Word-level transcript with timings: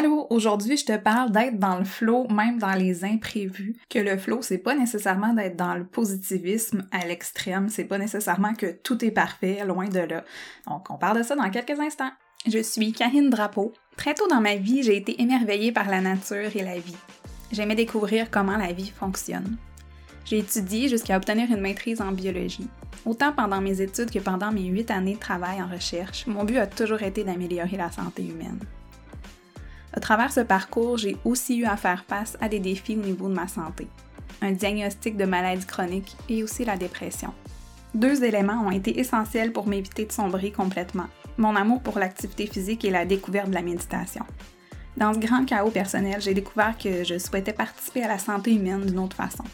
Allô, 0.00 0.26
aujourd'hui 0.30 0.78
je 0.78 0.86
te 0.86 0.96
parle 0.96 1.30
d'être 1.30 1.58
dans 1.58 1.78
le 1.78 1.84
flow, 1.84 2.26
même 2.30 2.58
dans 2.58 2.72
les 2.72 3.04
imprévus. 3.04 3.76
Que 3.90 3.98
le 3.98 4.16
flow, 4.16 4.40
c'est 4.40 4.56
pas 4.56 4.74
nécessairement 4.74 5.34
d'être 5.34 5.56
dans 5.56 5.74
le 5.74 5.84
positivisme 5.84 6.88
à 6.90 7.04
l'extrême, 7.06 7.68
c'est 7.68 7.84
pas 7.84 7.98
nécessairement 7.98 8.54
que 8.54 8.72
tout 8.82 9.04
est 9.04 9.10
parfait, 9.10 9.62
loin 9.66 9.88
de 9.88 9.98
là. 9.98 10.24
Donc 10.66 10.88
on 10.88 10.96
parle 10.96 11.18
de 11.18 11.22
ça 11.22 11.36
dans 11.36 11.50
quelques 11.50 11.78
instants. 11.78 12.12
Je 12.46 12.60
suis 12.62 12.94
Karine 12.94 13.28
Drapeau. 13.28 13.74
Très 13.98 14.14
tôt 14.14 14.26
dans 14.26 14.40
ma 14.40 14.56
vie, 14.56 14.82
j'ai 14.82 14.96
été 14.96 15.20
émerveillée 15.20 15.70
par 15.70 15.90
la 15.90 16.00
nature 16.00 16.56
et 16.56 16.64
la 16.64 16.78
vie. 16.78 16.96
J'aimais 17.52 17.74
découvrir 17.74 18.30
comment 18.30 18.56
la 18.56 18.72
vie 18.72 18.90
fonctionne. 18.98 19.58
J'ai 20.24 20.38
étudié 20.38 20.88
jusqu'à 20.88 21.18
obtenir 21.18 21.50
une 21.50 21.60
maîtrise 21.60 22.00
en 22.00 22.12
biologie. 22.12 22.70
Autant 23.04 23.32
pendant 23.32 23.60
mes 23.60 23.82
études 23.82 24.10
que 24.10 24.18
pendant 24.18 24.50
mes 24.50 24.64
huit 24.64 24.90
années 24.90 25.16
de 25.16 25.20
travail 25.20 25.60
en 25.60 25.68
recherche, 25.68 26.26
mon 26.26 26.44
but 26.44 26.56
a 26.56 26.66
toujours 26.66 27.02
été 27.02 27.22
d'améliorer 27.22 27.76
la 27.76 27.90
santé 27.90 28.22
humaine. 28.22 28.60
À 29.92 30.00
travers 30.00 30.32
ce 30.32 30.40
parcours, 30.40 30.98
j'ai 30.98 31.16
aussi 31.24 31.58
eu 31.58 31.64
à 31.64 31.76
faire 31.76 32.04
face 32.06 32.36
à 32.40 32.48
des 32.48 32.60
défis 32.60 32.96
au 32.96 33.04
niveau 33.04 33.28
de 33.28 33.34
ma 33.34 33.48
santé, 33.48 33.88
un 34.40 34.52
diagnostic 34.52 35.16
de 35.16 35.24
maladie 35.24 35.66
chronique 35.66 36.16
et 36.28 36.42
aussi 36.44 36.64
la 36.64 36.76
dépression. 36.76 37.32
Deux 37.94 38.22
éléments 38.22 38.66
ont 38.66 38.70
été 38.70 39.00
essentiels 39.00 39.52
pour 39.52 39.66
m'éviter 39.66 40.06
de 40.06 40.12
sombrer 40.12 40.52
complètement, 40.52 41.08
mon 41.38 41.56
amour 41.56 41.80
pour 41.80 41.98
l'activité 41.98 42.46
physique 42.46 42.84
et 42.84 42.90
la 42.90 43.04
découverte 43.04 43.48
de 43.48 43.54
la 43.54 43.62
méditation. 43.62 44.24
Dans 44.96 45.12
ce 45.12 45.18
grand 45.18 45.44
chaos 45.44 45.70
personnel, 45.70 46.20
j'ai 46.20 46.34
découvert 46.34 46.76
que 46.78 47.02
je 47.02 47.18
souhaitais 47.18 47.52
participer 47.52 48.04
à 48.04 48.08
la 48.08 48.18
santé 48.18 48.54
humaine 48.54 48.86
d'une 48.86 48.98
autre 48.98 49.16
façon. 49.16 49.44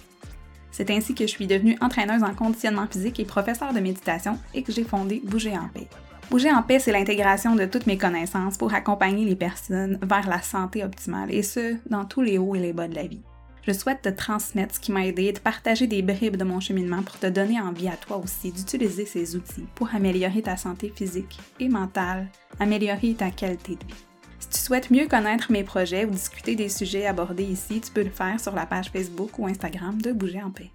C'est 0.71 0.91
ainsi 0.91 1.15
que 1.15 1.27
je 1.27 1.31
suis 1.31 1.47
devenue 1.47 1.79
entraîneuse 1.81 2.23
en 2.23 2.35
conditionnement 2.35 2.87
physique 2.87 3.21
et 3.21 3.25
professeure 3.25 3.73
de 3.73 3.81
méditation 3.81 4.39
et 4.53 4.63
que 4.63 4.73
j'ai 4.73 4.85
fondé 4.85 5.23
Bouger 5.25 5.57
en 5.57 5.69
paix. 5.69 5.89
Bouger 6.31 6.51
en 6.51 6.63
paix, 6.63 6.81
c'est 6.81 6.93
l'intégration 6.93 7.55
de 7.55 7.67
toutes 7.67 7.87
mes 7.87 7.99
connaissances 7.99 8.59
pour 8.59 8.75
accompagner 8.75 9.25
les 9.25 9.37
personnes 9.37 9.99
vers 10.03 10.29
la 10.29 10.43
santé 10.43 10.85
optimale, 10.85 11.33
et 11.33 11.43
ce, 11.43 11.77
dans 11.89 12.05
tous 12.05 12.21
les 12.21 12.37
hauts 12.37 12.57
et 12.57 12.61
les 12.61 12.73
bas 12.73 12.89
de 12.89 12.97
la 12.97 13.07
vie. 13.07 13.23
Je 13.67 13.73
souhaite 13.73 14.03
te 14.03 14.09
transmettre 14.09 14.75
ce 14.75 14.81
qui 14.81 14.93
m'a 14.93 15.07
aidé, 15.07 15.33
de 15.33 15.39
partager 15.39 15.87
des 15.87 16.03
bribes 16.03 16.37
de 16.37 16.45
mon 16.45 16.61
cheminement 16.61 17.03
pour 17.03 17.19
te 17.19 17.27
donner 17.27 17.61
envie 17.61 17.89
à 17.89 17.97
toi 17.97 18.17
aussi 18.17 18.53
d'utiliser 18.53 19.07
ces 19.07 19.37
outils 19.37 19.67
pour 19.75 19.95
améliorer 19.95 20.43
ta 20.43 20.57
santé 20.57 20.93
physique 20.95 21.39
et 21.59 21.69
mentale, 21.69 22.29
améliorer 22.61 23.15
ta 23.15 23.31
qualité 23.31 23.77
de 23.77 23.85
vie. 23.87 24.05
Si 24.39 24.49
tu 24.49 24.59
souhaites 24.59 24.91
mieux 24.91 25.09
connaître 25.09 25.51
mes 25.51 25.65
projets 25.65 26.05
ou 26.05 26.11
discuter 26.11 26.55
des 26.55 26.69
sujets 26.69 27.07
abordés 27.07 27.45
ici, 27.45 27.81
tu 27.81 27.91
peux 27.91 28.05
le 28.05 28.11
faire 28.11 28.39
sur 28.39 28.55
la 28.55 28.67
page 28.67 28.91
Facebook 28.91 29.39
ou 29.39 29.47
Instagram 29.47 30.01
de 30.01 30.13
Bouger 30.13 30.43
en 30.43 30.51
paix. 30.51 30.71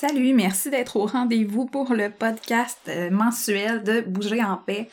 Salut, 0.00 0.32
merci 0.32 0.70
d'être 0.70 0.96
au 0.96 1.04
rendez-vous 1.04 1.66
pour 1.66 1.92
le 1.92 2.08
podcast 2.08 2.78
euh, 2.88 3.10
mensuel 3.10 3.82
de 3.82 4.00
Bouger 4.00 4.42
en 4.42 4.56
paix. 4.56 4.88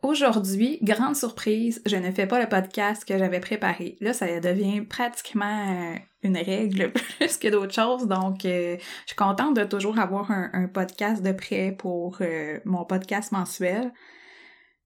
Aujourd'hui, 0.00 0.78
grande 0.80 1.16
surprise, 1.16 1.82
je 1.86 1.96
ne 1.96 2.12
fais 2.12 2.28
pas 2.28 2.40
le 2.40 2.48
podcast 2.48 3.04
que 3.04 3.18
j'avais 3.18 3.40
préparé. 3.40 3.96
Là, 4.00 4.12
ça 4.12 4.38
devient 4.38 4.82
pratiquement 4.82 5.94
euh, 5.94 5.96
une 6.22 6.36
règle 6.36 6.92
plus 7.18 7.36
que 7.36 7.48
d'autres 7.48 7.74
choses. 7.74 8.06
Donc, 8.06 8.44
euh, 8.44 8.76
je 8.78 9.08
suis 9.08 9.16
contente 9.16 9.56
de 9.56 9.64
toujours 9.64 9.98
avoir 9.98 10.30
un, 10.30 10.68
podcast 10.72 11.20
de 11.20 11.32
prêt 11.32 11.74
pour 11.76 12.20
mon 12.64 12.84
podcast 12.84 13.32
mensuel. 13.32 13.90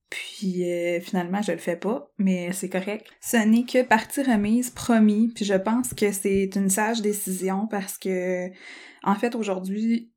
Puis 0.09 0.63
finalement, 1.01 1.41
je 1.41 1.51
le 1.51 1.59
fais 1.59 1.75
pas, 1.75 2.11
mais 2.17 2.51
c'est 2.51 2.69
correct. 2.69 3.05
Ce 3.21 3.37
n'est 3.37 3.63
que 3.63 3.83
partie 3.83 4.23
remise, 4.23 4.71
promis. 4.71 5.31
Puis 5.35 5.45
je 5.45 5.53
pense 5.53 5.93
que 5.93 6.11
c'est 6.11 6.49
une 6.55 6.69
sage 6.69 7.01
décision 7.01 7.67
parce 7.67 7.97
que 7.97 8.49
en 9.03 9.15
fait, 9.15 9.35
aujourd'hui, 9.35 10.11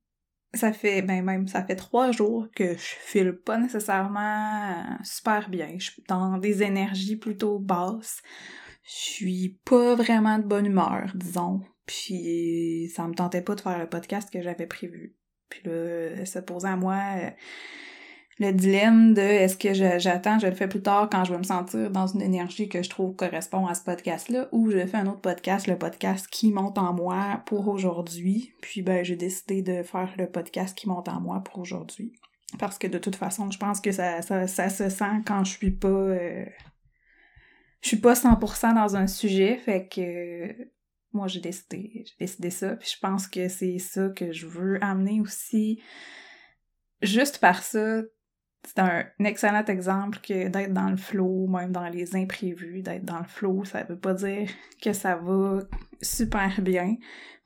ça 0.53 0.71
fait, 0.71 1.01
ben 1.01 1.23
même, 1.23 1.47
ça 1.47 1.63
fait 1.63 1.75
trois 1.75 2.11
jours 2.11 2.47
que 2.55 2.73
je 2.73 2.95
file 3.05 3.33
pas 3.33 3.57
nécessairement 3.57 4.97
super 5.03 5.49
bien. 5.49 5.75
Je 5.77 5.91
suis 5.91 6.03
dans 6.07 6.37
des 6.37 6.63
énergies 6.63 7.15
plutôt 7.15 7.59
basses. 7.59 8.21
Je 8.83 8.91
suis 8.91 9.59
pas 9.65 9.95
vraiment 9.95 10.37
de 10.37 10.43
bonne 10.43 10.65
humeur, 10.65 11.11
disons. 11.15 11.61
Puis 11.85 12.91
ça 12.95 13.07
me 13.07 13.13
tentait 13.13 13.41
pas 13.41 13.55
de 13.55 13.61
faire 13.61 13.79
le 13.79 13.89
podcast 13.89 14.29
que 14.31 14.41
j'avais 14.41 14.67
prévu. 14.67 15.15
Puis 15.49 15.61
là, 15.65 16.25
se 16.25 16.39
posait 16.39 16.67
à 16.67 16.75
moi 16.75 16.95
le 18.39 18.51
dilemme 18.51 19.13
de 19.13 19.21
est-ce 19.21 19.57
que 19.57 19.73
j'attends, 19.73 20.39
je, 20.39 20.47
le 20.47 20.55
fais 20.55 20.67
plus 20.67 20.81
tard 20.81 21.07
quand 21.11 21.23
je 21.23 21.31
vais 21.31 21.37
me 21.37 21.43
sentir 21.43 21.91
dans 21.91 22.07
une 22.07 22.21
énergie 22.21 22.67
que 22.67 22.81
je 22.81 22.89
trouve 22.89 23.15
correspond 23.15 23.67
à 23.67 23.75
ce 23.75 23.83
podcast-là, 23.83 24.47
ou 24.51 24.71
je 24.71 24.85
fais 24.85 24.97
un 24.97 25.07
autre 25.07 25.21
podcast, 25.21 25.67
le 25.67 25.77
podcast 25.77 26.27
qui 26.27 26.51
monte 26.51 26.77
en 26.77 26.93
moi 26.93 27.43
pour 27.45 27.67
aujourd'hui. 27.67 28.53
Puis 28.61 28.81
ben 28.81 29.03
j'ai 29.03 29.15
décidé 29.15 29.61
de 29.61 29.83
faire 29.83 30.11
le 30.17 30.27
podcast 30.27 30.75
qui 30.77 30.89
monte 30.89 31.09
en 31.09 31.21
moi 31.21 31.41
pour 31.41 31.59
aujourd'hui. 31.59 32.13
Parce 32.59 32.77
que 32.77 32.87
de 32.87 32.97
toute 32.97 33.15
façon, 33.15 33.49
je 33.51 33.57
pense 33.57 33.81
que 33.81 33.91
ça, 33.91 34.21
ça, 34.21 34.69
se 34.69 34.89
sent 34.89 35.21
quand 35.25 35.43
je 35.43 35.51
suis 35.51 35.71
pas. 35.71 35.87
Euh, 35.87 36.45
je 37.81 37.87
suis 37.89 37.97
pas 37.97 38.13
100% 38.13 38.75
dans 38.75 38.95
un 38.95 39.07
sujet, 39.07 39.57
fait 39.57 39.87
que 39.87 40.69
moi 41.11 41.27
j'ai 41.27 41.41
décidé, 41.41 42.05
j'ai 42.05 42.25
décidé 42.25 42.49
ça, 42.49 42.75
puis 42.77 42.89
je 42.93 42.99
pense 42.99 43.27
que 43.27 43.49
c'est 43.49 43.77
ça 43.77 44.09
que 44.09 44.31
je 44.31 44.47
veux 44.47 44.83
amener 44.83 45.19
aussi. 45.19 45.81
Juste 47.01 47.39
par 47.39 47.61
ça, 47.61 48.01
c'est 48.65 48.79
un 48.79 49.05
excellent 49.19 49.65
exemple 49.65 50.19
que 50.19 50.47
d'être 50.47 50.73
dans 50.73 50.89
le 50.89 50.97
flow, 50.97 51.47
même 51.47 51.71
dans 51.71 51.87
les 51.89 52.15
imprévus, 52.15 52.81
d'être 52.81 53.03
dans 53.03 53.19
le 53.19 53.27
flow, 53.27 53.65
ça 53.65 53.83
veut 53.83 53.97
pas 53.97 54.13
dire 54.13 54.49
que 54.81 54.93
ça 54.93 55.15
va 55.15 55.59
super 56.01 56.61
bien. 56.61 56.95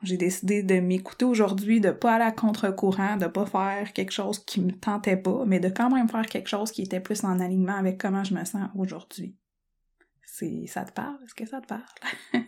J'ai 0.03 0.17
décidé 0.17 0.61
de 0.61 0.79
m'écouter 0.79 1.25
aujourd'hui, 1.25 1.81
de 1.81 1.89
pas 1.89 2.15
aller 2.15 2.25
à 2.25 2.31
contre-courant, 2.31 3.17
de 3.17 3.25
pas 3.25 3.47
faire 3.47 3.93
quelque 3.93 4.11
chose 4.11 4.37
qui 4.45 4.61
me 4.61 4.71
tentait 4.71 5.17
pas, 5.17 5.43
mais 5.45 5.59
de 5.59 5.69
quand 5.69 5.89
même 5.89 6.07
faire 6.07 6.27
quelque 6.27 6.49
chose 6.49 6.71
qui 6.71 6.83
était 6.83 6.99
plus 6.99 7.23
en 7.23 7.39
alignement 7.39 7.77
avec 7.77 7.97
comment 7.99 8.23
je 8.23 8.35
me 8.35 8.45
sens 8.45 8.69
aujourd'hui. 8.75 9.35
C'est, 10.23 10.67
ça 10.67 10.85
te 10.85 10.91
parle? 10.91 11.17
Est-ce 11.25 11.33
que 11.33 11.47
ça 11.47 11.61
te 11.61 11.67
parle? 11.67 11.81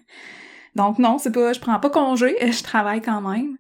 Donc 0.75 1.00
non, 1.00 1.18
c'est 1.18 1.31
pas, 1.31 1.53
je 1.53 1.59
prends 1.59 1.79
pas 1.79 1.90
congé, 1.90 2.35
je 2.52 2.63
travaille 2.63 3.02
quand 3.02 3.22
même, 3.22 3.58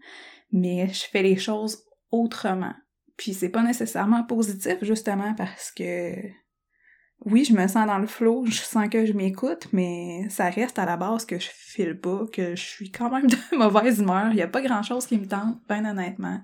mais 0.51 0.87
je 0.89 1.05
fais 1.05 1.23
les 1.23 1.37
choses 1.37 1.83
autrement. 2.11 2.75
Puis 3.19 3.33
c'est 3.33 3.49
pas 3.49 3.61
nécessairement 3.61 4.23
positif, 4.23 4.77
justement, 4.81 5.33
parce 5.35 5.71
que 5.71 6.15
oui, 7.25 7.43
je 7.43 7.53
me 7.53 7.67
sens 7.67 7.85
dans 7.85 7.97
le 7.97 8.07
flow, 8.07 8.45
je 8.47 8.61
sens 8.61 8.87
que 8.87 9.05
je 9.05 9.11
m'écoute, 9.11 9.67
mais 9.73 10.25
ça 10.29 10.49
reste 10.49 10.79
à 10.79 10.85
la 10.85 10.95
base 10.95 11.25
que 11.25 11.37
je 11.37 11.49
file 11.53 11.99
pas, 11.99 12.25
que 12.31 12.55
je 12.55 12.63
suis 12.63 12.91
quand 12.91 13.11
même 13.11 13.27
de 13.51 13.57
mauvaise 13.57 13.99
humeur. 13.99 14.29
Il 14.31 14.37
y 14.37 14.41
a 14.41 14.47
pas 14.47 14.61
grand 14.61 14.83
chose 14.83 15.05
qui 15.05 15.19
me 15.19 15.27
tente, 15.27 15.59
bien 15.67 15.83
honnêtement. 15.83 16.41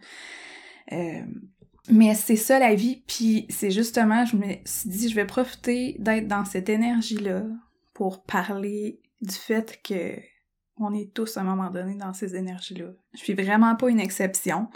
Euh, 0.92 1.22
mais 1.90 2.14
c'est 2.14 2.36
ça 2.36 2.60
la 2.60 2.76
vie, 2.76 3.04
puis 3.08 3.46
c'est 3.48 3.72
justement, 3.72 4.26
je 4.26 4.36
me 4.36 4.56
suis 4.66 4.90
dit, 4.90 5.08
je 5.08 5.16
vais 5.16 5.26
profiter 5.26 5.96
d'être 6.00 6.28
dans 6.28 6.44
cette 6.44 6.68
énergie-là 6.68 7.44
pour 7.94 8.24
parler 8.24 9.00
du 9.22 9.34
fait 9.34 9.80
que 9.82 10.20
on 10.78 10.94
est 10.94 11.14
tous 11.14 11.38
à 11.38 11.42
un 11.42 11.46
moment 11.46 11.70
donné 11.70 11.96
dans 11.96 12.12
ces 12.12 12.36
énergies-là. 12.36 12.88
Je 13.14 13.20
suis 13.20 13.34
vraiment 13.34 13.78
pas 13.78 13.90
une 13.90 14.02
exception. 14.02 14.68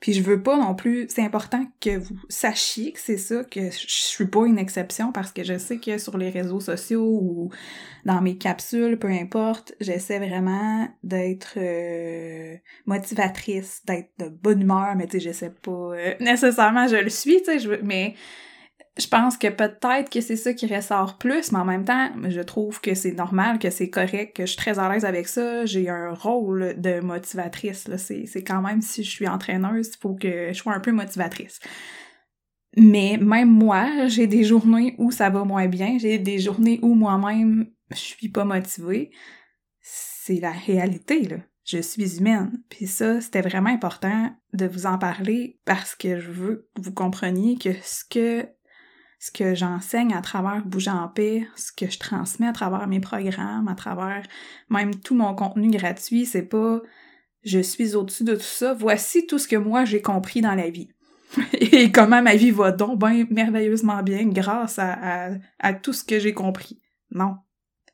Puis 0.00 0.12
je 0.12 0.22
veux 0.22 0.42
pas 0.42 0.58
non 0.58 0.74
plus, 0.74 1.06
c'est 1.08 1.22
important 1.22 1.64
que 1.80 1.98
vous 1.98 2.16
sachiez 2.28 2.92
que 2.92 3.00
c'est 3.00 3.16
ça, 3.16 3.44
que 3.44 3.70
je 3.70 3.86
suis 3.86 4.26
pas 4.26 4.46
une 4.46 4.58
exception 4.58 5.10
parce 5.10 5.32
que 5.32 5.42
je 5.42 5.56
sais 5.56 5.78
que 5.78 5.98
sur 5.98 6.18
les 6.18 6.30
réseaux 6.30 6.60
sociaux 6.60 7.18
ou 7.22 7.50
dans 8.04 8.20
mes 8.20 8.36
capsules, 8.36 8.98
peu 8.98 9.08
importe, 9.08 9.74
j'essaie 9.80 10.18
vraiment 10.18 10.88
d'être 11.02 11.54
euh, 11.56 12.56
motivatrice, 12.84 13.82
d'être 13.86 14.10
de 14.18 14.28
bonne 14.28 14.62
humeur, 14.62 14.94
mais 14.96 15.06
tu 15.06 15.12
sais, 15.12 15.20
j'essaie 15.20 15.50
pas 15.50 15.70
euh, 15.70 16.14
nécessairement, 16.20 16.88
je 16.88 16.96
le 16.96 17.10
suis, 17.10 17.42
tu 17.42 17.58
sais, 17.58 17.80
mais 17.82 18.14
je 18.98 19.06
pense 19.08 19.36
que 19.36 19.48
peut-être 19.48 20.08
que 20.10 20.22
c'est 20.22 20.36
ça 20.36 20.54
qui 20.54 20.66
ressort 20.66 21.18
plus, 21.18 21.52
mais 21.52 21.58
en 21.58 21.64
même 21.66 21.84
temps, 21.84 22.10
je 22.28 22.40
trouve 22.40 22.80
que 22.80 22.94
c'est 22.94 23.12
normal, 23.12 23.58
que 23.58 23.68
c'est 23.68 23.90
correct, 23.90 24.34
que 24.36 24.44
je 24.44 24.52
suis 24.52 24.56
très 24.56 24.78
à 24.78 24.90
l'aise 24.90 25.04
avec 25.04 25.28
ça. 25.28 25.66
J'ai 25.66 25.90
un 25.90 26.14
rôle 26.14 26.80
de 26.80 27.00
motivatrice. 27.00 27.88
Là. 27.88 27.98
C'est, 27.98 28.24
c'est 28.26 28.42
quand 28.42 28.62
même, 28.62 28.80
si 28.80 29.04
je 29.04 29.10
suis 29.10 29.28
entraîneuse, 29.28 29.90
il 29.94 30.00
faut 30.00 30.14
que 30.14 30.48
je 30.48 30.54
sois 30.54 30.72
un 30.72 30.80
peu 30.80 30.92
motivatrice. 30.92 31.60
Mais 32.76 33.18
même 33.20 33.50
moi, 33.50 34.06
j'ai 34.06 34.26
des 34.26 34.44
journées 34.44 34.94
où 34.98 35.10
ça 35.10 35.28
va 35.28 35.44
moins 35.44 35.66
bien. 35.66 35.98
J'ai 35.98 36.18
des 36.18 36.38
journées 36.38 36.78
où 36.82 36.94
moi-même, 36.94 37.66
je 37.90 37.96
suis 37.96 38.28
pas 38.30 38.44
motivée. 38.44 39.10
C'est 39.80 40.40
la 40.40 40.52
réalité, 40.52 41.22
là. 41.22 41.36
Je 41.64 41.78
suis 41.78 42.18
humaine. 42.18 42.62
Puis 42.70 42.86
ça, 42.86 43.20
c'était 43.20 43.42
vraiment 43.42 43.70
important 43.70 44.30
de 44.52 44.66
vous 44.66 44.86
en 44.86 44.98
parler 44.98 45.58
parce 45.64 45.96
que 45.96 46.20
je 46.20 46.30
veux 46.30 46.70
que 46.76 46.82
vous 46.82 46.92
compreniez 46.92 47.58
que 47.58 47.72
ce 47.82 48.04
que 48.08 48.48
ce 49.18 49.30
que 49.30 49.54
j'enseigne 49.54 50.14
à 50.14 50.20
travers 50.20 50.64
Bouger 50.64 50.90
en 50.90 51.08
paix, 51.08 51.48
ce 51.56 51.72
que 51.72 51.90
je 51.90 51.98
transmets 51.98 52.48
à 52.48 52.52
travers 52.52 52.86
mes 52.86 53.00
programmes, 53.00 53.68
à 53.68 53.74
travers 53.74 54.22
même 54.68 54.94
tout 54.94 55.14
mon 55.14 55.34
contenu 55.34 55.70
gratuit, 55.70 56.26
c'est 56.26 56.42
pas 56.42 56.80
je 57.42 57.60
suis 57.60 57.94
au-dessus 57.94 58.24
de 58.24 58.34
tout 58.34 58.42
ça, 58.42 58.74
voici 58.74 59.26
tout 59.26 59.38
ce 59.38 59.48
que 59.48 59.56
moi 59.56 59.84
j'ai 59.84 60.02
compris 60.02 60.40
dans 60.40 60.54
la 60.54 60.68
vie. 60.68 60.90
Et 61.52 61.92
comment 61.92 62.22
ma 62.22 62.36
vie 62.36 62.50
va 62.50 62.72
donc 62.72 62.98
bien 62.98 63.26
merveilleusement 63.30 64.02
bien 64.02 64.26
grâce 64.26 64.78
à, 64.78 65.30
à, 65.58 65.72
tout 65.72 65.92
ce 65.92 66.04
que 66.04 66.18
j'ai 66.18 66.34
compris. 66.34 66.80
Non. 67.10 67.36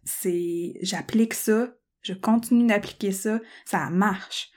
C'est 0.05 0.75
j'applique 0.81 1.35
ça, 1.35 1.69
je 2.01 2.15
continue 2.15 2.67
d'appliquer 2.67 3.13
ça, 3.13 3.41
ça 3.65 3.91
marche. 3.91 4.51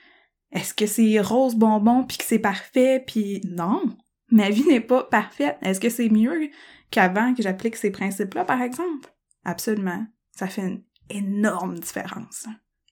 Est-ce 0.50 0.74
que 0.74 0.86
c'est 0.86 1.20
rose 1.20 1.54
bonbon 1.54 2.04
puis 2.04 2.16
que 2.16 2.24
c'est 2.24 2.38
parfait 2.38 3.02
puis 3.06 3.40
non, 3.44 3.82
ma 4.30 4.50
vie 4.50 4.66
n'est 4.66 4.80
pas 4.80 5.04
parfaite. 5.04 5.58
Est-ce 5.62 5.80
que 5.80 5.88
c'est 5.88 6.08
mieux 6.08 6.50
qu'avant 6.90 7.34
que 7.34 7.42
j'applique 7.42 7.76
ces 7.76 7.90
principes-là, 7.90 8.44
par 8.44 8.62
exemple? 8.62 9.12
Absolument. 9.44 10.06
Ça 10.32 10.48
fait 10.48 10.62
une 10.62 10.82
énorme 11.10 11.78
différence. 11.78 12.46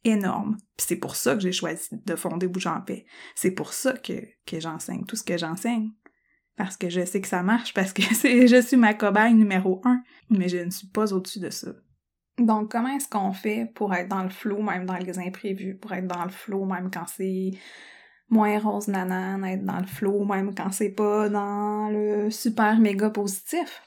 Énorme. 0.04 0.56
Puis 0.76 0.86
c'est 0.88 0.96
pour 0.96 1.16
ça 1.16 1.34
que 1.34 1.40
j'ai 1.40 1.52
choisi 1.52 1.88
de 1.90 2.16
fonder 2.16 2.46
Bouge 2.46 2.66
en 2.66 2.80
paix. 2.80 3.06
C'est 3.34 3.50
pour 3.50 3.72
ça 3.72 3.94
que, 3.94 4.12
j'enseigne 4.52 5.04
tout 5.04 5.16
ce 5.16 5.24
que 5.24 5.38
j'enseigne. 5.38 5.90
Parce 6.56 6.76
que 6.76 6.88
je 6.88 7.04
sais 7.04 7.20
que 7.20 7.26
ça 7.26 7.42
marche, 7.42 7.74
parce 7.74 7.92
que 7.92 8.02
je 8.12 8.62
suis 8.64 8.76
ma 8.76 8.94
cobaye 8.94 9.34
numéro 9.34 9.80
un, 9.84 10.02
mais 10.30 10.48
je 10.48 10.58
ne 10.58 10.70
suis 10.70 10.86
pas 10.86 11.12
au-dessus 11.12 11.40
de 11.40 11.50
ça. 11.50 11.72
Donc, 12.38 12.70
comment 12.70 12.88
est-ce 12.88 13.08
qu'on 13.08 13.32
fait 13.32 13.70
pour 13.74 13.94
être 13.94 14.08
dans 14.08 14.22
le 14.22 14.28
flow, 14.28 14.60
même 14.62 14.86
dans 14.86 14.96
les 14.96 15.18
imprévus, 15.18 15.76
pour 15.76 15.92
être 15.92 16.06
dans 16.06 16.24
le 16.24 16.30
flow, 16.30 16.64
même 16.64 16.90
quand 16.92 17.06
c'est 17.06 17.52
moins 18.28 18.58
rose 18.58 18.88
nanane, 18.88 19.44
être 19.44 19.64
dans 19.64 19.80
le 19.80 19.86
flow, 19.86 20.24
même 20.24 20.54
quand 20.54 20.70
c'est 20.72 20.90
pas 20.90 21.28
dans 21.28 21.88
le 21.90 22.30
super 22.30 22.78
méga 22.80 23.10
positif? 23.10 23.82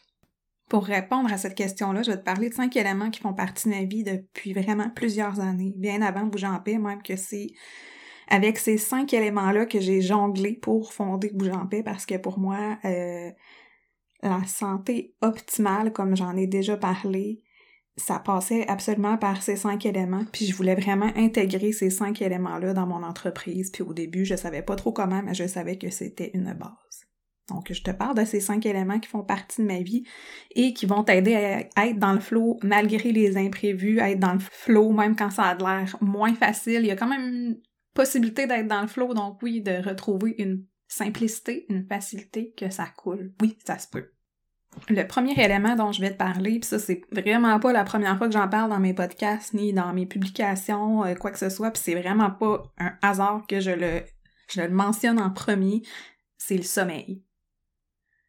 Pour 0.70 0.86
répondre 0.86 1.32
à 1.32 1.38
cette 1.38 1.56
question-là, 1.56 2.04
je 2.04 2.12
vais 2.12 2.18
te 2.18 2.24
parler 2.24 2.50
de 2.50 2.54
cinq 2.54 2.76
éléments 2.76 3.10
qui 3.10 3.22
font 3.22 3.34
partie 3.34 3.70
de 3.70 3.74
ma 3.74 3.84
vie 3.84 4.04
depuis 4.04 4.54
vraiment 4.54 4.90
plusieurs 4.90 5.40
années, 5.40 5.74
bien 5.78 6.02
avant 6.02 6.26
Bouger 6.26 6.48
en 6.48 6.60
paix, 6.60 6.78
même 6.78 7.02
que 7.02 7.16
c'est 7.16 7.48
avec 8.28 8.58
ces 8.58 8.78
cinq 8.78 9.14
éléments-là 9.14 9.66
que 9.66 9.80
j'ai 9.80 10.02
jonglé 10.02 10.54
pour 10.54 10.92
fonder 10.92 11.32
Bouger 11.34 11.54
en 11.54 11.68
paix, 11.68 11.84
parce 11.84 12.06
que 12.06 12.16
pour 12.18 12.38
moi, 12.38 12.78
euh, 12.84 13.32
la 14.22 14.44
santé 14.46 15.16
optimale, 15.22 15.94
comme 15.94 16.18
j'en 16.18 16.36
ai 16.36 16.48
déjà 16.48 16.76
parlé, 16.76 17.44
ça 17.98 18.20
passait 18.20 18.68
absolument 18.68 19.18
par 19.18 19.42
ces 19.42 19.56
cinq 19.56 19.86
éléments, 19.86 20.26
puis 20.32 20.46
je 20.46 20.56
voulais 20.56 20.76
vraiment 20.76 21.12
intégrer 21.16 21.72
ces 21.72 21.90
cinq 21.90 22.22
éléments-là 22.22 22.74
dans 22.74 22.86
mon 22.86 23.04
entreprise, 23.04 23.72
puis 23.72 23.84
au 23.84 23.94
début, 23.94 24.24
je 24.24 24.36
savais 24.36 24.62
pas 24.62 24.76
trop 24.76 24.92
comment, 24.92 25.24
mais 25.24 25.34
je 25.34 25.48
savais 25.48 25.78
que 25.78 25.90
c'était 25.90 26.32
une 26.34 26.54
base. 26.54 27.08
Donc, 27.50 27.72
je 27.72 27.82
te 27.82 27.92
parle 27.92 28.18
de 28.18 28.26
ces 28.26 28.42
cinq 28.42 28.66
éléments 28.66 29.00
qui 29.00 29.08
font 29.08 29.24
partie 29.24 29.62
de 29.62 29.68
ma 29.68 29.80
vie 29.80 30.04
et 30.54 30.74
qui 30.74 30.86
vont 30.86 31.04
t'aider 31.04 31.34
à 31.76 31.88
être 31.88 31.98
dans 31.98 32.14
le 32.14 32.20
flow 32.20 32.60
malgré 32.62 33.12
les 33.12 33.38
imprévus, 33.38 34.00
à 34.00 34.12
être 34.12 34.20
dans 34.20 34.34
le 34.34 34.40
flow 34.40 34.92
même 34.92 35.16
quand 35.16 35.30
ça 35.30 35.44
a 35.44 35.56
l'air 35.56 35.96
moins 36.02 36.36
facile. 36.36 36.82
Il 36.82 36.88
y 36.88 36.92
a 36.92 36.98
quand 36.98 37.08
même 37.08 37.22
une 37.22 37.62
possibilité 37.94 38.48
d'être 38.48 38.68
dans 38.68 38.82
le 38.82 38.88
flow, 38.88 39.14
donc 39.14 39.42
oui, 39.42 39.62
de 39.62 39.82
retrouver 39.82 40.36
une 40.40 40.66
simplicité, 40.90 41.66
une 41.70 41.88
facilité 41.88 42.54
que 42.56 42.70
ça 42.70 42.86
coule. 42.98 43.34
Oui, 43.42 43.58
ça 43.66 43.80
se 43.80 43.88
peut. 43.88 44.12
Le 44.90 45.04
premier 45.04 45.34
élément 45.34 45.76
dont 45.76 45.92
je 45.92 46.02
vais 46.02 46.12
te 46.12 46.18
parler, 46.18 46.60
puis 46.60 46.68
ça 46.68 46.80
c'est 46.80 47.02
vraiment 47.12 47.60
pas 47.60 47.74
la 47.74 47.84
première 47.84 48.18
fois 48.18 48.28
que 48.28 48.34
j'en 48.34 48.48
parle 48.48 48.70
dans 48.70 48.80
mes 48.80 48.94
podcasts 48.94 49.54
ni 49.54 49.74
dans 49.74 49.94
mes 49.94 50.06
publications, 50.06 51.04
euh, 51.04 51.16
quoi 51.16 51.32
que 51.32 51.40
ce 51.40 51.50
soit, 51.50 51.72
puis 51.72 51.82
c'est 51.84 51.96
vraiment 51.96 52.32
pas 52.32 52.64
un 52.78 52.94
hasard 53.02 53.46
que 53.48 53.60
je 53.60 53.72
le, 53.72 54.04
je 54.50 54.62
le 54.62 54.70
mentionne 54.70 55.20
en 55.20 55.30
premier, 55.30 55.82
c'est 56.38 56.58
le 56.58 56.64
sommeil. 56.64 57.24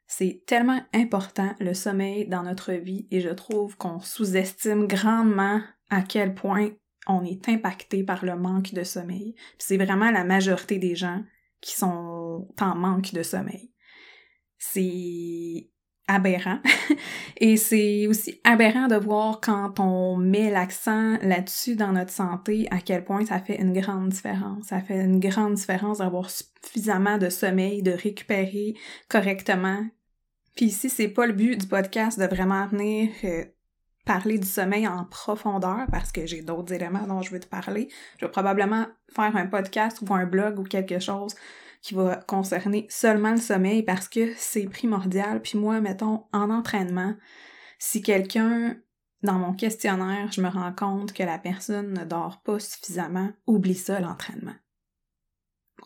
C'est 0.06 0.42
tellement 0.46 0.80
important 0.94 1.54
le 1.60 1.74
sommeil 1.74 2.26
dans 2.26 2.42
notre 2.42 2.72
vie 2.72 3.06
et 3.10 3.20
je 3.20 3.28
trouve 3.28 3.76
qu'on 3.76 4.00
sous-estime 4.00 4.86
grandement 4.86 5.60
à 5.90 6.02
quel 6.02 6.34
point 6.34 6.70
on 7.06 7.24
est 7.24 7.48
impacté 7.48 8.02
par 8.04 8.24
le 8.24 8.36
manque 8.36 8.72
de 8.72 8.84
sommeil. 8.84 9.34
C'est 9.58 9.76
vraiment 9.76 10.10
la 10.10 10.24
majorité 10.24 10.78
des 10.78 10.96
gens 10.96 11.22
qui 11.60 11.74
sont 11.74 12.48
en 12.60 12.74
manque 12.74 13.12
de 13.12 13.22
sommeil. 13.22 13.72
C'est 14.58 15.70
aberrant. 16.08 16.58
et 17.36 17.56
c'est 17.56 18.08
aussi 18.08 18.40
aberrant 18.42 18.88
de 18.88 18.96
voir 18.96 19.40
quand 19.40 19.78
on 19.78 20.16
met 20.16 20.50
l'accent 20.50 21.16
là-dessus 21.22 21.76
dans 21.76 21.92
notre 21.92 22.12
santé, 22.12 22.66
à 22.72 22.78
quel 22.80 23.04
point 23.04 23.24
ça 23.24 23.38
fait 23.38 23.60
une 23.60 23.78
grande 23.78 24.08
différence. 24.08 24.66
Ça 24.66 24.80
fait 24.80 25.00
une 25.00 25.20
grande 25.20 25.54
différence 25.54 25.98
d'avoir 25.98 26.30
suffisamment 26.30 27.18
de 27.18 27.28
sommeil, 27.28 27.82
de 27.82 27.92
récupérer 27.92 28.74
correctement, 29.08 29.84
puis 30.58 30.66
ici, 30.66 30.90
c'est 30.90 31.06
pas 31.06 31.24
le 31.24 31.34
but 31.34 31.56
du 31.56 31.68
podcast 31.68 32.18
de 32.18 32.24
vraiment 32.24 32.66
venir 32.66 33.10
euh, 33.22 33.44
parler 34.04 34.38
du 34.38 34.46
sommeil 34.48 34.88
en 34.88 35.04
profondeur 35.04 35.86
parce 35.92 36.10
que 36.10 36.26
j'ai 36.26 36.42
d'autres 36.42 36.74
éléments 36.74 37.06
dont 37.06 37.22
je 37.22 37.30
veux 37.30 37.38
te 37.38 37.46
parler. 37.46 37.88
Je 38.18 38.26
vais 38.26 38.32
probablement 38.32 38.86
faire 39.14 39.36
un 39.36 39.46
podcast 39.46 40.00
ou 40.02 40.12
un 40.12 40.26
blog 40.26 40.58
ou 40.58 40.64
quelque 40.64 40.98
chose 40.98 41.36
qui 41.82 41.94
va 41.94 42.16
concerner 42.16 42.86
seulement 42.90 43.32
le 43.32 43.40
sommeil 43.40 43.82
parce 43.82 44.08
que 44.08 44.32
c'est 44.36 44.68
primordial. 44.68 45.40
Puis 45.42 45.58
moi, 45.58 45.80
mettons, 45.80 46.24
en 46.32 46.50
entraînement, 46.50 47.14
si 47.78 48.02
quelqu'un 48.02 48.76
dans 49.22 49.38
mon 49.38 49.52
questionnaire, 49.52 50.30
je 50.32 50.40
me 50.40 50.48
rends 50.48 50.72
compte 50.72 51.12
que 51.12 51.22
la 51.22 51.38
personne 51.38 51.92
ne 51.92 52.04
dort 52.04 52.40
pas 52.42 52.60
suffisamment, 52.60 53.30
oublie 53.46 53.74
ça 53.74 54.00
l'entraînement. 54.00 54.54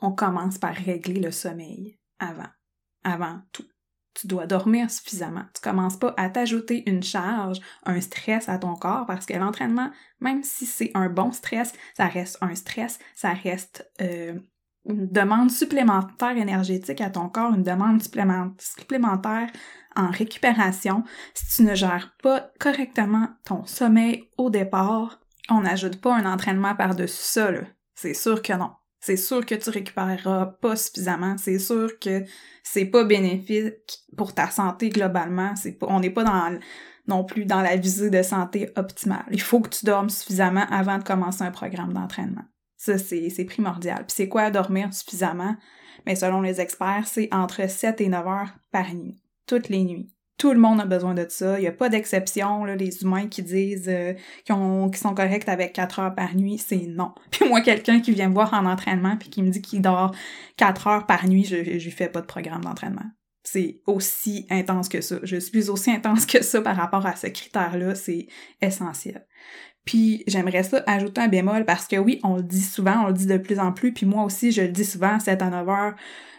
On 0.01 0.13
commence 0.13 0.59
par 0.59 0.75
régler 0.75 1.21
le 1.21 1.31
sommeil 1.31 1.99
avant, 2.19 2.51
avant 3.05 3.41
tout 3.53 3.65
tu 4.15 4.27
dois 4.27 4.47
dormir 4.47 4.91
suffisamment. 4.91 5.45
Tu 5.55 5.61
commences 5.63 5.97
pas 5.97 6.15
à 6.17 6.29
t'ajouter 6.29 6.89
une 6.89 7.03
charge, 7.03 7.61
un 7.85 8.01
stress 8.01 8.49
à 8.49 8.59
ton 8.59 8.75
corps 8.75 9.07
parce 9.07 9.27
que 9.27 9.35
l'entraînement, 9.35 9.91
même 10.21 10.43
si 10.43 10.67
c'est 10.67 10.91
un 10.95 11.09
bon 11.09 11.33
stress, 11.33 11.73
ça 11.97 12.07
reste 12.07 12.39
un 12.41 12.55
stress, 12.55 12.99
ça 13.15 13.33
reste 13.33 13.91
euh, 14.01 14.39
une 14.87 15.09
demande 15.09 15.51
supplémentaire 15.51 16.37
énergétique 16.37 17.01
à 17.01 17.11
ton 17.11 17.29
corps, 17.29 17.55
une 17.55 17.63
demande 17.63 18.03
supplémentaire 18.03 19.49
en 19.95 20.11
récupération. 20.11 21.05
Si 21.35 21.57
tu 21.57 21.63
ne 21.63 21.75
gères 21.75 22.15
pas 22.23 22.51
correctement 22.59 23.29
ton 23.45 23.65
sommeil 23.65 24.29
au 24.39 24.51
départ, 24.51 25.21
on 25.49 25.61
n'ajoute 25.61 26.01
pas 26.01 26.15
un 26.15 26.27
entraînement 26.27 26.75
par-dessus 26.75 27.23
ça, 27.23 27.51
C'est 27.95 28.15
sûr 28.15 28.43
que 28.43 28.53
non 28.55 28.71
c'est 29.03 29.17
sûr 29.17 29.45
que 29.45 29.57
tu 29.57 29.69
récupéreras 29.69 30.47
pas 30.47 30.77
suffisamment, 30.77 31.37
c'est 31.37 31.59
sûr 31.59 31.99
que 31.99 32.25
c'est 32.63 32.85
pas 32.85 33.03
bénéfique 33.03 34.07
pour 34.17 34.33
ta 34.33 34.49
santé 34.49 34.91
globalement, 34.91 35.55
on 35.83 35.99
n'est 35.99 36.11
pas 36.11 36.25
non 37.09 37.25
plus 37.25 37.45
dans 37.45 37.63
la 37.63 37.75
visée 37.77 38.11
de 38.11 38.23
santé 38.23 38.71
optimale. 38.77 39.27
Il 39.33 39.43
faut 39.43 39.61
que 39.61 39.71
tu 39.71 39.85
dormes 39.85 40.09
suffisamment 40.09 40.67
avant 40.71 40.99
de 40.99 41.03
commencer 41.03 41.43
un 41.43 41.51
programme 41.51 41.93
d'entraînement. 41.93 42.45
Ça 42.83 42.99
c'est 42.99 43.45
primordial. 43.45 43.99
Puis 43.99 44.15
c'est 44.17 44.29
quoi 44.29 44.51
dormir 44.51 44.93
suffisamment? 44.93 45.55
Mais 46.05 46.17
selon 46.17 46.41
les 46.41 46.61
experts, 46.61 47.07
c'est 47.07 47.29
entre 47.33 47.71
7 47.71 48.01
et 48.01 48.09
9 48.09 48.27
heures 48.27 48.55
par 48.73 48.93
nuit, 48.93 49.23
toutes 49.47 49.69
les 49.69 49.85
nuits. 49.85 50.11
Tout 50.37 50.53
le 50.53 50.59
monde 50.59 50.81
a 50.81 50.85
besoin 50.85 51.15
de 51.15 51.25
ça. 51.29 51.61
Il 51.61 51.63
n'y 51.63 51.69
a 51.69 51.73
pas 51.73 51.89
d'exception. 51.89 52.65
Les 52.65 53.05
humains 53.05 53.29
qui 53.29 53.45
disent 53.45 53.89
euh, 53.89 54.15
qu'ils 54.45 54.99
sont 55.01 55.15
corrects 55.15 55.49
avec 55.49 55.75
4 55.75 56.01
heures 56.01 56.15
par 56.17 56.35
nuit, 56.35 56.59
c'est 56.59 56.89
non. 56.89 57.15
Puis 57.31 57.49
moi, 57.49 57.61
quelqu'un 57.61 58.01
qui 58.01 58.11
vient 58.11 58.29
me 58.29 58.35
voir 58.35 58.53
en 58.53 58.67
entraînement 58.67 59.17
puis 59.17 59.31
qui 59.31 59.45
me 59.45 59.51
dit 59.51 59.63
qu'il 59.63 59.81
dort 59.81 60.13
4 60.57 60.87
heures 60.89 61.07
par 61.07 61.29
nuit, 61.29 61.45
je, 61.45 61.63
je 61.63 61.85
lui 61.85 61.93
fais 61.93 62.09
pas 62.09 62.21
de 62.21 62.27
programme 62.27 62.65
d'entraînement. 62.65 63.07
C'est 63.45 63.81
aussi 63.87 64.45
intense 64.51 64.89
que 64.89 65.01
ça. 65.01 65.21
Je 65.23 65.37
suis 65.37 65.71
aussi 65.71 65.93
intense 65.93 66.27
que 66.27 66.43
ça 66.43 66.61
par 66.61 66.75
rapport 66.75 67.07
à 67.07 67.15
ce 67.15 67.29
critère-là. 67.29 67.95
C'est 67.95 68.27
essentiel. 68.61 69.25
Puis 69.85 70.23
j'aimerais 70.27 70.63
ça 70.63 70.83
ajouter 70.87 71.21
un 71.21 71.29
bémol 71.29 71.65
parce 71.65 71.87
que 71.89 71.97
oui, 71.97 72.21
on 72.23 72.37
le 72.37 72.43
dit 72.43 72.61
souvent, 72.63 73.05
on 73.05 73.07
le 73.09 73.15
dit 73.15 73.27
de 73.27 73.37
plus 73.37 73.59
en 73.59 73.73
plus, 73.73 73.93
puis 73.93 74.07
moi 74.07 74.25
aussi 74.25 74.53
je 74.53 74.63
le 74.63 74.69
dis 74.69 74.85
souvent, 74.85 75.19
7 75.19 75.43
à 75.43 75.51
9 75.51 75.69
heures 75.69 75.95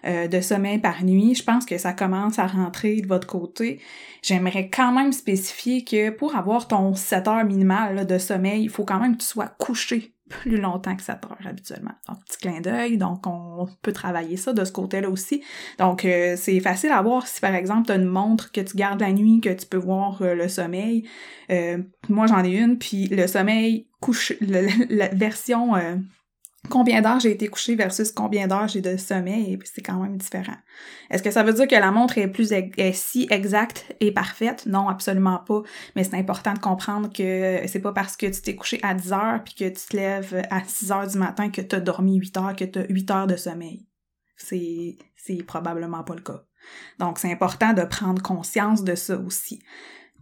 euh, 0.06 0.28
de 0.28 0.42
sommeil 0.42 0.80
par 0.80 1.04
nuit. 1.04 1.36
Je 1.36 1.44
pense 1.44 1.66
que 1.66 1.78
ça 1.78 1.94
commence 1.94 2.40
à 2.40 2.48
rentrer 2.48 3.02
de 3.02 3.08
votre 3.08 3.28
côté. 3.28 3.82
J'aimerais 4.22 4.70
quand 4.70 4.94
même 4.94 5.12
spécifier 5.12 5.84
que 5.84 6.10
pour 6.10 6.36
avoir 6.36 6.68
ton 6.68 6.94
7 6.96 7.28
heures 7.28 7.46
minimale 7.46 8.08
de 8.08 8.18
sommeil, 8.18 8.64
il 8.64 8.70
faut 8.70 8.86
quand 8.86 9.00
même 9.00 9.18
que 9.18 9.22
tu 9.22 9.28
sois 9.28 9.48
couché 9.48 10.13
plus 10.42 10.58
longtemps 10.58 10.96
que 10.96 11.02
7 11.02 11.18
heures 11.26 11.48
habituellement. 11.48 11.94
Donc, 12.08 12.24
petit 12.26 12.38
clin 12.38 12.62
d'œil, 12.62 12.98
donc 12.98 13.26
on 13.28 13.68
peut 13.82 13.94
travailler 13.94 14.38
ça 14.38 14.54
de 14.54 14.64
ce 14.66 14.72
côté-là 14.72 15.10
aussi. 15.10 15.44
Donc, 15.80 16.06
euh, 16.06 16.36
c'est 16.38 16.60
facile 16.60 16.92
à 16.92 17.02
voir 17.02 17.28
si, 17.28 17.40
par 17.40 17.56
exemple, 17.56 17.88
tu 17.88 17.92
as 17.92 17.96
une 17.96 18.06
montre 18.06 18.52
que 18.52 18.62
tu 18.62 18.76
gardes 18.76 19.02
la 19.02 19.12
nuit, 19.12 19.42
que 19.42 19.50
tu 19.50 19.66
peux 19.66 19.78
voir 19.78 20.22
euh, 20.22 20.34
le 20.34 20.48
sommeil. 20.48 21.08
Euh, 21.52 21.78
moi, 22.10 22.28
j'en 22.28 22.44
ai 22.44 22.52
une, 22.52 22.78
puis 22.78 23.08
le 23.08 23.28
sommeil 23.28 23.88
couche, 24.00 24.34
la 24.42 25.08
version 25.10 25.74
combien 26.70 27.02
d'heures 27.02 27.20
j'ai 27.20 27.32
été 27.32 27.48
couché 27.48 27.76
versus 27.76 28.12
combien 28.12 28.48
d'heures 28.48 28.68
j'ai 28.68 28.82
de 28.82 28.98
sommeil, 28.98 29.60
c'est 29.66 29.82
quand 29.82 30.02
même 30.02 30.18
différent. 30.18 30.56
Est-ce 31.10 31.22
que 31.22 31.32
ça 31.32 31.44
veut 31.44 31.54
dire 31.54 31.68
que 31.68 31.76
la 31.76 31.92
montre 31.92 32.18
est 32.18 32.28
plus 32.28 32.54
si 32.94 33.28
exacte 33.30 33.94
et 34.00 34.12
parfaite? 34.12 34.66
Non, 34.66 34.88
absolument 34.88 35.40
pas. 35.40 35.62
Mais 35.96 36.04
c'est 36.04 36.16
important 36.16 36.54
de 36.54 36.60
comprendre 36.60 37.12
que 37.12 37.62
c'est 37.68 37.82
pas 37.82 37.92
parce 37.92 38.16
que 38.16 38.28
tu 38.28 38.42
t'es 38.42 38.56
couché 38.56 38.80
à 38.84 38.94
10 38.94 39.14
heures 39.14 39.44
puis 39.44 39.54
que 39.56 39.70
tu 39.70 39.88
te 39.88 39.96
lèves 39.96 40.42
à 40.50 40.64
6 40.64 40.92
heures 40.92 41.08
du 41.08 41.18
matin 41.18 41.50
que 41.50 41.62
tu 41.62 41.76
as 41.76 41.80
dormi 41.80 42.18
8 42.18 42.38
heures, 42.38 42.56
que 42.56 42.66
tu 42.66 42.80
as 42.80 42.86
8 42.88 43.12
heures 43.12 43.28
de 43.28 43.36
sommeil. 43.36 43.86
C'est, 44.38 44.98
c'est 45.16 45.44
probablement 45.44 46.04
pas 46.04 46.16
le 46.16 46.22
cas. 46.22 46.44
Donc, 47.00 47.20
c'est 47.20 47.32
important 47.32 47.74
de 47.74 47.84
prendre 47.84 48.22
conscience 48.22 48.84
de 48.84 48.96
ça 48.96 49.18
aussi. 49.18 49.62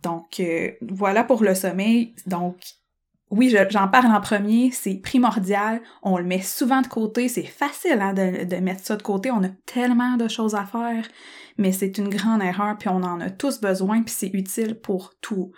Donc, 0.01 0.39
euh, 0.39 0.71
voilà 0.81 1.24
pour 1.24 1.43
le 1.43 1.53
sommeil. 1.53 2.15
Donc, 2.25 2.57
oui, 3.31 3.55
j'en 3.69 3.88
parle 3.88 4.13
en 4.13 4.19
premier, 4.19 4.71
c'est 4.71 4.95
primordial, 4.95 5.81
on 6.03 6.17
le 6.17 6.25
met 6.25 6.41
souvent 6.41 6.81
de 6.81 6.88
côté, 6.88 7.29
c'est 7.29 7.45
facile 7.45 8.00
hein, 8.01 8.13
de, 8.13 8.43
de, 8.43 8.55
mettre 8.57 8.83
ça 8.83 8.97
de 8.97 9.01
côté, 9.01 9.31
on 9.31 9.43
a 9.43 9.50
tellement 9.65 10.17
de 10.17 10.27
choses 10.27 10.53
à 10.53 10.65
faire, 10.65 11.07
mais 11.57 11.71
c'est 11.71 11.97
une 11.97 12.09
grande 12.09 12.43
erreur, 12.43 12.77
puis 12.77 12.89
on 12.89 13.03
en 13.03 13.21
a 13.21 13.29
tous 13.29 13.61
besoin, 13.61 14.03
puis 14.03 14.13
c'est 14.15 14.31
utile 14.33 14.75
pour 14.75 15.13
tout. 15.21 15.53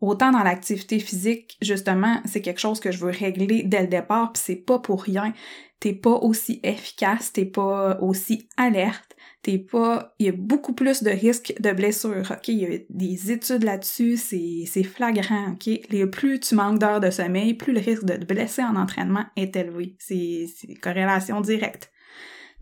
Autant 0.00 0.30
dans 0.30 0.44
l'activité 0.44 1.00
physique, 1.00 1.56
justement, 1.60 2.20
c'est 2.24 2.40
quelque 2.40 2.60
chose 2.60 2.78
que 2.78 2.92
je 2.92 2.98
veux 2.98 3.10
régler 3.10 3.64
dès 3.64 3.82
le 3.82 3.88
départ, 3.88 4.32
puis 4.32 4.42
c'est 4.44 4.56
pas 4.56 4.78
pour 4.78 5.02
rien. 5.02 5.32
T'es 5.80 5.92
pas 5.94 6.10
aussi 6.10 6.60
efficace, 6.62 7.32
t'es 7.32 7.44
pas 7.44 7.98
aussi 8.00 8.48
alerte, 8.56 9.16
t'es 9.42 9.58
pas, 9.58 10.14
il 10.18 10.26
y 10.26 10.28
a 10.28 10.32
beaucoup 10.32 10.72
plus 10.72 11.02
de 11.02 11.10
risques 11.10 11.54
de 11.58 11.72
blessures, 11.72 12.30
ok? 12.30 12.48
Il 12.48 12.58
y 12.58 12.66
a 12.66 12.78
des 12.88 13.32
études 13.32 13.64
là-dessus, 13.64 14.16
c'est, 14.16 14.84
flagrant, 14.84 15.52
ok? 15.52 15.80
Les 15.90 16.06
plus 16.06 16.38
tu 16.40 16.54
manques 16.54 16.78
d'heures 16.78 17.00
de 17.00 17.10
sommeil, 17.10 17.54
plus 17.54 17.72
le 17.72 17.80
risque 17.80 18.04
de 18.04 18.14
te 18.14 18.24
blesser 18.24 18.62
en 18.62 18.76
entraînement 18.76 19.24
est 19.36 19.56
élevé. 19.56 19.96
C'est, 19.98 20.46
c'est 20.56 20.74
corrélation 20.74 21.40
directe. 21.40 21.90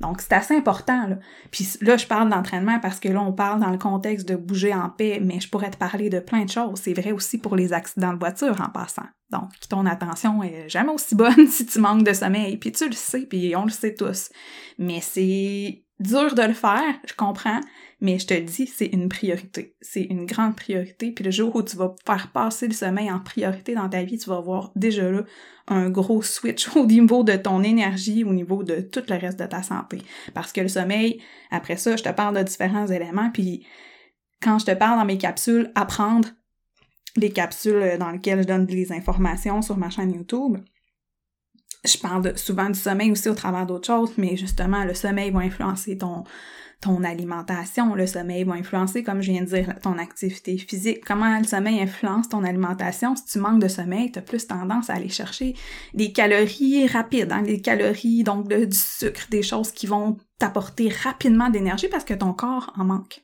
Donc, 0.00 0.22
c'est 0.22 0.32
assez 0.32 0.56
important, 0.56 1.08
là. 1.08 1.18
Puis 1.50 1.68
là, 1.82 1.98
je 1.98 2.06
parle 2.06 2.30
d'entraînement 2.30 2.80
parce 2.80 2.98
que 2.98 3.10
là, 3.10 3.20
on 3.20 3.34
parle 3.34 3.60
dans 3.60 3.68
le 3.68 3.76
contexte 3.76 4.26
de 4.26 4.34
bouger 4.34 4.72
en 4.72 4.88
paix, 4.88 5.20
mais 5.22 5.40
je 5.40 5.50
pourrais 5.50 5.70
te 5.70 5.76
parler 5.76 6.08
de 6.08 6.20
plein 6.20 6.46
de 6.46 6.50
choses. 6.50 6.80
C'est 6.80 6.94
vrai 6.94 7.12
aussi 7.12 7.36
pour 7.36 7.54
les 7.54 7.74
accidents 7.74 8.14
de 8.14 8.18
voiture 8.18 8.58
en 8.62 8.70
passant. 8.70 9.06
Donc, 9.30 9.50
ton 9.68 9.84
attention 9.84 10.42
est 10.42 10.70
jamais 10.70 10.90
aussi 10.90 11.14
bonne 11.14 11.46
si 11.48 11.66
tu 11.66 11.78
manques 11.78 12.04
de 12.04 12.14
sommeil. 12.14 12.56
Puis 12.56 12.72
tu 12.72 12.86
le 12.86 12.94
sais, 12.94 13.26
puis 13.26 13.54
on 13.54 13.64
le 13.64 13.70
sait 13.70 13.94
tous. 13.94 14.30
Mais 14.78 15.02
c'est 15.02 15.84
dur 16.00 16.34
de 16.34 16.42
le 16.42 16.54
faire, 16.54 16.94
je 17.06 17.14
comprends, 17.14 17.60
mais 18.00 18.18
je 18.18 18.26
te 18.26 18.34
dis, 18.34 18.66
c'est 18.66 18.86
une 18.86 19.08
priorité. 19.08 19.76
C'est 19.82 20.02
une 20.02 20.24
grande 20.24 20.56
priorité. 20.56 21.12
Puis 21.12 21.24
le 21.24 21.30
jour 21.30 21.54
où 21.54 21.62
tu 21.62 21.76
vas 21.76 21.94
faire 22.06 22.28
passer 22.32 22.66
le 22.66 22.72
sommeil 22.72 23.12
en 23.12 23.20
priorité 23.20 23.74
dans 23.74 23.88
ta 23.88 24.02
vie, 24.02 24.18
tu 24.18 24.30
vas 24.30 24.40
voir 24.40 24.72
déjà 24.74 25.10
là 25.10 25.22
un 25.68 25.90
gros 25.90 26.22
switch 26.22 26.68
au 26.76 26.86
niveau 26.86 27.22
de 27.22 27.36
ton 27.36 27.62
énergie, 27.62 28.24
au 28.24 28.32
niveau 28.32 28.64
de 28.64 28.80
tout 28.80 29.02
le 29.08 29.16
reste 29.16 29.38
de 29.38 29.46
ta 29.46 29.62
santé. 29.62 30.02
Parce 30.34 30.52
que 30.52 30.62
le 30.62 30.68
sommeil, 30.68 31.20
après 31.50 31.76
ça, 31.76 31.96
je 31.96 32.02
te 32.02 32.08
parle 32.08 32.36
de 32.36 32.42
différents 32.42 32.86
éléments, 32.86 33.30
puis 33.30 33.66
quand 34.42 34.58
je 34.58 34.66
te 34.66 34.74
parle 34.74 34.98
dans 34.98 35.04
mes 35.04 35.18
capsules, 35.18 35.70
apprendre 35.74 36.28
les 37.16 37.30
capsules 37.30 37.98
dans 37.98 38.10
lesquelles 38.10 38.42
je 38.42 38.46
donne 38.46 38.66
des 38.66 38.92
informations 38.92 39.60
sur 39.60 39.76
ma 39.76 39.90
chaîne 39.90 40.12
YouTube, 40.12 40.56
je 41.84 41.98
parle 41.98 42.36
souvent 42.36 42.68
du 42.68 42.78
sommeil 42.78 43.10
aussi 43.10 43.28
au 43.28 43.34
travers 43.34 43.66
d'autres 43.66 43.86
choses, 43.86 44.12
mais 44.16 44.36
justement, 44.36 44.84
le 44.84 44.94
sommeil 44.94 45.30
va 45.30 45.40
influencer 45.40 45.96
ton, 45.98 46.24
ton 46.80 47.04
alimentation, 47.04 47.94
le 47.94 48.06
sommeil 48.06 48.44
va 48.44 48.54
influencer, 48.54 49.02
comme 49.02 49.20
je 49.20 49.32
viens 49.32 49.42
de 49.42 49.46
dire, 49.46 49.74
ton 49.82 49.98
activité 49.98 50.56
physique. 50.56 51.04
Comment 51.04 51.38
le 51.38 51.44
sommeil 51.44 51.80
influence 51.80 52.28
ton 52.28 52.42
alimentation? 52.42 53.14
Si 53.16 53.24
tu 53.26 53.38
manques 53.38 53.62
de 53.62 53.68
sommeil, 53.68 54.10
tu 54.12 54.18
as 54.18 54.22
plus 54.22 54.46
tendance 54.46 54.88
à 54.88 54.94
aller 54.94 55.10
chercher 55.10 55.54
des 55.92 56.12
calories 56.12 56.86
rapides, 56.86 57.32
hein, 57.32 57.42
des 57.42 57.60
calories, 57.60 58.24
donc 58.24 58.48
du 58.48 58.76
sucre, 58.76 59.26
des 59.30 59.42
choses 59.42 59.72
qui 59.72 59.86
vont 59.86 60.16
t'apporter 60.38 60.88
rapidement 60.88 61.50
d'énergie 61.50 61.88
parce 61.88 62.04
que 62.04 62.14
ton 62.14 62.32
corps 62.32 62.72
en 62.76 62.84
manque. 62.84 63.22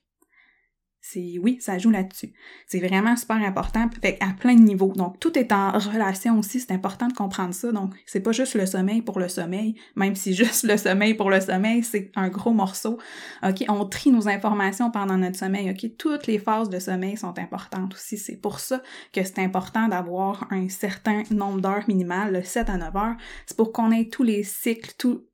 C'est 1.09 1.39
oui, 1.41 1.59
ça 1.61 1.79
joue 1.79 1.91
là-dessus. 1.91 2.33
C'est 2.67 2.81
vraiment 2.81 3.15
super 3.15 3.37
important, 3.37 3.89
fait 4.03 4.19
à 4.21 4.33
plein 4.33 4.57
de 4.57 4.63
niveaux. 4.63 4.93
Donc 4.93 5.21
tout 5.21 5.39
est 5.39 5.53
en 5.53 5.71
relation 5.71 6.37
aussi, 6.37 6.59
c'est 6.59 6.73
important 6.73 7.07
de 7.07 7.13
comprendre 7.13 7.55
ça. 7.55 7.71
Donc 7.71 7.95
c'est 8.07 8.19
pas 8.19 8.33
juste 8.33 8.55
le 8.55 8.67
sommeil 8.67 9.03
pour 9.03 9.21
le 9.21 9.29
sommeil, 9.29 9.77
même 9.95 10.17
si 10.17 10.35
juste 10.35 10.65
le 10.65 10.77
sommeil 10.77 11.15
pour 11.15 11.31
le 11.31 11.41
sommeil, 11.41 11.85
c'est 11.85 12.11
un 12.17 12.29
gros 12.29 12.53
morceau. 12.53 12.99
OK, 13.45 13.65
on 13.69 13.85
trie 13.85 14.11
nos 14.11 14.29
informations 14.29 14.91
pendant 14.91 15.17
notre 15.17 15.37
sommeil. 15.39 15.71
OK, 15.71 15.97
toutes 15.97 16.27
les 16.27 16.41
phases 16.41 16.71
de 16.71 16.81
sommeil 16.81 17.17
sont 17.17 17.39
importantes 17.39 17.95
aussi. 17.95 18.19
C'est 18.19 18.41
pour 18.41 18.59
ça 18.59 18.83
que 19.13 19.23
c'est 19.23 19.39
important 19.39 19.87
d'avoir 19.87 20.49
un 20.51 20.69
certain 20.69 21.23
nombre 21.31 21.61
d'heures 21.61 21.85
minimales, 21.87 22.45
7 22.45 22.69
à 22.69 22.79
9 22.79 22.97
heures. 22.97 23.17
C'est 23.47 23.57
pour 23.57 23.71
qu'on 23.71 23.93
ait 23.93 24.09
tous 24.09 24.25
les 24.25 24.43
cycles, 24.43 24.93
tout 24.99 25.25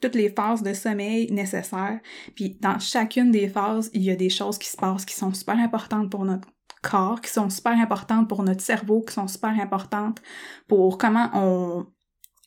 toutes 0.00 0.14
les 0.14 0.30
phases 0.30 0.62
de 0.62 0.72
sommeil 0.72 1.30
nécessaires. 1.32 2.00
Puis 2.34 2.56
dans 2.60 2.78
chacune 2.78 3.30
des 3.30 3.48
phases, 3.48 3.90
il 3.92 4.02
y 4.02 4.10
a 4.10 4.16
des 4.16 4.30
choses 4.30 4.58
qui 4.58 4.68
se 4.68 4.76
passent 4.76 5.04
qui 5.04 5.14
sont 5.14 5.32
super 5.32 5.58
importantes 5.58 6.10
pour 6.10 6.24
notre 6.24 6.48
corps, 6.82 7.20
qui 7.20 7.30
sont 7.30 7.50
super 7.50 7.72
importantes 7.72 8.28
pour 8.28 8.42
notre 8.42 8.62
cerveau, 8.62 9.02
qui 9.02 9.14
sont 9.14 9.28
super 9.28 9.50
importantes 9.60 10.20
pour 10.66 10.98
comment 10.98 11.30
on 11.34 11.86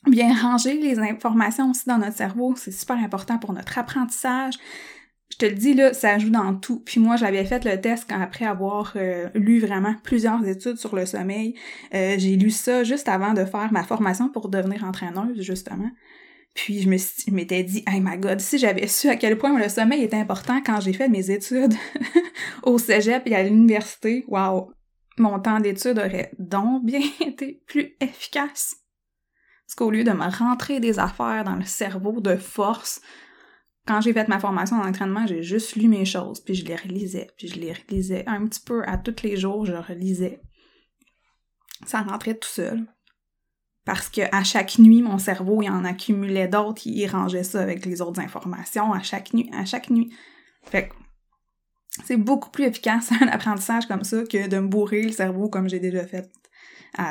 vient 0.08 0.34
ranger 0.34 0.80
les 0.80 1.00
informations 1.00 1.72
aussi 1.72 1.88
dans 1.88 1.98
notre 1.98 2.18
cerveau. 2.18 2.54
C'est 2.58 2.72
super 2.72 2.98
important 2.98 3.38
pour 3.38 3.54
notre 3.54 3.78
apprentissage. 3.78 4.56
Je 5.32 5.38
te 5.38 5.46
le 5.46 5.56
dis 5.56 5.74
là, 5.74 5.94
ça 5.94 6.20
joue 6.20 6.30
dans 6.30 6.54
tout. 6.56 6.80
Puis 6.80 7.00
moi, 7.00 7.16
j'avais 7.16 7.44
fait 7.44 7.66
le 7.66 7.82
test 7.82 8.06
quand 8.08 8.22
après 8.22 8.46
avoir 8.46 8.94
euh, 8.96 9.30
lu 9.34 9.60
vraiment 9.60 9.96
plusieurs 10.04 10.46
études 10.48 10.78
sur 10.78 10.96
le 10.96 11.08
sommeil. 11.08 11.56
Euh, 11.94 12.16
j'ai 12.20 12.36
lu 12.36 12.52
ça 12.52 12.84
juste 12.84 13.08
avant 13.08 13.34
de 13.34 13.44
faire 13.44 13.72
ma 13.72 13.84
formation 13.84 14.30
pour 14.30 14.50
devenir 14.50 14.84
entraîneuse, 14.84 15.42
justement. 15.42 15.90
Puis 16.54 16.82
je 16.82 16.90
me 16.90 16.98
m'étais 17.32 17.64
dit, 17.64 17.84
hey 17.88 18.00
my 18.00 18.18
god, 18.18 18.40
si 18.40 18.60
j'avais 18.60 18.88
su 18.88 19.10
à 19.10 19.16
quel 19.16 19.38
point 19.38 19.58
le 19.58 19.70
sommeil 19.70 20.04
est 20.04 20.14
important 20.14 20.62
quand 20.64 20.80
j'ai 20.80 20.94
fait 20.94 21.10
mes 21.10 21.32
études 21.32 21.74
au 22.64 22.78
cégep 22.78 23.24
et 23.26 23.36
à 23.36 23.44
l'université, 23.44 24.24
waouh, 24.28 24.72
mon 25.18 25.40
temps 25.40 25.60
d'études 25.60 25.98
aurait 25.98 26.32
donc 26.38 26.86
bien 26.86 27.02
été 27.22 27.64
plus 27.66 27.96
efficace. 28.00 28.78
Parce 29.66 29.76
qu'au 29.76 29.90
lieu 29.90 30.04
de 30.04 30.12
me 30.12 30.30
rentrer 30.30 30.80
des 30.80 31.00
affaires 31.00 31.44
dans 31.44 31.56
le 31.56 31.66
cerveau 31.66 32.22
de 32.22 32.36
force, 32.36 33.02
quand 33.88 34.02
j'ai 34.02 34.14
fait 34.14 34.28
ma 34.28 34.40
formation 34.40 34.78
en 34.78 34.88
entraînement, 34.88 35.26
j'ai 35.26 35.42
juste 35.42 35.76
lu 35.76 35.88
mes 35.88 36.06
choses, 36.06 36.40
puis 36.40 36.54
je 36.54 36.66
les 36.66 36.76
relisais, 36.76 37.30
puis 37.38 37.48
je 37.48 37.60
les 37.60 37.74
relisais 37.74 38.24
un 38.28 38.46
petit 38.46 38.62
peu 38.62 38.84
à 38.86 38.98
tous 38.98 39.24
les 39.24 39.36
jours, 39.38 39.66
je 39.66 39.74
relisais. 39.74 40.40
Ça 41.86 42.02
rentrait 42.02 42.36
tout 42.36 42.48
seul 42.48 42.86
parce 43.86 44.10
que 44.10 44.22
à 44.32 44.44
chaque 44.44 44.80
nuit, 44.80 45.02
mon 45.02 45.18
cerveau, 45.18 45.62
il 45.62 45.70
en 45.70 45.84
accumulait 45.84 46.48
d'autres, 46.48 46.84
il 46.86 47.06
rangeait 47.08 47.44
ça 47.44 47.62
avec 47.62 47.86
les 47.86 48.02
autres 48.02 48.22
informations 48.22 48.94
à 48.94 49.02
chaque 49.02 49.34
nuit, 49.34 49.50
à 49.54 49.66
chaque 49.66 49.90
nuit. 49.90 50.14
C'est 52.06 52.18
beaucoup 52.18 52.50
plus 52.50 52.66
efficace 52.66 53.12
un 53.22 53.28
apprentissage 53.28 53.86
comme 53.88 54.04
ça 54.04 54.24
que 54.24 54.48
de 54.48 54.60
me 54.60 54.68
bourrer 54.68 55.04
le 55.04 55.12
cerveau 55.12 55.50
comme 55.50 55.70
j'ai 55.70 55.80
déjà 55.80 56.06
fait. 56.06 56.32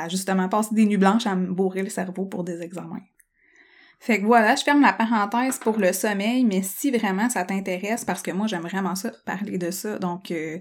Justement 0.09 0.47
passer 0.49 0.73
des 0.73 0.85
nuits 0.85 0.97
blanches 0.97 1.27
à 1.27 1.35
me 1.35 1.51
bourrer 1.51 1.83
le 1.83 1.89
cerveau 1.89 2.25
pour 2.25 2.43
des 2.43 2.61
examens. 2.61 3.01
Fait 3.99 4.19
que 4.19 4.25
voilà, 4.25 4.55
je 4.55 4.63
ferme 4.63 4.81
la 4.81 4.91
parenthèse 4.91 5.59
pour 5.59 5.77
le 5.77 5.93
sommeil, 5.93 6.43
mais 6.43 6.61
si 6.61 6.91
vraiment 6.91 7.29
ça 7.29 7.45
t'intéresse, 7.45 8.03
parce 8.03 8.21
que 8.21 8.31
moi 8.31 8.47
j'aime 8.47 8.63
vraiment 8.63 8.95
ça, 8.95 9.11
parler 9.25 9.57
de 9.57 9.71
ça, 9.71 9.97
donc 9.97 10.29
euh, 10.31 10.57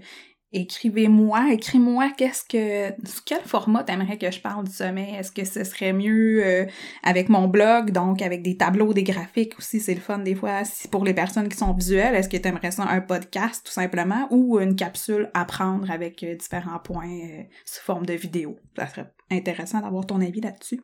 écrivez-moi, 0.53 1.53
écris-moi 1.53 2.11
qu'est-ce 2.17 2.45
que 2.45 2.95
quel 3.25 3.41
format 3.43 3.85
t'aimerais 3.85 4.19
que 4.19 4.31
je 4.31 4.41
parle 4.41 4.65
du 4.65 4.73
sommeil. 4.73 5.15
Est-ce 5.15 5.33
que 5.33 5.45
ce 5.45 5.65
serait 5.65 5.93
mieux 5.93 6.45
euh, 6.45 6.67
avec 7.03 7.29
mon 7.29 7.49
blog, 7.49 7.91
donc 7.91 8.23
avec 8.23 8.43
des 8.43 8.57
tableaux, 8.57 8.93
des 8.93 9.03
graphiques 9.03 9.59
aussi, 9.59 9.81
c'est 9.81 9.95
le 9.95 10.01
fun 10.01 10.19
des 10.19 10.35
fois. 10.35 10.65
Si 10.65 10.89
pour 10.89 11.05
les 11.05 11.15
personnes 11.15 11.49
qui 11.49 11.57
sont 11.57 11.73
visuelles, 11.73 12.15
est-ce 12.15 12.29
que 12.29 12.37
t'aimerais 12.37 12.71
ça 12.71 12.85
un 12.85 13.01
podcast 13.01 13.65
tout 13.65 13.73
simplement 13.73 14.29
ou 14.31 14.61
une 14.61 14.77
capsule 14.77 15.31
à 15.35 15.45
prendre 15.45 15.91
avec 15.91 16.23
euh, 16.23 16.35
différents 16.35 16.79
points 16.79 17.11
euh, 17.11 17.43
sous 17.65 17.83
forme 17.83 18.07
de 18.07 18.15
vidéo? 18.15 18.59
Ça 18.77 18.87
serait 18.89 19.13
intéressant 19.31 19.81
d'avoir 19.81 20.07
ton 20.07 20.21
avis 20.21 20.41
là-dessus. 20.41 20.81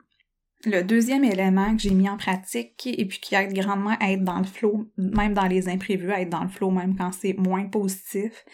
Le 0.64 0.82
deuxième 0.82 1.22
élément 1.22 1.76
que 1.76 1.82
j'ai 1.82 1.94
mis 1.94 2.08
en 2.08 2.16
pratique 2.16 2.84
et 2.84 3.04
puis 3.04 3.20
qui 3.20 3.36
aide 3.36 3.52
grandement 3.52 3.96
à 4.00 4.10
être 4.10 4.24
dans 4.24 4.38
le 4.38 4.44
flow, 4.44 4.90
même 4.96 5.32
dans 5.32 5.46
les 5.46 5.68
imprévus, 5.68 6.10
à 6.10 6.20
être 6.20 6.30
dans 6.30 6.42
le 6.42 6.48
flow 6.48 6.72
même 6.72 6.96
quand 6.96 7.12
c'est 7.12 7.34
moins 7.34 7.66
positif, 7.66 8.44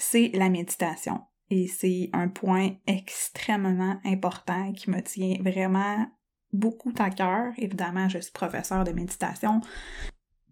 c'est 0.00 0.30
la 0.34 0.48
méditation. 0.48 1.20
Et 1.50 1.66
c'est 1.66 2.10
un 2.12 2.28
point 2.28 2.70
extrêmement 2.86 4.00
important 4.04 4.72
qui 4.72 4.90
me 4.90 5.00
tient 5.00 5.36
vraiment 5.40 6.06
beaucoup 6.52 6.92
à 6.98 7.10
cœur. 7.10 7.52
Évidemment, 7.58 8.08
je 8.08 8.18
suis 8.18 8.32
professeur 8.32 8.84
de 8.84 8.92
méditation. 8.92 9.60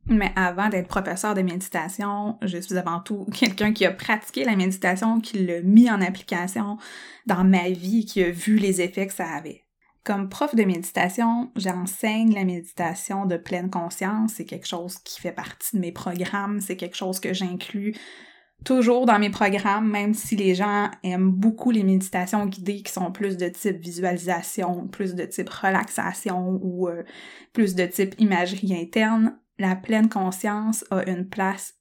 Mais 0.07 0.33
avant 0.37 0.69
d'être 0.69 0.89
professeur 0.89 1.35
de 1.35 1.43
méditation, 1.43 2.39
je 2.43 2.59
suis 2.59 2.77
avant 2.77 3.01
tout 3.01 3.27
quelqu'un 3.35 3.73
qui 3.73 3.85
a 3.85 3.93
pratiqué 3.93 4.45
la 4.45 4.57
méditation, 4.57 5.21
qui 5.21 5.45
l'a 5.45 5.61
mis 5.63 5.91
en 5.91 6.01
application 6.01 6.79
dans 7.27 7.45
ma 7.45 7.71
vie, 7.71 8.07
qui 8.07 8.23
a 8.23 8.31
vu 8.31 8.57
les 8.57 8.81
effets 8.81 9.07
que 9.07 9.13
ça 9.13 9.29
avait. 9.29 9.65
Comme 10.05 10.29
prof 10.31 10.55
de 10.55 10.65
méditation, 10.65 11.53
j'enseigne 11.55 12.35
la 12.35 12.45
méditation 12.45 13.27
de 13.27 13.37
pleine 13.37 13.71
conscience. 13.71 14.33
C'est 14.37 14.47
quelque 14.47 14.67
chose 14.67 14.99
qui 14.99 15.21
fait 15.21 15.33
partie 15.33 15.77
de 15.77 15.81
mes 15.81 15.93
programmes. 15.93 16.61
C'est 16.61 16.77
quelque 16.77 16.97
chose 16.97 17.21
que 17.21 17.35
j'inclus 17.35 17.95
toujours 18.65 19.07
dans 19.07 19.19
mes 19.19 19.31
programmes, 19.31 19.91
même 19.91 20.15
si 20.15 20.37
les 20.37 20.55
gens 20.55 20.91
aiment 21.03 21.31
beaucoup 21.31 21.71
les 21.71 21.85
méditations 21.85 22.47
guidées 22.47 22.83
qui 22.83 22.93
sont 22.93 23.13
plus 23.13 23.37
de 23.37 23.49
type 23.49 23.79
visualisation, 23.79 24.89
plus 24.89 25.15
de 25.15 25.25
type 25.25 25.49
relaxation 25.49 26.59
ou 26.63 26.89
euh, 26.89 27.05
plus 27.53 27.75
de 27.75 27.87
type 27.87 28.15
imagerie 28.19 28.79
interne, 28.79 29.39
la 29.59 29.77
pleine 29.77 30.09
conscience 30.09 30.85
a 30.91 31.09
une 31.09 31.29
place 31.29 31.75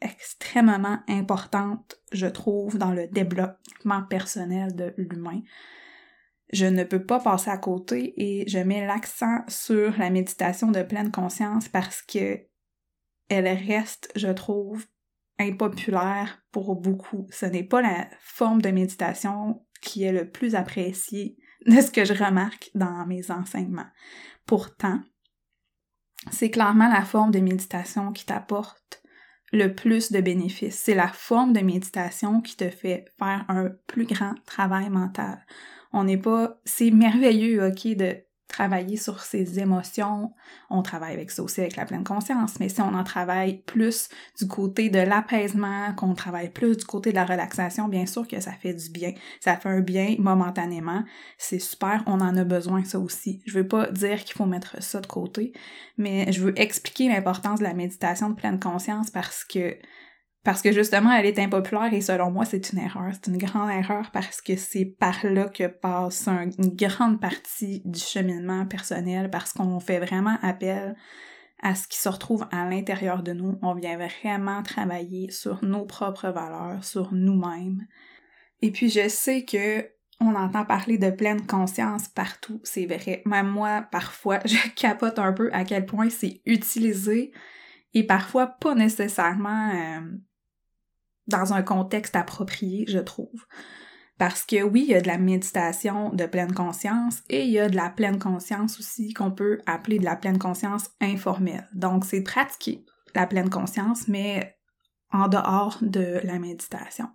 extrêmement 0.00 0.98
importante, 1.08 2.00
je 2.12 2.26
trouve, 2.26 2.76
dans 2.76 2.92
le 2.92 3.06
développement 3.06 4.02
personnel 4.02 4.74
de 4.74 4.92
l'humain. 4.96 5.40
Je 6.52 6.66
ne 6.66 6.84
peux 6.84 7.04
pas 7.04 7.20
passer 7.20 7.50
à 7.50 7.56
côté 7.56 8.12
et 8.16 8.48
je 8.48 8.58
mets 8.58 8.86
l'accent 8.86 9.38
sur 9.48 9.96
la 9.96 10.10
méditation 10.10 10.70
de 10.70 10.82
pleine 10.82 11.10
conscience 11.10 11.68
parce 11.68 12.02
que 12.02 12.40
elle 13.28 13.48
reste, 13.48 14.12
je 14.14 14.28
trouve, 14.28 14.84
impopulaire 15.38 16.42
pour 16.50 16.76
beaucoup. 16.76 17.26
Ce 17.30 17.46
n'est 17.46 17.64
pas 17.64 17.82
la 17.82 18.08
forme 18.20 18.62
de 18.62 18.70
méditation 18.70 19.64
qui 19.80 20.04
est 20.04 20.12
le 20.12 20.30
plus 20.30 20.54
appréciée 20.54 21.36
de 21.66 21.80
ce 21.80 21.90
que 21.90 22.04
je 22.04 22.14
remarque 22.14 22.70
dans 22.74 23.06
mes 23.06 23.30
enseignements. 23.30 23.88
Pourtant, 24.46 25.00
c'est 26.30 26.50
clairement 26.50 26.88
la 26.88 27.04
forme 27.04 27.30
de 27.30 27.40
méditation 27.40 28.12
qui 28.12 28.26
t'apporte 28.26 29.02
le 29.52 29.74
plus 29.74 30.12
de 30.12 30.20
bénéfices. 30.20 30.78
C'est 30.78 30.94
la 30.94 31.08
forme 31.08 31.52
de 31.52 31.60
méditation 31.60 32.40
qui 32.40 32.56
te 32.56 32.70
fait 32.70 33.04
faire 33.18 33.44
un 33.48 33.70
plus 33.86 34.06
grand 34.06 34.34
travail 34.46 34.88
mental. 34.88 35.44
On 35.92 36.04
n'est 36.04 36.18
pas, 36.18 36.60
c'est 36.64 36.90
merveilleux, 36.90 37.66
ok, 37.66 37.96
de 37.96 38.16
travailler 38.52 38.96
sur 38.96 39.20
ses 39.20 39.58
émotions, 39.58 40.32
on 40.70 40.82
travaille 40.82 41.14
avec 41.14 41.30
ça 41.30 41.42
aussi 41.42 41.60
avec 41.60 41.76
la 41.76 41.86
pleine 41.86 42.04
conscience, 42.04 42.60
mais 42.60 42.68
si 42.68 42.80
on 42.80 42.94
en 42.94 43.02
travaille 43.02 43.62
plus 43.62 44.08
du 44.38 44.46
côté 44.46 44.90
de 44.90 45.00
l'apaisement, 45.00 45.92
qu'on 45.94 46.14
travaille 46.14 46.50
plus 46.50 46.76
du 46.76 46.84
côté 46.84 47.10
de 47.10 47.16
la 47.16 47.24
relaxation, 47.24 47.88
bien 47.88 48.06
sûr 48.06 48.28
que 48.28 48.38
ça 48.40 48.52
fait 48.52 48.74
du 48.74 48.90
bien. 48.90 49.12
Ça 49.40 49.56
fait 49.56 49.68
un 49.68 49.80
bien 49.80 50.14
momentanément. 50.18 51.02
C'est 51.38 51.58
super, 51.58 52.02
on 52.06 52.20
en 52.20 52.36
a 52.36 52.44
besoin 52.44 52.84
ça 52.84 53.00
aussi. 53.00 53.42
Je 53.46 53.58
veux 53.58 53.66
pas 53.66 53.90
dire 53.90 54.22
qu'il 54.22 54.36
faut 54.36 54.46
mettre 54.46 54.80
ça 54.82 55.00
de 55.00 55.06
côté, 55.06 55.52
mais 55.96 56.30
je 56.30 56.42
veux 56.42 56.58
expliquer 56.60 57.08
l'importance 57.08 57.58
de 57.58 57.64
la 57.64 57.74
méditation 57.74 58.30
de 58.30 58.34
pleine 58.34 58.60
conscience 58.60 59.10
parce 59.10 59.44
que 59.44 59.76
parce 60.44 60.60
que 60.60 60.72
justement, 60.72 61.12
elle 61.12 61.26
est 61.26 61.38
impopulaire 61.38 61.94
et 61.94 62.00
selon 62.00 62.30
moi, 62.30 62.44
c'est 62.44 62.72
une 62.72 62.80
erreur. 62.80 63.12
C'est 63.12 63.30
une 63.30 63.38
grande 63.38 63.70
erreur 63.70 64.10
parce 64.12 64.40
que 64.40 64.56
c'est 64.56 64.84
par 64.84 65.24
là 65.24 65.48
que 65.48 65.68
passe 65.68 66.26
une 66.26 66.74
grande 66.74 67.20
partie 67.20 67.80
du 67.84 68.00
cheminement 68.00 68.66
personnel 68.66 69.30
parce 69.30 69.52
qu'on 69.52 69.78
fait 69.78 70.00
vraiment 70.00 70.36
appel 70.42 70.96
à 71.62 71.76
ce 71.76 71.86
qui 71.86 71.98
se 71.98 72.08
retrouve 72.08 72.46
à 72.50 72.68
l'intérieur 72.68 73.22
de 73.22 73.32
nous. 73.32 73.56
On 73.62 73.74
vient 73.74 73.96
vraiment 73.96 74.64
travailler 74.64 75.30
sur 75.30 75.64
nos 75.64 75.84
propres 75.84 76.30
valeurs, 76.30 76.82
sur 76.82 77.12
nous-mêmes. 77.12 77.86
Et 78.62 78.72
puis 78.72 78.90
je 78.90 79.08
sais 79.08 79.44
que 79.44 79.88
on 80.20 80.34
entend 80.34 80.64
parler 80.64 80.98
de 80.98 81.10
pleine 81.10 81.46
conscience 81.46 82.08
partout, 82.08 82.60
c'est 82.62 82.86
vrai. 82.86 83.22
Même 83.26 83.48
moi, 83.48 83.86
parfois, 83.90 84.40
je 84.44 84.56
capote 84.74 85.18
un 85.18 85.32
peu 85.32 85.50
à 85.52 85.64
quel 85.64 85.86
point 85.86 86.10
c'est 86.10 86.40
utilisé 86.46 87.32
et 87.94 88.04
parfois 88.04 88.46
pas 88.46 88.74
nécessairement 88.74 89.70
euh, 89.70 90.00
dans 91.26 91.52
un 91.52 91.62
contexte 91.62 92.16
approprié, 92.16 92.84
je 92.88 92.98
trouve. 92.98 93.46
Parce 94.18 94.44
que 94.44 94.62
oui, 94.62 94.84
il 94.86 94.90
y 94.90 94.94
a 94.94 95.00
de 95.00 95.08
la 95.08 95.18
méditation 95.18 96.10
de 96.10 96.26
pleine 96.26 96.52
conscience 96.52 97.22
et 97.28 97.44
il 97.44 97.50
y 97.50 97.58
a 97.58 97.68
de 97.68 97.76
la 97.76 97.90
pleine 97.90 98.18
conscience 98.18 98.78
aussi 98.78 99.12
qu'on 99.14 99.32
peut 99.32 99.58
appeler 99.66 99.98
de 99.98 100.04
la 100.04 100.16
pleine 100.16 100.38
conscience 100.38 100.90
informelle. 101.00 101.68
Donc, 101.74 102.04
c'est 102.04 102.22
pratiquer 102.22 102.84
la 103.14 103.26
pleine 103.26 103.50
conscience, 103.50 104.08
mais 104.08 104.56
en 105.10 105.28
dehors 105.28 105.78
de 105.82 106.20
la 106.24 106.38
méditation. 106.38 107.08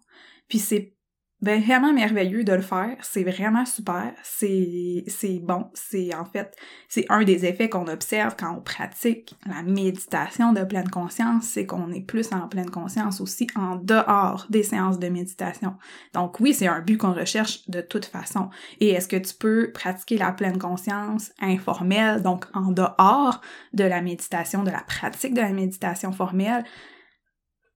Puis 0.47 0.59
c'est 0.59 0.96
ben, 1.39 1.61
vraiment 1.61 1.93
merveilleux 1.93 2.43
de 2.43 2.53
le 2.53 2.61
faire, 2.61 2.97
c'est 3.01 3.23
vraiment 3.23 3.65
super, 3.65 4.11
c'est 4.23 5.03
c'est 5.07 5.39
bon, 5.39 5.69
c'est 5.75 6.15
en 6.15 6.25
fait 6.25 6.55
c'est 6.89 7.05
un 7.09 7.23
des 7.23 7.45
effets 7.45 7.69
qu'on 7.69 7.87
observe 7.87 8.35
quand 8.35 8.57
on 8.57 8.61
pratique 8.61 9.35
la 9.45 9.61
méditation 9.61 10.51
de 10.51 10.63
pleine 10.63 10.89
conscience, 10.89 11.43
c'est 11.43 11.67
qu'on 11.67 11.91
est 11.91 12.01
plus 12.01 12.33
en 12.33 12.47
pleine 12.47 12.71
conscience 12.71 13.21
aussi 13.21 13.45
en 13.55 13.75
dehors 13.75 14.47
des 14.49 14.63
séances 14.63 14.97
de 14.97 15.09
méditation. 15.09 15.75
Donc 16.15 16.39
oui, 16.39 16.55
c'est 16.55 16.65
un 16.65 16.81
but 16.81 16.97
qu'on 16.97 17.13
recherche 17.13 17.69
de 17.69 17.81
toute 17.81 18.05
façon. 18.05 18.49
Et 18.79 18.89
est-ce 18.89 19.07
que 19.07 19.17
tu 19.17 19.35
peux 19.35 19.71
pratiquer 19.71 20.17
la 20.17 20.31
pleine 20.31 20.57
conscience 20.57 21.31
informelle, 21.39 22.23
donc 22.23 22.45
en 22.55 22.71
dehors 22.71 23.41
de 23.73 23.83
la 23.83 24.01
méditation, 24.01 24.63
de 24.63 24.71
la 24.71 24.81
pratique 24.81 25.35
de 25.35 25.41
la 25.41 25.53
méditation 25.53 26.11
formelle? 26.11 26.63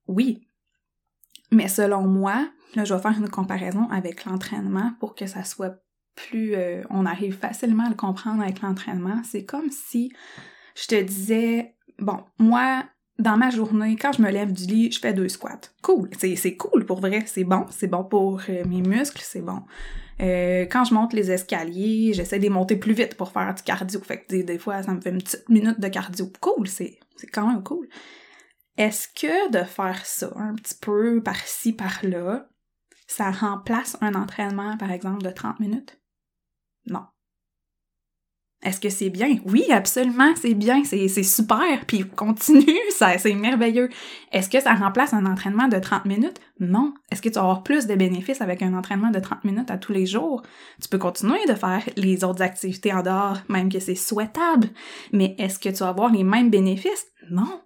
Oui. 0.07 0.47
Mais 1.51 1.67
selon 1.67 2.07
moi, 2.07 2.47
Là, 2.75 2.85
je 2.85 2.93
vais 2.93 3.01
faire 3.01 3.17
une 3.17 3.29
comparaison 3.29 3.89
avec 3.89 4.25
l'entraînement 4.25 4.93
pour 4.99 5.15
que 5.15 5.27
ça 5.27 5.43
soit 5.43 5.81
plus... 6.15 6.55
Euh, 6.55 6.83
on 6.89 7.05
arrive 7.05 7.37
facilement 7.37 7.85
à 7.85 7.89
le 7.89 7.95
comprendre 7.95 8.41
avec 8.41 8.61
l'entraînement. 8.61 9.21
C'est 9.23 9.45
comme 9.45 9.69
si 9.71 10.11
je 10.75 10.87
te 10.87 11.01
disais, 11.01 11.75
bon, 11.99 12.19
moi, 12.39 12.83
dans 13.19 13.37
ma 13.37 13.49
journée, 13.49 13.95
quand 13.95 14.13
je 14.13 14.21
me 14.21 14.31
lève 14.31 14.51
du 14.51 14.65
lit, 14.65 14.91
je 14.91 14.99
fais 14.99 15.13
deux 15.13 15.29
squats. 15.29 15.69
Cool, 15.81 16.09
c'est 16.17 16.55
cool 16.55 16.85
pour 16.85 17.01
vrai, 17.01 17.23
c'est 17.27 17.43
bon, 17.43 17.65
c'est 17.69 17.87
bon 17.87 18.03
pour 18.03 18.41
euh, 18.49 18.63
mes 18.65 18.81
muscles, 18.81 19.21
c'est 19.23 19.41
bon. 19.41 19.61
Euh, 20.21 20.63
quand 20.63 20.85
je 20.85 20.93
monte 20.93 21.13
les 21.13 21.31
escaliers, 21.31 22.13
j'essaie 22.13 22.37
de 22.37 22.43
les 22.43 22.49
monter 22.49 22.75
plus 22.75 22.93
vite 22.93 23.15
pour 23.15 23.31
faire 23.31 23.53
du 23.53 23.63
cardio. 23.63 23.99
Fait 24.01 24.21
que 24.21 24.27
des, 24.27 24.43
des 24.43 24.57
fois, 24.57 24.83
ça 24.83 24.91
me 24.93 25.01
fait 25.01 25.09
une 25.09 25.21
petite 25.21 25.49
minute 25.49 25.79
de 25.79 25.87
cardio. 25.87 26.31
Cool, 26.39 26.67
c'est 26.67 26.99
quand 27.31 27.47
même 27.47 27.63
cool. 27.63 27.87
Est-ce 28.77 29.07
que 29.07 29.51
de 29.51 29.63
faire 29.63 30.05
ça 30.05 30.31
un 30.35 30.55
petit 30.55 30.75
peu 30.79 31.21
par-ci, 31.21 31.73
par-là, 31.73 32.47
ça 33.11 33.31
remplace 33.31 33.97
un 34.01 34.15
entraînement, 34.15 34.77
par 34.77 34.91
exemple, 34.91 35.21
de 35.21 35.29
30 35.29 35.59
minutes? 35.59 35.99
Non. 36.87 37.05
Est-ce 38.63 38.79
que 38.79 38.89
c'est 38.89 39.09
bien? 39.09 39.37
Oui, 39.45 39.65
absolument, 39.71 40.33
c'est 40.35 40.53
bien, 40.53 40.83
c'est 40.83 41.07
super, 41.23 41.85
puis 41.87 42.07
continue, 42.07 42.77
c'est 42.89 43.33
merveilleux. 43.33 43.89
Est-ce 44.31 44.49
que 44.49 44.59
ça 44.59 44.75
remplace 44.75 45.13
un 45.13 45.25
entraînement 45.25 45.67
de 45.67 45.79
30 45.79 46.05
minutes? 46.05 46.39
Non. 46.59 46.93
Est-ce 47.11 47.23
que 47.23 47.29
tu 47.29 47.35
vas 47.35 47.41
avoir 47.41 47.63
plus 47.63 47.87
de 47.87 47.95
bénéfices 47.95 48.39
avec 48.39 48.61
un 48.61 48.75
entraînement 48.75 49.09
de 49.09 49.19
30 49.19 49.43
minutes 49.45 49.71
à 49.71 49.77
tous 49.77 49.93
les 49.93 50.05
jours? 50.05 50.43
Tu 50.79 50.87
peux 50.87 50.99
continuer 50.99 51.43
de 51.47 51.55
faire 51.55 51.83
les 51.97 52.23
autres 52.23 52.43
activités 52.43 52.93
en 52.93 53.01
dehors, 53.01 53.39
même 53.49 53.69
que 53.69 53.79
c'est 53.79 53.95
souhaitable, 53.95 54.69
mais 55.11 55.35
est-ce 55.39 55.57
que 55.57 55.69
tu 55.69 55.77
vas 55.77 55.89
avoir 55.89 56.11
les 56.11 56.23
mêmes 56.23 56.51
bénéfices? 56.51 57.07
Non. 57.31 57.61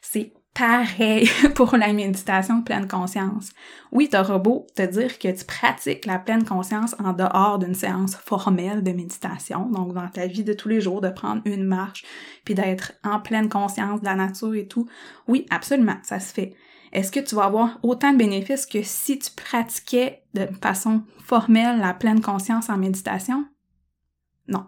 C'est 0.00 0.32
pareil 0.56 1.28
pour 1.54 1.76
la 1.76 1.92
méditation 1.92 2.62
pleine 2.62 2.88
conscience. 2.88 3.50
Oui, 3.92 4.08
t'auras 4.08 4.38
beau 4.38 4.66
te 4.74 4.82
dire 4.82 5.18
que 5.18 5.28
tu 5.28 5.44
pratiques 5.44 6.06
la 6.06 6.18
pleine 6.18 6.44
conscience 6.44 6.96
en 6.98 7.12
dehors 7.12 7.58
d'une 7.58 7.74
séance 7.74 8.16
formelle 8.16 8.82
de 8.82 8.92
méditation, 8.92 9.68
donc 9.70 9.92
dans 9.92 10.08
ta 10.08 10.26
vie 10.26 10.44
de 10.44 10.54
tous 10.54 10.68
les 10.68 10.80
jours, 10.80 11.00
de 11.00 11.10
prendre 11.10 11.42
une 11.44 11.64
marche, 11.64 12.04
puis 12.44 12.54
d'être 12.54 12.92
en 13.04 13.20
pleine 13.20 13.48
conscience 13.48 14.00
de 14.00 14.06
la 14.06 14.14
nature 14.14 14.54
et 14.54 14.66
tout. 14.66 14.88
Oui, 15.28 15.46
absolument, 15.50 15.98
ça 16.02 16.20
se 16.20 16.32
fait. 16.32 16.54
Est-ce 16.92 17.12
que 17.12 17.20
tu 17.20 17.34
vas 17.34 17.44
avoir 17.44 17.78
autant 17.82 18.12
de 18.12 18.18
bénéfices 18.18 18.64
que 18.64 18.82
si 18.82 19.18
tu 19.18 19.30
pratiquais 19.32 20.22
de 20.34 20.46
façon 20.62 21.02
formelle 21.18 21.78
la 21.78 21.92
pleine 21.92 22.22
conscience 22.22 22.70
en 22.70 22.78
méditation? 22.78 23.44
Non. 24.48 24.66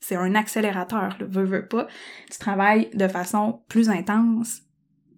C'est 0.00 0.16
un 0.16 0.34
accélérateur, 0.34 1.16
le 1.20 1.26
veux, 1.26 1.44
veux 1.44 1.66
pas. 1.66 1.86
Tu 2.30 2.38
travailles 2.38 2.90
de 2.92 3.06
façon 3.06 3.62
plus 3.68 3.88
intense, 3.88 4.62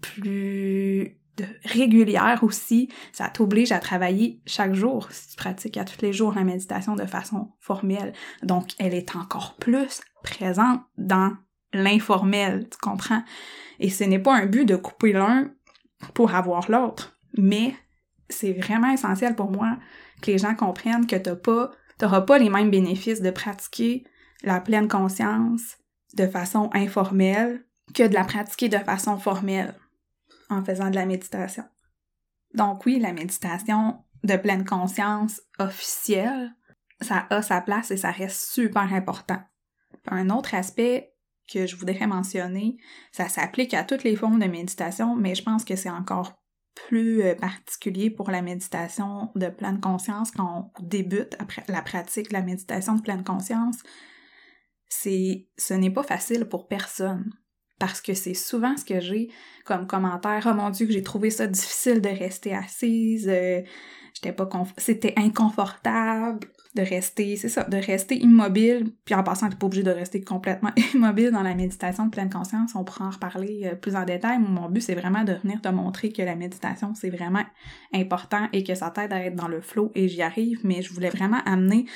plus 0.04 1.16
régulière 1.64 2.40
aussi. 2.42 2.88
Ça 3.12 3.28
t'oblige 3.28 3.72
à 3.72 3.78
travailler 3.78 4.40
chaque 4.46 4.74
jour 4.74 5.08
si 5.10 5.30
tu 5.30 5.36
pratiques 5.36 5.76
à 5.76 5.84
tous 5.84 6.00
les 6.02 6.12
jours 6.12 6.34
la 6.34 6.44
méditation 6.44 6.94
de 6.94 7.06
façon 7.06 7.50
formelle. 7.60 8.12
Donc, 8.42 8.70
elle 8.78 8.94
est 8.94 9.16
encore 9.16 9.56
plus 9.56 10.02
présente 10.22 10.80
dans 10.96 11.32
l'informel, 11.72 12.68
tu 12.70 12.78
comprends? 12.78 13.22
Et 13.80 13.90
ce 13.90 14.04
n'est 14.04 14.20
pas 14.20 14.34
un 14.34 14.46
but 14.46 14.64
de 14.64 14.76
couper 14.76 15.12
l'un 15.12 15.50
pour 16.14 16.34
avoir 16.34 16.70
l'autre, 16.70 17.16
mais 17.36 17.74
c'est 18.28 18.52
vraiment 18.52 18.92
essentiel 18.92 19.34
pour 19.34 19.50
moi 19.50 19.76
que 20.22 20.30
les 20.30 20.38
gens 20.38 20.54
comprennent 20.54 21.06
que 21.06 21.16
t'as 21.16 21.34
pas, 21.34 21.72
t'auras 21.98 22.20
pas 22.20 22.38
les 22.38 22.48
mêmes 22.48 22.70
bénéfices 22.70 23.20
de 23.20 23.30
pratiquer 23.30 24.04
la 24.42 24.60
pleine 24.60 24.88
conscience 24.88 25.78
de 26.14 26.26
façon 26.26 26.70
informelle 26.72 27.64
que 27.92 28.06
de 28.06 28.14
la 28.14 28.24
pratiquer 28.24 28.68
de 28.68 28.78
façon 28.78 29.18
formelle 29.18 29.74
en 30.50 30.64
faisant 30.64 30.90
de 30.90 30.94
la 30.94 31.06
méditation. 31.06 31.64
Donc 32.54 32.86
oui, 32.86 32.98
la 32.98 33.12
méditation 33.12 34.04
de 34.22 34.36
pleine 34.36 34.64
conscience 34.64 35.40
officielle, 35.58 36.54
ça 37.00 37.26
a 37.30 37.42
sa 37.42 37.60
place 37.60 37.90
et 37.90 37.96
ça 37.96 38.10
reste 38.10 38.52
super 38.52 38.92
important. 38.92 39.40
Un 40.06 40.30
autre 40.30 40.54
aspect 40.54 41.14
que 41.52 41.66
je 41.66 41.76
voudrais 41.76 42.06
mentionner, 42.06 42.76
ça 43.12 43.28
s'applique 43.28 43.74
à 43.74 43.84
toutes 43.84 44.04
les 44.04 44.16
formes 44.16 44.38
de 44.38 44.46
méditation, 44.46 45.14
mais 45.14 45.34
je 45.34 45.42
pense 45.42 45.64
que 45.64 45.76
c'est 45.76 45.90
encore 45.90 46.34
plus 46.74 47.22
euh, 47.22 47.34
particulier 47.34 48.10
pour 48.10 48.30
la 48.30 48.42
méditation 48.42 49.30
de 49.34 49.48
pleine 49.48 49.80
conscience 49.80 50.30
quand 50.30 50.72
on 50.76 50.82
débute 50.82 51.36
après 51.38 51.62
la 51.68 51.82
pratique 51.82 52.28
de 52.28 52.32
la 52.32 52.42
méditation 52.42 52.94
de 52.94 53.02
pleine 53.02 53.24
conscience. 53.24 53.76
C'est, 54.88 55.48
ce 55.56 55.74
n'est 55.74 55.90
pas 55.90 56.02
facile 56.02 56.46
pour 56.46 56.66
personne 56.66 57.30
parce 57.78 58.00
que 58.00 58.14
c'est 58.14 58.34
souvent 58.34 58.76
ce 58.76 58.84
que 58.84 59.00
j'ai 59.00 59.30
comme 59.64 59.86
commentaire. 59.86 60.46
Oh 60.50 60.54
mon 60.54 60.70
dieu, 60.70 60.86
que 60.86 60.92
j'ai 60.92 61.02
trouvé 61.02 61.30
ça 61.30 61.46
difficile 61.46 62.00
de 62.00 62.08
rester 62.08 62.54
assise, 62.54 63.28
euh, 63.28 63.62
j'étais 64.14 64.32
pas 64.32 64.48
c'était 64.78 65.14
inconfortable 65.16 66.46
de 66.74 66.82
rester, 66.82 67.36
c'est 67.36 67.48
ça, 67.48 67.62
de 67.64 67.76
rester 67.76 68.16
immobile, 68.16 68.92
puis 69.04 69.14
en 69.14 69.22
passant, 69.22 69.48
t'es 69.48 69.56
pas 69.56 69.66
obligé 69.66 69.84
de 69.84 69.92
rester 69.92 70.22
complètement 70.22 70.72
immobile 70.94 71.30
dans 71.30 71.42
la 71.42 71.54
méditation 71.54 72.06
de 72.06 72.10
pleine 72.10 72.30
conscience, 72.30 72.72
on 72.74 72.82
pourra 72.82 73.06
en 73.06 73.10
reparler 73.10 73.62
euh, 73.64 73.74
plus 73.76 73.94
en 73.94 74.04
détail. 74.04 74.40
Mon 74.40 74.68
but, 74.68 74.80
c'est 74.80 74.96
vraiment 74.96 75.22
de 75.22 75.34
venir 75.34 75.60
te 75.60 75.68
montrer 75.68 76.10
que 76.10 76.22
la 76.22 76.34
méditation, 76.34 76.92
c'est 76.94 77.10
vraiment 77.10 77.44
important 77.92 78.48
et 78.52 78.64
que 78.64 78.74
ça 78.74 78.90
t'aide 78.90 79.12
à 79.12 79.24
être 79.24 79.36
dans 79.36 79.48
le 79.48 79.60
flow, 79.60 79.92
et 79.94 80.08
j'y 80.08 80.22
arrive, 80.22 80.60
mais 80.64 80.82
je 80.82 80.92
voulais 80.92 81.10
vraiment 81.10 81.40
amener 81.46 81.86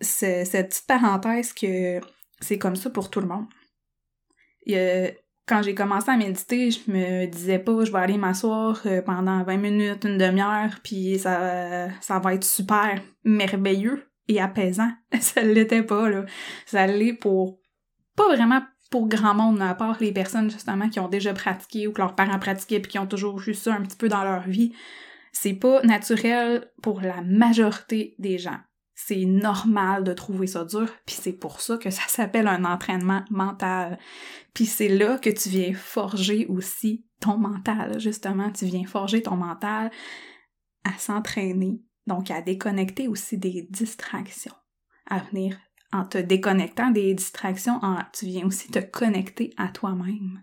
cette 0.00 0.68
petite 0.70 0.86
parenthèse 0.86 1.52
que 1.52 2.00
c'est 2.40 2.58
comme 2.58 2.76
ça 2.76 2.90
pour 2.90 3.10
tout 3.10 3.20
le 3.20 3.26
monde 3.28 3.46
quand 5.46 5.62
j'ai 5.62 5.74
commencé 5.74 6.10
à 6.10 6.16
méditer, 6.16 6.70
je 6.70 6.90
me 6.90 7.26
disais 7.26 7.58
pas 7.58 7.84
je 7.84 7.92
vais 7.92 7.98
aller 7.98 8.16
m'asseoir 8.16 8.80
euh, 8.86 9.02
pendant 9.02 9.42
20 9.42 9.56
minutes, 9.56 10.04
une 10.04 10.18
demi-heure, 10.18 10.78
puis 10.82 11.18
ça, 11.18 11.88
ça 12.00 12.18
va 12.18 12.34
être 12.34 12.44
super 12.44 13.00
merveilleux 13.24 14.04
et 14.28 14.40
apaisant. 14.40 14.90
ça 15.20 15.42
l'était 15.42 15.82
pas, 15.82 16.08
là. 16.08 16.24
Ça 16.66 16.86
l'est 16.86 17.12
pour 17.12 17.58
pas 18.16 18.28
vraiment 18.28 18.62
pour 18.90 19.08
grand 19.08 19.34
monde, 19.34 19.60
à 19.62 19.74
part 19.74 19.96
les 20.00 20.12
personnes 20.12 20.50
justement 20.50 20.88
qui 20.88 21.00
ont 21.00 21.08
déjà 21.08 21.32
pratiqué 21.32 21.86
ou 21.86 21.92
que 21.92 22.00
leurs 22.00 22.14
parents 22.14 22.38
pratiquaient 22.38 22.78
puis 22.78 22.92
qui 22.92 22.98
ont 22.98 23.06
toujours 23.06 23.40
eu 23.46 23.54
ça 23.54 23.74
un 23.74 23.80
petit 23.80 23.96
peu 23.96 24.08
dans 24.08 24.22
leur 24.22 24.42
vie. 24.42 24.72
C'est 25.32 25.54
pas 25.54 25.82
naturel 25.82 26.70
pour 26.82 27.00
la 27.00 27.22
majorité 27.22 28.14
des 28.18 28.36
gens. 28.36 28.58
C'est 28.94 29.24
normal 29.24 30.04
de 30.04 30.12
trouver 30.12 30.46
ça 30.46 30.64
dur, 30.64 30.88
puis 31.06 31.16
c'est 31.18 31.32
pour 31.32 31.60
ça 31.60 31.78
que 31.78 31.90
ça 31.90 32.02
s'appelle 32.08 32.46
un 32.46 32.64
entraînement 32.64 33.24
mental. 33.30 33.98
Puis 34.54 34.66
c'est 34.66 34.88
là 34.88 35.18
que 35.18 35.30
tu 35.30 35.48
viens 35.48 35.74
forger 35.74 36.46
aussi 36.46 37.06
ton 37.20 37.38
mental, 37.38 37.98
justement, 38.00 38.50
tu 38.50 38.66
viens 38.66 38.84
forger 38.84 39.22
ton 39.22 39.36
mental 39.36 39.90
à 40.84 40.98
s'entraîner, 40.98 41.80
donc 42.06 42.30
à 42.30 42.42
déconnecter 42.42 43.08
aussi 43.08 43.38
des 43.38 43.66
distractions, 43.70 44.54
à 45.06 45.20
venir 45.20 45.56
en 45.92 46.04
te 46.04 46.18
déconnectant 46.18 46.90
des 46.90 47.14
distractions, 47.14 47.80
tu 48.12 48.26
viens 48.26 48.46
aussi 48.46 48.70
te 48.70 48.78
connecter 48.78 49.52
à 49.56 49.68
toi-même, 49.68 50.42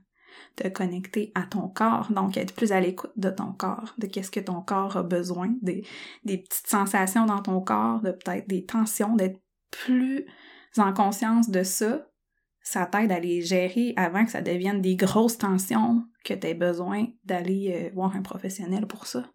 te 0.55 0.67
connecter 0.67 1.31
à 1.35 1.43
ton 1.43 1.67
corps, 1.67 2.11
donc 2.11 2.37
être 2.37 2.53
plus 2.53 2.71
à 2.71 2.79
l'écoute 2.79 3.11
de 3.17 3.29
ton 3.29 3.51
corps, 3.53 3.93
de 3.97 4.07
qu'est-ce 4.07 4.31
que 4.31 4.39
ton 4.39 4.61
corps 4.61 4.97
a 4.97 5.03
besoin, 5.03 5.53
des, 5.61 5.83
petites 6.25 6.67
sensations 6.67 7.25
dans 7.25 7.41
ton 7.41 7.61
corps, 7.61 8.01
de 8.01 8.11
peut-être 8.11 8.47
des 8.47 8.65
tensions, 8.65 9.15
d'être 9.15 9.39
plus 9.71 10.25
en 10.77 10.93
conscience 10.93 11.49
de 11.49 11.63
ça, 11.63 12.07
ça 12.61 12.85
t'aide 12.85 13.11
à 13.11 13.19
les 13.19 13.41
gérer 13.41 13.93
avant 13.95 14.25
que 14.25 14.31
ça 14.31 14.41
devienne 14.41 14.81
des 14.81 14.95
grosses 14.95 15.37
tensions 15.37 16.03
que 16.23 16.33
tu 16.33 16.47
aies 16.47 16.53
besoin 16.53 17.07
d'aller 17.23 17.73
euh, 17.73 17.89
voir 17.93 18.15
un 18.15 18.21
professionnel 18.21 18.85
pour 18.85 19.07
ça. 19.07 19.31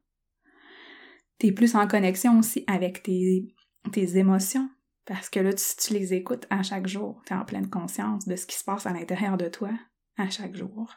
Tu 1.38 1.48
es 1.48 1.52
plus 1.52 1.74
en 1.74 1.88
connexion 1.88 2.38
aussi 2.38 2.64
avec 2.66 3.02
tes, 3.02 3.48
tes 3.92 4.18
émotions, 4.18 4.68
parce 5.04 5.28
que 5.28 5.40
là, 5.40 5.50
si 5.56 5.76
tu 5.76 5.94
les 5.94 6.14
écoutes 6.14 6.46
à 6.50 6.62
chaque 6.62 6.86
jour, 6.86 7.22
tu 7.26 7.32
es 7.32 7.36
en 7.36 7.44
pleine 7.44 7.68
conscience 7.68 8.26
de 8.26 8.36
ce 8.36 8.46
qui 8.46 8.56
se 8.56 8.64
passe 8.64 8.86
à 8.86 8.92
l'intérieur 8.92 9.36
de 9.36 9.48
toi 9.48 9.70
à 10.16 10.30
chaque 10.30 10.54
jour. 10.54 10.94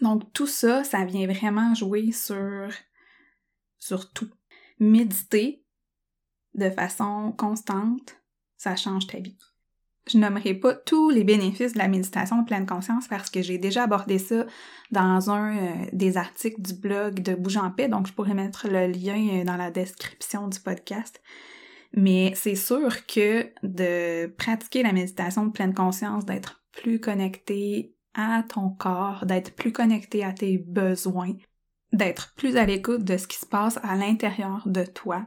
Donc 0.00 0.32
tout 0.32 0.46
ça, 0.46 0.84
ça 0.84 1.04
vient 1.04 1.26
vraiment 1.26 1.74
jouer 1.74 2.12
sur, 2.12 2.68
sur 3.78 4.12
tout. 4.12 4.30
Méditer 4.78 5.64
de 6.54 6.70
façon 6.70 7.32
constante, 7.36 8.16
ça 8.56 8.76
change 8.76 9.06
ta 9.06 9.18
vie. 9.18 9.38
Je 10.08 10.16
nommerai 10.16 10.54
pas 10.54 10.74
tous 10.74 11.10
les 11.10 11.22
bénéfices 11.22 11.74
de 11.74 11.78
la 11.78 11.88
méditation 11.88 12.42
pleine 12.44 12.66
conscience 12.66 13.06
parce 13.08 13.28
que 13.28 13.42
j'ai 13.42 13.58
déjà 13.58 13.84
abordé 13.84 14.18
ça 14.18 14.46
dans 14.90 15.30
un 15.30 15.56
euh, 15.56 15.86
des 15.92 16.16
articles 16.16 16.62
du 16.62 16.72
blog 16.72 17.20
de 17.20 17.34
Bouge 17.34 17.58
en 17.58 17.70
paix, 17.70 17.88
donc 17.88 18.06
je 18.06 18.12
pourrais 18.14 18.34
mettre 18.34 18.68
le 18.68 18.86
lien 18.86 19.40
euh, 19.40 19.44
dans 19.44 19.56
la 19.56 19.70
description 19.70 20.48
du 20.48 20.60
podcast. 20.60 21.20
Mais 21.92 22.32
c'est 22.34 22.54
sûr 22.54 23.06
que 23.06 23.50
de 23.62 24.26
pratiquer 24.36 24.82
la 24.82 24.92
méditation 24.92 25.46
de 25.46 25.52
pleine 25.52 25.74
conscience, 25.74 26.24
d'être 26.24 26.62
plus 26.72 27.00
connecté 27.00 27.94
à 28.14 28.42
ton 28.42 28.70
corps, 28.70 29.26
d'être 29.26 29.54
plus 29.54 29.72
connecté 29.72 30.24
à 30.24 30.32
tes 30.32 30.58
besoins, 30.58 31.34
d'être 31.92 32.34
plus 32.36 32.56
à 32.56 32.66
l'écoute 32.66 33.04
de 33.04 33.16
ce 33.16 33.26
qui 33.26 33.38
se 33.38 33.46
passe 33.46 33.78
à 33.82 33.96
l'intérieur 33.96 34.62
de 34.66 34.84
toi, 34.84 35.26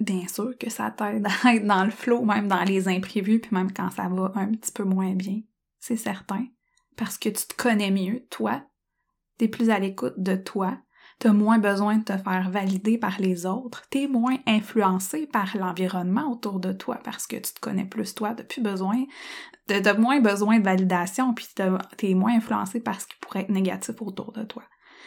bien 0.00 0.26
sûr 0.28 0.56
que 0.58 0.70
ça 0.70 0.90
t'aide 0.90 1.26
à 1.44 1.54
être 1.54 1.66
dans 1.66 1.84
le 1.84 1.90
flot, 1.90 2.24
même 2.24 2.48
dans 2.48 2.64
les 2.64 2.88
imprévus, 2.88 3.40
puis 3.40 3.54
même 3.54 3.72
quand 3.72 3.90
ça 3.90 4.08
va 4.08 4.32
un 4.34 4.52
petit 4.52 4.72
peu 4.72 4.84
moins 4.84 5.14
bien. 5.14 5.40
C'est 5.78 5.96
certain. 5.96 6.46
Parce 6.96 7.18
que 7.18 7.28
tu 7.28 7.46
te 7.46 7.54
connais 7.54 7.90
mieux, 7.90 8.24
toi. 8.30 8.64
T'es 9.38 9.48
plus 9.48 9.70
à 9.70 9.78
l'écoute 9.78 10.14
de 10.16 10.36
toi 10.36 10.78
t'as 11.24 11.32
moins 11.32 11.58
besoin 11.58 11.96
de 11.96 12.04
te 12.04 12.18
faire 12.18 12.50
valider 12.50 12.98
par 12.98 13.18
les 13.18 13.46
autres, 13.46 13.84
t'es 13.88 14.06
moins 14.06 14.36
influencé 14.46 15.26
par 15.26 15.56
l'environnement 15.56 16.30
autour 16.30 16.60
de 16.60 16.70
toi 16.70 17.00
parce 17.02 17.26
que 17.26 17.36
tu 17.36 17.54
te 17.54 17.60
connais 17.60 17.86
plus 17.86 18.14
toi, 18.14 18.34
t'as 18.34 18.44
plus 18.44 18.60
besoin, 18.60 19.04
t'as 19.66 19.94
moins 19.94 20.20
besoin 20.20 20.58
de 20.58 20.64
validation, 20.64 21.32
puis 21.32 21.48
t'es 21.96 22.12
moins 22.12 22.36
influencé 22.36 22.78
par 22.78 23.00
ce 23.00 23.06
qui 23.06 23.14
pourrait 23.22 23.40
être 23.40 23.48
négatif 23.48 23.94
autour 24.02 24.32
de 24.32 24.42
toi. 24.42 24.64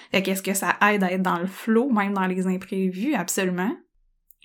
Fait 0.09 0.23
qu'est-ce 0.23 0.41
que 0.41 0.55
ça 0.55 0.75
aide 0.89 1.03
à 1.03 1.11
être 1.11 1.21
dans 1.21 1.37
le 1.37 1.45
flow, 1.45 1.91
même 1.91 2.13
dans 2.13 2.25
les 2.25 2.47
imprévus? 2.47 3.13
Absolument. 3.13 3.75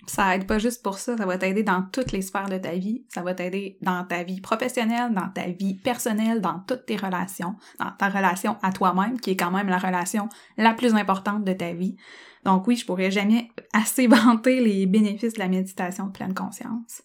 Ça 0.05 0.35
aide 0.35 0.45
pas 0.45 0.59
juste 0.59 0.83
pour 0.83 0.97
ça, 0.97 1.15
ça 1.15 1.25
va 1.25 1.37
t'aider 1.37 1.63
dans 1.63 1.81
toutes 1.81 2.11
les 2.11 2.21
sphères 2.21 2.49
de 2.49 2.57
ta 2.57 2.73
vie. 2.73 3.05
Ça 3.07 3.21
va 3.21 3.33
t'aider 3.33 3.77
dans 3.81 4.03
ta 4.03 4.23
vie 4.23 4.41
professionnelle, 4.41 5.13
dans 5.13 5.29
ta 5.29 5.47
vie 5.47 5.75
personnelle, 5.75 6.41
dans 6.41 6.59
toutes 6.67 6.85
tes 6.85 6.97
relations, 6.97 7.55
dans 7.79 7.91
ta 7.91 8.09
relation 8.09 8.57
à 8.61 8.71
toi-même, 8.71 9.19
qui 9.19 9.31
est 9.31 9.37
quand 9.37 9.51
même 9.51 9.69
la 9.69 9.77
relation 9.77 10.27
la 10.57 10.73
plus 10.73 10.93
importante 10.95 11.45
de 11.45 11.53
ta 11.53 11.71
vie. 11.73 11.95
Donc 12.43 12.67
oui, 12.67 12.75
je 12.75 12.85
pourrais 12.85 13.11
jamais 13.11 13.49
assez 13.71 14.07
vanter 14.07 14.59
les 14.59 14.85
bénéfices 14.85 15.33
de 15.33 15.39
la 15.39 15.47
méditation 15.47 16.07
de 16.07 16.11
pleine 16.11 16.33
conscience. 16.33 17.03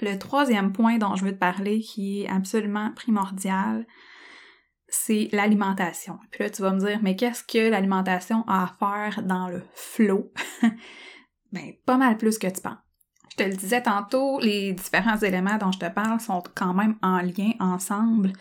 Le 0.00 0.18
troisième 0.18 0.72
point 0.72 0.96
dont 0.96 1.14
je 1.14 1.24
veux 1.24 1.32
te 1.32 1.38
parler, 1.38 1.80
qui 1.80 2.22
est 2.22 2.28
absolument 2.28 2.90
primordial, 2.96 3.86
c'est 4.88 5.28
l'alimentation. 5.32 6.18
Puis 6.30 6.42
là, 6.42 6.50
tu 6.50 6.62
vas 6.62 6.72
me 6.72 6.80
dire, 6.80 7.00
mais 7.02 7.16
qu'est-ce 7.16 7.44
que 7.44 7.70
l'alimentation 7.70 8.44
a 8.46 8.64
à 8.64 8.66
faire 8.78 9.22
dans 9.22 9.48
le 9.48 9.62
flow? 9.74 10.32
Ben, 11.52 11.72
pas 11.86 11.96
mal 11.96 12.16
plus 12.16 12.38
que 12.38 12.46
tu 12.48 12.60
penses. 12.60 12.78
Je 13.32 13.36
te 13.36 13.48
le 13.48 13.56
disais 13.56 13.82
tantôt, 13.82 14.40
les 14.40 14.74
différents 14.74 15.16
éléments 15.16 15.56
dont 15.56 15.72
je 15.72 15.78
te 15.78 15.88
parle 15.88 16.20
sont 16.20 16.42
quand 16.54 16.74
même 16.74 16.96
en 17.02 17.22
lien 17.22 17.52
ensemble. 17.60 18.34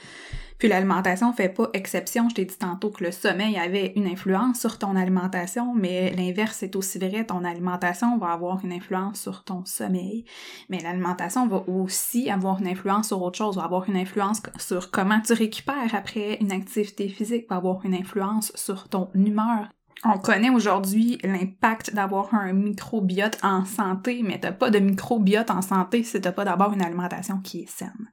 Puis 0.58 0.68
l'alimentation 0.68 1.32
fait 1.32 1.50
pas 1.50 1.70
exception. 1.74 2.28
Je 2.28 2.36
t'ai 2.36 2.46
dit 2.46 2.58
tantôt 2.58 2.90
que 2.92 3.04
le 3.04 3.12
sommeil 3.12 3.58
avait 3.58 3.94
une 3.96 4.06
influence 4.06 4.60
sur 4.60 4.78
ton 4.78 4.98
alimentation, 4.98 5.74
mais 5.74 6.12
l'inverse 6.12 6.62
est 6.62 6.76
aussi 6.76 7.00
vrai. 7.00 7.26
Ton 7.26 7.46
alimentation 7.46 8.18
va 8.18 8.34
avoir 8.34 8.64
une 8.66 8.74
influence 8.74 9.20
sur 9.20 9.46
ton 9.46 9.64
sommeil. 9.66 10.26
Mais 10.70 10.80
l'alimentation 10.80 11.48
va 11.48 11.64
aussi 11.68 12.30
avoir 12.30 12.60
une 12.60 12.68
influence 12.68 13.08
sur 13.08 13.22
autre 13.22 13.38
chose, 13.38 13.56
va 13.56 13.64
avoir 13.64 13.90
une 13.90 13.98
influence 13.98 14.42
sur 14.60 14.92
comment 14.92 15.22
tu 15.22 15.34
récupères 15.34 15.96
après 15.96 16.38
une 16.42 16.52
activité 16.52 17.08
physique, 17.08 17.48
va 17.50 17.56
avoir 17.56 17.84
une 17.86 17.96
influence 17.96 18.52
sur 18.56 18.90
ton 18.90 19.10
humeur, 19.16 19.70
on 20.04 20.18
connaît 20.18 20.50
aujourd'hui 20.50 21.20
l'impact 21.24 21.94
d'avoir 21.94 22.34
un 22.34 22.54
microbiote 22.54 23.38
en 23.44 23.66
santé, 23.66 24.22
mais 24.24 24.40
t'as 24.40 24.52
pas 24.52 24.70
de 24.70 24.80
microbiote 24.80 25.52
en 25.52 25.62
santé 25.62 26.04
si 26.04 26.20
t'as 26.20 26.32
pas 26.32 26.46
d'abord 26.46 26.74
une 26.74 26.82
alimentation 26.82 27.40
qui 27.40 27.62
est 27.62 27.70
saine. 27.70 28.10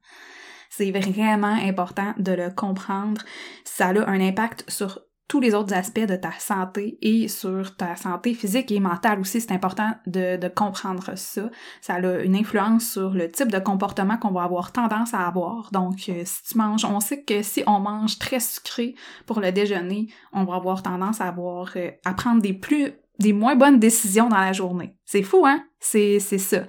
C'est 0.71 0.91
vraiment 0.91 1.55
important 1.55 2.15
de 2.19 2.33
le 2.33 2.51
comprendre. 2.51 3.23
Ça 3.65 3.89
a 3.89 4.09
un 4.09 4.21
impact 4.21 4.71
sur 4.71 5.01
tous 5.29 5.41
les 5.41 5.55
autres 5.55 5.75
aspects 5.75 6.07
de 6.07 6.17
ta 6.17 6.33
santé 6.39 6.99
et 7.03 7.29
sur 7.29 7.77
ta 7.77 7.97
santé 7.97 8.33
physique 8.33 8.73
et 8.73 8.81
mentale 8.81 9.21
aussi. 9.21 9.41
C'est 9.41 9.53
important 9.53 9.91
de, 10.07 10.49
comprendre 10.49 11.13
ça. 11.17 11.51
Ça 11.83 11.95
a 11.95 12.23
une 12.23 12.35
influence 12.35 12.91
sur 12.91 13.11
le 13.11 13.31
type 13.31 13.53
de 13.53 13.59
comportement 13.59 14.17
qu'on 14.17 14.33
va 14.33 14.45
avoir 14.45 14.73
tendance 14.73 15.13
à 15.13 15.27
avoir. 15.27 15.71
Donc, 15.71 16.09
euh, 16.09 16.23
si 16.25 16.43
tu 16.45 16.59
manges, 16.59 16.85
on 16.87 17.01
sait 17.01 17.23
que 17.23 17.43
si 17.43 17.63
on 17.67 17.79
mange 17.79 18.19
très 18.19 18.41
sucré 18.41 18.95
pour 19.27 19.41
le 19.41 19.53
déjeuner, 19.53 20.09
on 20.33 20.45
va 20.45 20.55
avoir 20.57 20.83
tendance 20.83 21.21
à 21.21 21.29
avoir, 21.29 21.73
euh, 21.77 21.91
à 22.07 22.15
prendre 22.15 22.41
des 22.41 22.55
plus, 22.55 22.93
des 23.19 23.35
moins 23.35 23.55
bonnes 23.55 23.79
décisions 23.79 24.31
dans 24.31 24.39
la 24.39 24.55
journée. 24.55 24.97
C'est 25.05 25.23
fou, 25.23 25.45
hein? 25.47 25.63
C'est, 25.79 26.19
c'est 26.21 26.39
ça. 26.39 26.65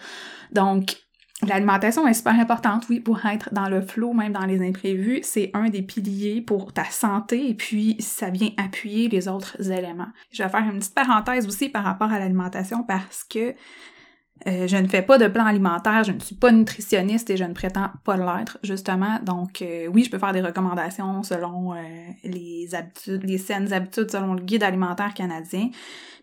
Donc, 0.52 0.98
L'alimentation 1.48 2.06
est 2.06 2.14
super 2.14 2.38
importante, 2.38 2.88
oui, 2.90 3.00
pour 3.00 3.26
être 3.26 3.54
dans 3.54 3.70
le 3.70 3.82
flot, 3.82 4.14
même 4.14 4.34
dans 4.34 4.46
les 4.46 4.62
imprévus. 4.68 5.22
C'est 5.24 5.52
un 5.54 5.70
des 5.70 5.82
piliers 5.82 6.42
pour 6.42 6.74
ta 6.74 6.84
santé 6.84 7.50
et 7.50 7.54
puis 7.54 7.96
ça 8.00 8.30
vient 8.30 8.50
appuyer 8.58 9.08
les 9.08 9.30
autres 9.30 9.72
éléments. 9.72 10.10
Je 10.32 10.44
vais 10.44 10.50
faire 10.50 10.64
une 10.64 10.80
petite 10.80 10.96
parenthèse 10.96 11.48
aussi 11.48 11.70
par 11.70 11.86
rapport 11.86 12.12
à 12.12 12.20
l'alimentation 12.20 12.84
parce 12.84 13.24
que 13.24 13.56
euh, 14.48 14.68
je 14.68 14.78
ne 14.78 14.88
fais 14.88 15.02
pas 15.02 15.18
de 15.18 15.28
plan 15.28 15.46
alimentaire, 15.46 16.04
je 16.04 16.12
ne 16.12 16.20
suis 16.20 16.36
pas 16.36 16.52
nutritionniste 16.52 17.30
et 17.30 17.38
je 17.38 17.44
ne 17.44 17.54
prétends 17.54 17.90
pas 18.06 18.16
l'être, 18.16 18.58
justement. 18.64 19.20
Donc, 19.24 19.62
euh, 19.62 19.88
oui, 19.88 20.04
je 20.04 20.10
peux 20.10 20.18
faire 20.20 20.32
des 20.32 20.42
recommandations 20.42 21.24
selon 21.24 21.74
euh, 21.74 21.78
les 22.24 22.74
habitudes, 22.74 23.24
les 23.24 23.38
saines 23.38 23.74
habitudes 23.74 24.12
selon 24.12 24.34
le 24.34 24.42
guide 24.42 24.64
alimentaire 24.64 25.14
canadien. 25.14 25.70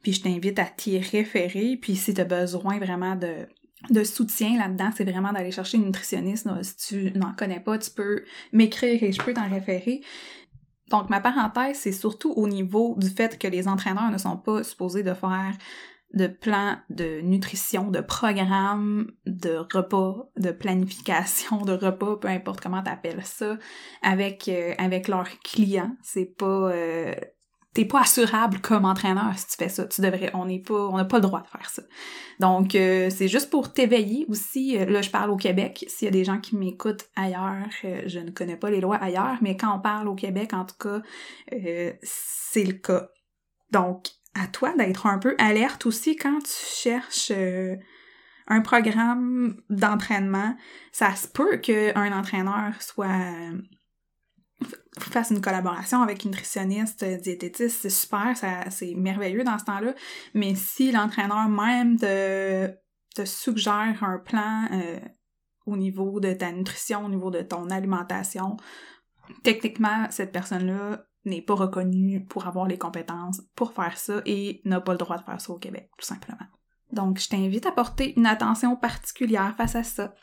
Puis, 0.03 0.15
je 0.15 0.23
t'invite 0.23 0.59
à 0.59 0.65
t'y 0.65 0.99
référer. 0.99 1.79
Puis, 1.81 1.97
si 1.97 2.15
tu 2.15 2.21
as 2.21 2.25
besoin 2.25 2.79
vraiment 2.79 3.17
de 3.17 3.47
de 3.91 4.05
soutien 4.05 4.59
là-dedans, 4.59 4.91
c'est 4.97 5.05
vraiment 5.05 5.33
d'aller 5.33 5.51
chercher 5.51 5.79
une 5.79 5.87
nutritionniste. 5.87 6.49
Si 6.63 6.77
tu 6.77 7.19
n'en 7.19 7.33
connais 7.33 7.61
pas, 7.61 7.79
tu 7.79 7.91
peux 7.91 8.25
m'écrire 8.53 9.03
et 9.03 9.13
je 9.13 9.23
peux 9.23 9.35
t'en 9.35 9.49
référer. 9.49 10.03
Donc, 10.91 11.11
ma 11.11 11.21
parenthèse, 11.21 11.79
c'est 11.79 11.93
surtout 11.93 12.33
au 12.33 12.49
niveau 12.49 12.95
du 12.99 13.09
fait 13.09 13.39
que 13.39 13.49
les 13.49 13.67
entraîneurs 13.67 14.11
ne 14.11 14.19
sont 14.19 14.37
pas 14.37 14.63
supposés 14.63 15.03
de 15.03 15.15
faire 15.15 15.53
de 16.15 16.29
plans 16.29 16.77
de 16.89 17.21
nutrition, 17.21 17.91
de 17.91 18.01
programmes, 18.01 19.11
de 19.27 19.57
repas, 19.57 20.31
de 20.37 20.51
planification 20.51 21.63
de 21.63 21.73
repas, 21.73 22.17
peu 22.17 22.29
importe 22.29 22.61
comment 22.61 22.83
tu 22.83 22.91
appelles 22.91 23.25
ça, 23.25 23.59
avec, 24.03 24.49
euh, 24.49 24.75
leurs 25.09 25.39
clients. 25.41 25.95
C'est 26.03 26.37
pas... 26.37 26.71
Euh, 26.73 27.15
t'es 27.77 27.85
pas 27.85 28.01
assurable 28.01 28.61
comme 28.61 28.87
entraîneur 28.87 29.33
si 29.37 29.49
tu 29.49 29.57
fais 29.59 29.69
ça. 29.69 29.85
Tu 29.85 30.01
devrais, 30.01 30.31
on 30.33 30.47
n'est 30.47 30.61
pas, 30.61 30.89
on 30.89 30.97
n'a 30.97 31.05
pas 31.05 31.19
le 31.19 31.23
droit 31.23 31.43
de 31.43 31.47
faire 31.47 31.69
ça. 31.69 31.83
Donc 32.41 32.75
euh, 32.75 33.11
c'est 33.11 33.29
juste 33.29 33.51
pour 33.51 33.71
t'éveiller 33.75 34.25
aussi. 34.31 34.79
Euh, 34.79 34.87
là, 34.87 35.03
je 35.03 35.11
parle 35.11 35.31
au 35.31 35.37
Québec. 35.37 35.85
S'il 35.87 36.07
y 36.07 36.09
a 36.09 36.11
des 36.11 36.25
gens 36.25 36.39
qui 36.39 36.57
m'écoutent 36.57 37.05
ailleurs, 37.17 37.69
euh, 37.85 38.01
je 38.07 38.19
ne 38.19 38.31
connais 38.31 38.57
pas 38.57 38.71
les 38.71 38.81
lois 38.81 38.97
ailleurs, 38.97 39.37
mais 39.43 39.59
quand 39.59 39.77
on 39.77 39.79
parle 39.79 40.09
au 40.09 40.15
Québec, 40.15 40.55
en 40.55 40.65
tout 40.65 40.77
cas, 40.81 41.03
c'est 42.03 42.65
le 42.65 42.73
cas. 42.73 43.11
Donc 43.73 44.07
à 44.35 44.47
toi 44.47 44.73
d'être 44.75 45.07
un 45.07 45.19
peu 45.19 45.35
alerte 45.37 45.85
aussi 45.85 46.17
quand 46.17 46.39
tu 46.39 46.53
cherches 46.53 47.33
un 48.49 48.61
programme 48.63 49.61
d'entraînement. 49.69 50.57
Ça 50.93 51.15
se 51.15 51.29
peut 51.29 51.59
qu'un 51.59 52.19
entraîneur 52.19 52.81
soit 52.81 53.53
fasse 54.99 55.31
une 55.31 55.41
collaboration 55.41 56.03
avec 56.03 56.25
une 56.25 56.31
nutritionniste, 56.31 57.03
euh, 57.03 57.17
diététiste, 57.17 57.81
c'est 57.83 57.91
super, 57.91 58.35
c'est 58.71 58.95
merveilleux 58.95 59.45
dans 59.45 59.59
ce 59.59 59.65
temps-là. 59.65 59.95
Mais 60.35 60.55
si 60.55 60.93
l'entraîneur 60.93 61.49
même 61.49 61.99
te, 61.99 62.69
te 63.15 63.25
suggère 63.25 64.03
un 64.03 64.19
plan 64.19 64.69
euh, 64.73 64.99
au 65.67 65.77
niveau 65.77 66.21
de 66.21 66.33
ta 66.33 66.53
nutrition, 66.53 67.05
au 67.05 67.09
niveau 67.09 67.31
de 67.31 67.43
ton 67.43 67.71
alimentation, 67.71 68.57
techniquement, 69.43 70.07
cette 70.11 70.33
personne-là 70.33 71.07
n'est 71.25 71.43
pas 71.43 71.55
reconnue 71.55 72.25
pour 72.25 72.47
avoir 72.47 72.67
les 72.67 72.79
compétences 72.79 73.43
pour 73.57 73.73
faire 73.73 73.99
ça 73.99 74.23
et 74.27 74.61
n'a 74.65 74.81
pas 74.81 74.93
le 74.93 74.99
droit 74.99 75.19
de 75.19 75.25
faire 75.25 75.41
ça 75.41 75.53
au 75.53 75.59
Québec, 75.59 75.91
tout 75.99 76.07
simplement. 76.07 76.37
Donc, 76.93 77.19
je 77.19 77.29
t'invite 77.29 77.67
à 77.67 77.73
porter 77.73 78.15
une 78.17 78.27
attention 78.27 78.77
particulière 78.77 79.55
face 79.57 79.75
à 79.75 79.83
ça. 79.83 80.15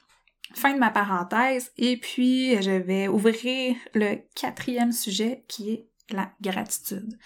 Fin 0.53 0.73
de 0.73 0.79
ma 0.79 0.91
parenthèse, 0.91 1.71
et 1.77 1.97
puis 1.97 2.61
je 2.61 2.71
vais 2.71 3.07
ouvrir 3.07 3.75
le 3.93 4.17
quatrième 4.35 4.91
sujet 4.91 5.45
qui 5.47 5.71
est 5.71 5.87
la 6.09 6.31
gratitude. 6.41 7.17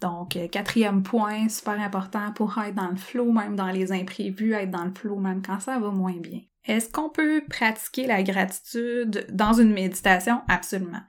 Donc, 0.00 0.36
euh, 0.36 0.48
quatrième 0.48 1.02
point, 1.02 1.48
super 1.48 1.78
important 1.80 2.32
pour 2.32 2.56
être 2.58 2.74
dans 2.74 2.88
le 2.88 2.96
flow, 2.96 3.32
même 3.32 3.56
dans 3.56 3.70
les 3.70 3.92
imprévus, 3.92 4.54
être 4.54 4.70
dans 4.70 4.84
le 4.84 4.94
flow 4.94 5.16
même 5.16 5.42
quand 5.42 5.60
ça 5.60 5.78
va 5.78 5.90
moins 5.90 6.16
bien. 6.16 6.40
Est-ce 6.64 6.90
qu'on 6.90 7.08
peut 7.08 7.42
pratiquer 7.48 8.06
la 8.06 8.22
gratitude 8.22 9.26
dans 9.30 9.54
une 9.54 9.72
méditation? 9.72 10.42
Absolument. 10.48 11.02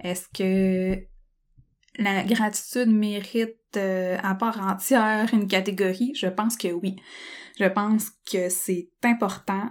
Est-ce 0.00 0.28
que 0.34 1.02
la 1.98 2.22
gratitude 2.24 2.88
mérite 2.88 3.56
euh, 3.76 4.18
à 4.22 4.34
part 4.34 4.60
entière 4.60 5.28
une 5.32 5.48
catégorie? 5.48 6.12
Je 6.14 6.26
pense 6.26 6.56
que 6.56 6.68
oui. 6.68 6.96
Je 7.58 7.64
pense 7.64 8.10
que 8.30 8.48
c'est 8.48 8.90
important 9.02 9.70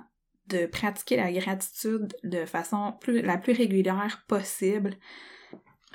de 0.50 0.66
pratiquer 0.66 1.18
la 1.18 1.32
gratitude 1.32 2.16
de 2.24 2.46
façon 2.46 2.94
la 3.08 3.38
plus 3.38 3.54
régulière 3.54 4.24
possible. 4.28 4.96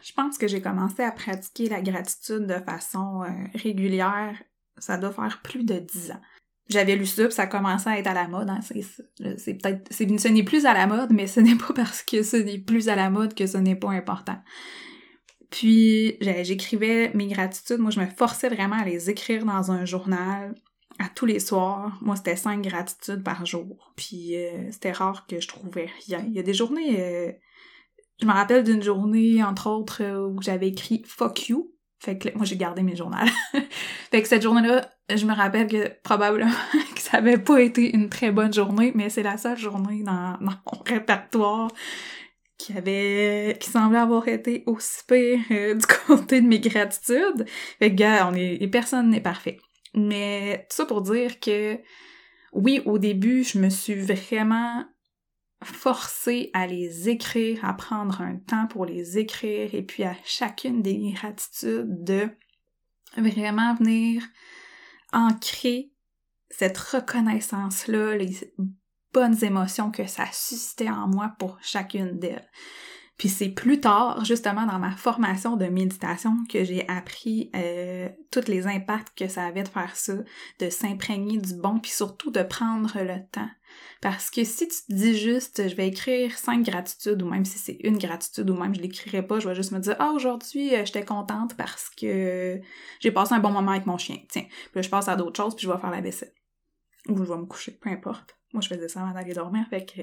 Je 0.02 0.12
pense 0.12 0.36
que 0.36 0.48
j'ai 0.48 0.60
commencé 0.60 1.02
à 1.02 1.12
pratiquer 1.12 1.68
la 1.68 1.80
gratitude 1.80 2.46
de 2.46 2.58
façon 2.58 3.22
euh, 3.22 3.28
régulière, 3.54 4.36
ça 4.78 4.98
doit 4.98 5.12
faire 5.12 5.40
plus 5.42 5.64
de 5.64 5.78
dix 5.78 6.10
ans. 6.10 6.20
J'avais 6.68 6.96
lu 6.96 7.06
ça, 7.06 7.24
puis 7.24 7.34
ça 7.34 7.46
commençait 7.46 7.90
à 7.90 7.98
être 7.98 8.06
à 8.06 8.14
la 8.14 8.28
mode. 8.28 8.48
Hein, 8.48 8.60
c'est 8.62 9.54
peut-être, 9.54 9.92
ce 9.92 10.28
n'est 10.28 10.42
plus 10.42 10.64
à 10.64 10.72
la 10.72 10.86
mode, 10.86 11.12
mais 11.12 11.26
ce 11.26 11.40
n'est 11.40 11.56
pas 11.56 11.72
parce 11.74 12.02
que 12.02 12.22
ce 12.22 12.36
n'est 12.36 12.58
plus 12.58 12.88
à 12.88 12.96
la 12.96 13.10
mode 13.10 13.34
que 13.34 13.46
ce 13.46 13.58
n'est 13.58 13.76
pas 13.76 13.90
important. 13.90 14.38
Puis 15.50 16.16
j'écrivais 16.20 17.12
mes 17.14 17.26
gratitudes. 17.26 17.78
Moi, 17.78 17.90
je 17.90 18.00
me 18.00 18.06
forçais 18.06 18.48
vraiment 18.48 18.76
à 18.76 18.84
les 18.84 19.10
écrire 19.10 19.44
dans 19.44 19.70
un 19.70 19.84
journal 19.84 20.54
à 20.98 21.08
tous 21.08 21.26
les 21.26 21.40
soirs. 21.40 21.98
Moi, 22.00 22.16
c'était 22.16 22.36
cinq 22.36 22.62
gratitudes 22.62 23.22
par 23.22 23.46
jour. 23.46 23.92
Puis 23.96 24.36
euh, 24.36 24.70
c'était 24.70 24.92
rare 24.92 25.26
que 25.26 25.40
je 25.40 25.48
trouvais 25.48 25.88
rien. 26.06 26.24
Il 26.26 26.34
y 26.34 26.38
a 26.38 26.42
des 26.42 26.54
journées... 26.54 27.00
Euh, 27.00 27.32
je 28.20 28.26
me 28.26 28.32
rappelle 28.32 28.62
d'une 28.62 28.82
journée, 28.82 29.42
entre 29.42 29.68
autres, 29.68 30.02
euh, 30.02 30.28
où 30.28 30.40
j'avais 30.40 30.68
écrit 30.68 31.02
«fuck 31.06 31.48
you». 31.48 31.72
Fait 31.98 32.18
que 32.18 32.28
moi, 32.36 32.44
j'ai 32.44 32.56
gardé 32.56 32.82
mes 32.82 32.96
journaux. 32.96 33.16
fait 34.10 34.22
que 34.22 34.28
cette 34.28 34.42
journée-là, 34.42 34.90
je 35.12 35.24
me 35.24 35.34
rappelle 35.34 35.68
que 35.68 35.88
probablement 36.02 36.50
que 36.94 37.00
ça 37.00 37.18
avait 37.18 37.38
pas 37.38 37.60
été 37.60 37.94
une 37.94 38.08
très 38.08 38.32
bonne 38.32 38.52
journée, 38.52 38.92
mais 38.94 39.08
c'est 39.08 39.22
la 39.22 39.36
seule 39.36 39.58
journée 39.58 40.02
dans, 40.02 40.36
mon 40.40 40.52
répertoire 40.86 41.70
qui 42.58 42.76
avait 42.76 43.56
qui 43.58 43.70
semblait 43.70 43.98
avoir 43.98 44.28
été 44.28 44.62
aussi 44.66 45.00
pire 45.08 45.40
du 45.48 45.86
côté 46.06 46.40
de 46.40 46.46
mes 46.46 46.60
gratitudes. 46.60 47.44
Fait 47.78 47.90
que 47.90 47.96
gars, 47.96 48.28
on 48.30 48.34
est 48.34 48.68
personne 48.68 49.10
n'est 49.10 49.20
parfait. 49.20 49.58
Mais 49.94 50.66
tout 50.68 50.76
ça 50.76 50.86
pour 50.86 51.02
dire 51.02 51.40
que 51.40 51.78
oui, 52.52 52.82
au 52.84 52.98
début, 52.98 53.44
je 53.44 53.58
me 53.58 53.70
suis 53.70 53.94
vraiment 53.94 54.84
forcée 55.62 56.50
à 56.54 56.66
les 56.66 57.08
écrire, 57.08 57.64
à 57.64 57.74
prendre 57.74 58.20
un 58.20 58.36
temps 58.36 58.66
pour 58.66 58.84
les 58.84 59.18
écrire, 59.18 59.74
et 59.74 59.82
puis 59.82 60.04
à 60.04 60.14
chacune 60.24 60.82
des 60.82 61.12
gratitudes 61.12 62.04
de 62.04 62.28
vraiment 63.16 63.74
venir 63.74 64.22
ancrer 65.12 65.92
cette 66.50 66.78
reconnaissance-là, 66.78 68.16
les 68.16 68.54
bonnes 69.12 69.42
émotions 69.44 69.90
que 69.90 70.06
ça 70.06 70.26
suscitait 70.32 70.90
en 70.90 71.08
moi 71.08 71.34
pour 71.38 71.58
chacune 71.62 72.18
d'elles. 72.18 72.50
Puis 73.18 73.28
c'est 73.28 73.50
plus 73.50 73.78
tard, 73.78 74.24
justement 74.24 74.66
dans 74.66 74.78
ma 74.78 74.92
formation 74.92 75.56
de 75.56 75.66
méditation, 75.66 76.32
que 76.48 76.64
j'ai 76.64 76.88
appris 76.88 77.50
euh, 77.54 78.08
tous 78.30 78.48
les 78.48 78.66
impacts 78.66 79.16
que 79.16 79.28
ça 79.28 79.44
avait 79.44 79.62
de 79.62 79.68
faire 79.68 79.94
ça, 79.94 80.14
de 80.58 80.70
s'imprégner 80.70 81.38
du 81.38 81.54
bon, 81.54 81.78
puis 81.78 81.92
surtout 81.92 82.30
de 82.30 82.42
prendre 82.42 82.98
le 83.00 83.20
temps. 83.30 83.50
Parce 84.00 84.30
que 84.30 84.44
si 84.44 84.66
tu 84.66 84.74
te 84.74 84.92
dis 84.92 85.16
juste, 85.16 85.68
je 85.68 85.76
vais 85.76 85.88
écrire 85.88 86.36
cinq 86.36 86.64
gratitudes, 86.64 87.22
ou 87.22 87.28
même 87.28 87.44
si 87.44 87.58
c'est 87.58 87.78
une 87.84 87.98
gratitude, 87.98 88.50
ou 88.50 88.54
même 88.54 88.74
je 88.74 88.80
l'écrirai 88.80 89.24
pas, 89.24 89.38
je 89.38 89.48
vais 89.48 89.54
juste 89.54 89.72
me 89.72 89.78
dire, 89.78 89.94
ah, 89.98 90.10
aujourd'hui, 90.12 90.74
euh, 90.74 90.84
j'étais 90.84 91.04
contente 91.04 91.56
parce 91.56 91.88
que 91.90 92.60
j'ai 93.00 93.10
passé 93.12 93.34
un 93.34 93.38
bon 93.38 93.50
moment 93.50 93.70
avec 93.70 93.86
mon 93.86 93.98
chien. 93.98 94.16
Tiens, 94.28 94.42
puis 94.42 94.76
là, 94.76 94.82
je 94.82 94.88
passe 94.88 95.08
à 95.08 95.16
d'autres 95.16 95.36
choses, 95.36 95.54
puis 95.54 95.66
je 95.66 95.70
vais 95.70 95.78
faire 95.78 95.90
la 95.90 96.00
vaisselle. 96.00 96.32
Ou 97.08 97.16
je 97.16 97.32
vais 97.32 97.38
me 97.38 97.46
coucher, 97.46 97.72
peu 97.80 97.90
importe. 97.90 98.36
Moi, 98.52 98.60
je 98.60 98.68
faisais 98.68 98.88
ça 98.88 99.02
avant 99.02 99.12
d'aller 99.12 99.34
dormir, 99.34 99.64
fait 99.70 99.84
que 99.86 100.02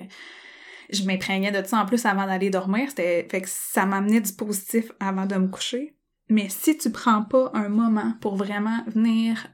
je 0.92 1.04
m'imprégnais 1.04 1.52
de 1.52 1.66
ça 1.66 1.82
en 1.82 1.86
plus 1.86 2.06
avant 2.06 2.26
d'aller 2.26 2.50
dormir. 2.50 2.90
C'était, 2.90 3.28
fait 3.30 3.42
que 3.42 3.50
ça 3.50 3.86
m'amenait 3.86 4.22
du 4.22 4.34
positif 4.34 4.92
avant 5.00 5.26
de 5.26 5.36
me 5.36 5.48
coucher. 5.48 5.96
Mais 6.30 6.50
si 6.50 6.78
tu 6.78 6.92
prends 6.92 7.24
pas 7.24 7.52
un 7.54 7.70
moment 7.70 8.14
pour 8.22 8.36
vraiment 8.36 8.84
venir 8.88 9.48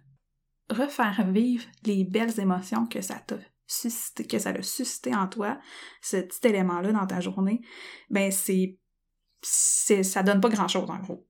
refaire 0.70 1.26
vivre 1.30 1.66
les 1.86 2.04
belles 2.04 2.40
émotions 2.40 2.86
que 2.86 3.02
ça 3.02 3.16
t'a 3.16 3.38
suscité, 3.68 4.26
que 4.28 4.40
ça 4.40 4.50
a 4.50 4.62
suscité 4.62 5.16
en 5.16 5.28
toi, 5.28 5.60
ce 6.02 6.18
petit 6.18 6.48
élément-là 6.48 6.92
dans 6.92 7.08
ta 7.08 7.20
journée, 7.20 7.62
ben 8.10 8.32
c'est, 8.32 8.78
c'est, 9.42 10.04
ça 10.04 10.24
donne 10.24 10.42
pas 10.42 10.50
grand 10.50 10.68
chose 10.68 10.90
en 10.90 11.00
gros. 11.00 11.26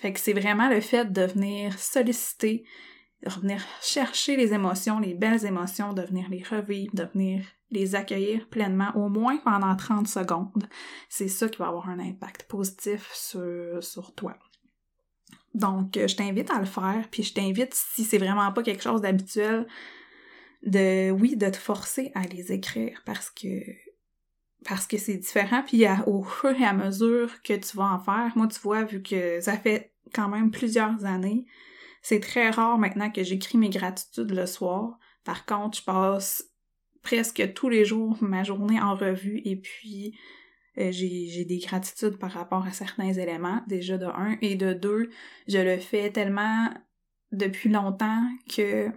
Fait 0.00 0.12
que 0.12 0.20
c'est 0.20 0.32
vraiment 0.32 0.68
le 0.68 0.80
fait 0.80 1.10
de 1.12 1.22
venir 1.22 1.78
solliciter, 1.78 2.64
de 3.24 3.40
venir 3.40 3.64
chercher 3.80 4.36
les 4.36 4.52
émotions, 4.52 4.98
les 4.98 5.14
belles 5.14 5.44
émotions, 5.44 5.92
de 5.92 6.02
venir 6.02 6.28
les 6.28 6.42
revivre, 6.42 6.94
de 6.94 7.04
venir 7.04 7.44
les 7.70 7.94
accueillir 7.94 8.48
pleinement, 8.48 8.92
au 8.94 9.08
moins 9.08 9.38
pendant 9.38 9.74
30 9.74 10.06
secondes. 10.06 10.68
C'est 11.08 11.28
ça 11.28 11.48
qui 11.48 11.58
va 11.58 11.68
avoir 11.68 11.88
un 11.88 11.98
impact 11.98 12.44
positif 12.44 13.10
sur, 13.12 13.82
sur 13.82 14.14
toi. 14.14 14.36
Donc, 15.54 15.96
euh, 15.96 16.08
je 16.08 16.16
t'invite 16.16 16.50
à 16.50 16.58
le 16.58 16.66
faire, 16.66 17.06
puis 17.10 17.22
je 17.22 17.32
t'invite, 17.32 17.74
si 17.74 18.04
c'est 18.04 18.18
vraiment 18.18 18.52
pas 18.52 18.62
quelque 18.62 18.82
chose 18.82 19.00
d'habituel, 19.00 19.66
de, 20.64 21.10
oui, 21.10 21.36
de 21.36 21.48
te 21.48 21.56
forcer 21.56 22.10
à 22.14 22.22
les 22.22 22.52
écrire 22.52 23.02
parce 23.04 23.30
que 23.30 23.60
parce 24.66 24.86
que 24.86 24.96
c'est 24.96 25.18
différent, 25.18 25.62
puis 25.62 25.84
au 26.06 26.22
fur 26.22 26.58
et 26.58 26.64
à 26.64 26.72
mesure 26.72 27.42
que 27.42 27.52
tu 27.52 27.76
vas 27.76 27.84
en 27.84 27.98
faire, 27.98 28.32
moi, 28.34 28.46
tu 28.46 28.58
vois, 28.60 28.82
vu 28.82 29.02
que 29.02 29.38
ça 29.42 29.58
fait 29.58 29.92
quand 30.14 30.28
même 30.30 30.50
plusieurs 30.50 31.04
années, 31.04 31.44
c'est 32.04 32.20
très 32.20 32.50
rare 32.50 32.76
maintenant 32.76 33.10
que 33.10 33.24
j'écris 33.24 33.56
mes 33.56 33.70
gratitudes 33.70 34.30
le 34.30 34.44
soir. 34.44 34.98
Par 35.24 35.46
contre, 35.46 35.78
je 35.78 35.84
passe 35.84 36.44
presque 37.02 37.54
tous 37.54 37.70
les 37.70 37.86
jours 37.86 38.18
ma 38.20 38.44
journée 38.44 38.78
en 38.78 38.94
revue 38.94 39.40
et 39.46 39.56
puis 39.56 40.14
euh, 40.76 40.92
j'ai 40.92 41.46
des 41.46 41.58
gratitudes 41.58 42.18
par 42.18 42.30
rapport 42.32 42.66
à 42.66 42.72
certains 42.72 43.14
éléments, 43.14 43.62
déjà 43.68 43.96
de 43.96 44.04
un, 44.04 44.36
et 44.42 44.54
de 44.54 44.74
deux, 44.74 45.08
je 45.48 45.58
le 45.58 45.78
fais 45.78 46.10
tellement 46.10 46.68
depuis 47.32 47.70
longtemps 47.70 48.28
que 48.54 48.90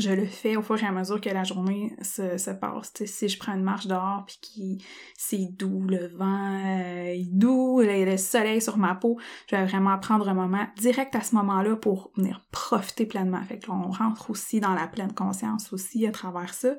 je 0.00 0.10
le 0.10 0.26
fais 0.26 0.56
au 0.56 0.62
fur 0.62 0.82
et 0.82 0.86
à 0.86 0.92
mesure 0.92 1.20
que 1.20 1.28
la 1.28 1.44
journée 1.44 1.94
se, 2.02 2.38
se 2.38 2.50
passe. 2.50 2.92
si 3.04 3.28
je 3.28 3.38
prends 3.38 3.54
une 3.54 3.62
marche 3.62 3.86
dehors 3.86 4.24
puis 4.26 4.38
qui 4.40 4.84
c'est 5.16 5.48
doux, 5.52 5.86
le 5.86 6.08
vent 6.08 6.64
euh, 6.64 7.12
est 7.12 7.30
doux, 7.30 7.80
le, 7.80 8.16
soleil 8.16 8.60
sur 8.60 8.78
ma 8.78 8.94
peau, 8.94 9.18
je 9.48 9.56
vais 9.56 9.64
vraiment 9.64 9.98
prendre 9.98 10.28
un 10.28 10.34
moment 10.34 10.66
direct 10.76 11.14
à 11.14 11.20
ce 11.20 11.34
moment-là 11.36 11.76
pour 11.76 12.10
venir 12.16 12.44
profiter 12.50 13.06
pleinement. 13.06 13.42
Fait 13.42 13.58
que 13.58 13.70
on 13.70 13.90
rentre 13.90 14.30
aussi 14.30 14.60
dans 14.60 14.74
la 14.74 14.86
pleine 14.86 15.12
conscience 15.12 15.72
aussi 15.72 16.06
à 16.06 16.10
travers 16.10 16.54
ça. 16.54 16.74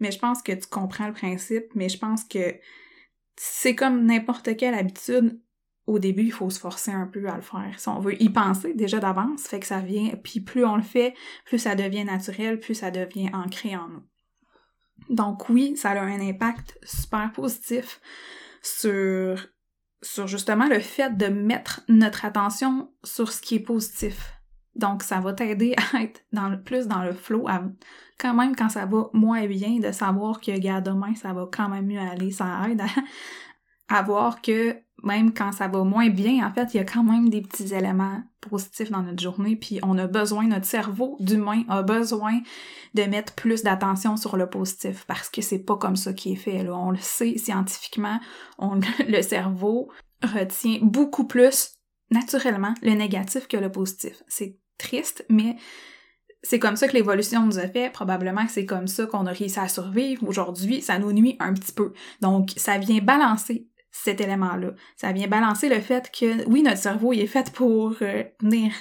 Mais 0.00 0.10
je 0.10 0.18
pense 0.18 0.42
que 0.42 0.52
tu 0.52 0.66
comprends 0.68 1.06
le 1.06 1.12
principe, 1.12 1.66
mais 1.74 1.88
je 1.88 1.98
pense 1.98 2.24
que 2.24 2.54
c'est 3.36 3.74
comme 3.74 4.04
n'importe 4.04 4.56
quelle 4.56 4.74
habitude, 4.74 5.40
au 5.86 5.98
début, 5.98 6.24
il 6.24 6.32
faut 6.32 6.50
se 6.50 6.58
forcer 6.58 6.90
un 6.90 7.06
peu 7.06 7.28
à 7.28 7.36
le 7.36 7.42
faire. 7.42 7.74
Si 7.78 7.88
on 7.88 8.00
veut 8.00 8.20
y 8.20 8.28
penser 8.28 8.74
déjà 8.74 8.98
d'avance, 8.98 9.46
fait 9.46 9.60
que 9.60 9.66
ça 9.66 9.78
vient, 9.78 10.10
puis 10.22 10.40
plus 10.40 10.64
on 10.64 10.76
le 10.76 10.82
fait, 10.82 11.14
plus 11.44 11.58
ça 11.58 11.74
devient 11.74 12.04
naturel, 12.04 12.58
plus 12.58 12.74
ça 12.74 12.90
devient 12.90 13.30
ancré 13.32 13.76
en 13.76 13.88
nous. 13.88 14.02
Donc 15.10 15.48
oui, 15.48 15.76
ça 15.76 15.90
a 15.90 16.00
un 16.00 16.20
impact 16.20 16.78
super 16.82 17.30
positif 17.32 18.00
sur, 18.62 19.46
sur 20.02 20.26
justement 20.26 20.66
le 20.66 20.80
fait 20.80 21.16
de 21.16 21.26
mettre 21.26 21.82
notre 21.88 22.24
attention 22.24 22.90
sur 23.04 23.30
ce 23.30 23.40
qui 23.40 23.56
est 23.56 23.60
positif. 23.60 24.32
Donc 24.74 25.04
ça 25.04 25.20
va 25.20 25.32
t'aider 25.32 25.74
à 25.94 26.02
être 26.02 26.22
dans 26.32 26.48
le, 26.48 26.60
plus 26.60 26.88
dans 26.88 27.02
le 27.02 27.12
flow, 27.12 27.46
quand 28.18 28.34
même 28.34 28.56
quand 28.56 28.70
ça 28.70 28.86
va 28.86 29.08
moins 29.12 29.46
bien, 29.46 29.78
de 29.78 29.92
savoir 29.92 30.40
que, 30.40 30.58
gars, 30.58 30.80
demain, 30.80 31.14
ça 31.14 31.32
va 31.32 31.48
quand 31.50 31.68
même 31.68 31.86
mieux 31.86 32.00
aller, 32.00 32.32
ça 32.32 32.62
aide 32.68 32.82
à 33.88 34.02
voir 34.02 34.42
que 34.42 34.76
même 35.06 35.32
quand 35.32 35.52
ça 35.52 35.68
va 35.68 35.84
moins 35.84 36.10
bien, 36.10 36.46
en 36.46 36.52
fait, 36.52 36.74
il 36.74 36.78
y 36.78 36.80
a 36.80 36.84
quand 36.84 37.04
même 37.04 37.28
des 37.30 37.40
petits 37.40 37.72
éléments 37.72 38.22
positifs 38.40 38.90
dans 38.90 39.02
notre 39.02 39.22
journée, 39.22 39.56
puis 39.56 39.78
on 39.82 39.96
a 39.98 40.06
besoin, 40.06 40.46
notre 40.48 40.66
cerveau 40.66 41.16
d'humain 41.20 41.62
a 41.68 41.82
besoin 41.82 42.40
de 42.94 43.02
mettre 43.04 43.34
plus 43.34 43.62
d'attention 43.62 44.16
sur 44.16 44.36
le 44.36 44.48
positif, 44.50 45.04
parce 45.06 45.28
que 45.28 45.40
c'est 45.40 45.60
pas 45.60 45.76
comme 45.76 45.96
ça 45.96 46.12
qui 46.12 46.32
est 46.32 46.36
fait. 46.36 46.68
On 46.68 46.90
le 46.90 46.98
sait 46.98 47.38
scientifiquement, 47.38 48.18
le 48.58 49.22
cerveau 49.22 49.90
retient 50.22 50.78
beaucoup 50.82 51.26
plus 51.26 51.72
naturellement 52.10 52.74
le 52.82 52.92
négatif 52.92 53.48
que 53.48 53.56
le 53.56 53.70
positif. 53.70 54.22
C'est 54.28 54.58
triste, 54.78 55.24
mais 55.28 55.56
c'est 56.42 56.58
comme 56.58 56.76
ça 56.76 56.86
que 56.88 56.92
l'évolution 56.92 57.44
nous 57.44 57.58
a 57.58 57.66
fait. 57.66 57.90
Probablement 57.92 58.46
que 58.46 58.52
c'est 58.52 58.66
comme 58.66 58.86
ça 58.86 59.06
qu'on 59.06 59.26
a 59.26 59.32
réussi 59.32 59.58
à 59.58 59.68
survivre. 59.68 60.26
Aujourd'hui, 60.28 60.80
ça 60.80 60.98
nous 60.98 61.12
nuit 61.12 61.36
un 61.40 61.54
petit 61.54 61.72
peu. 61.72 61.92
Donc, 62.20 62.52
ça 62.56 62.78
vient 62.78 63.00
balancer 63.00 63.68
cet 64.02 64.20
élément-là. 64.20 64.72
Ça 64.96 65.12
vient 65.12 65.28
balancer 65.28 65.68
le 65.68 65.80
fait 65.80 66.10
que, 66.10 66.46
oui, 66.48 66.62
notre 66.62 66.78
cerveau 66.78 67.12
il 67.12 67.20
est 67.20 67.26
fait 67.26 67.52
pour 67.52 67.96
euh, 68.02 68.24
venir 68.40 68.72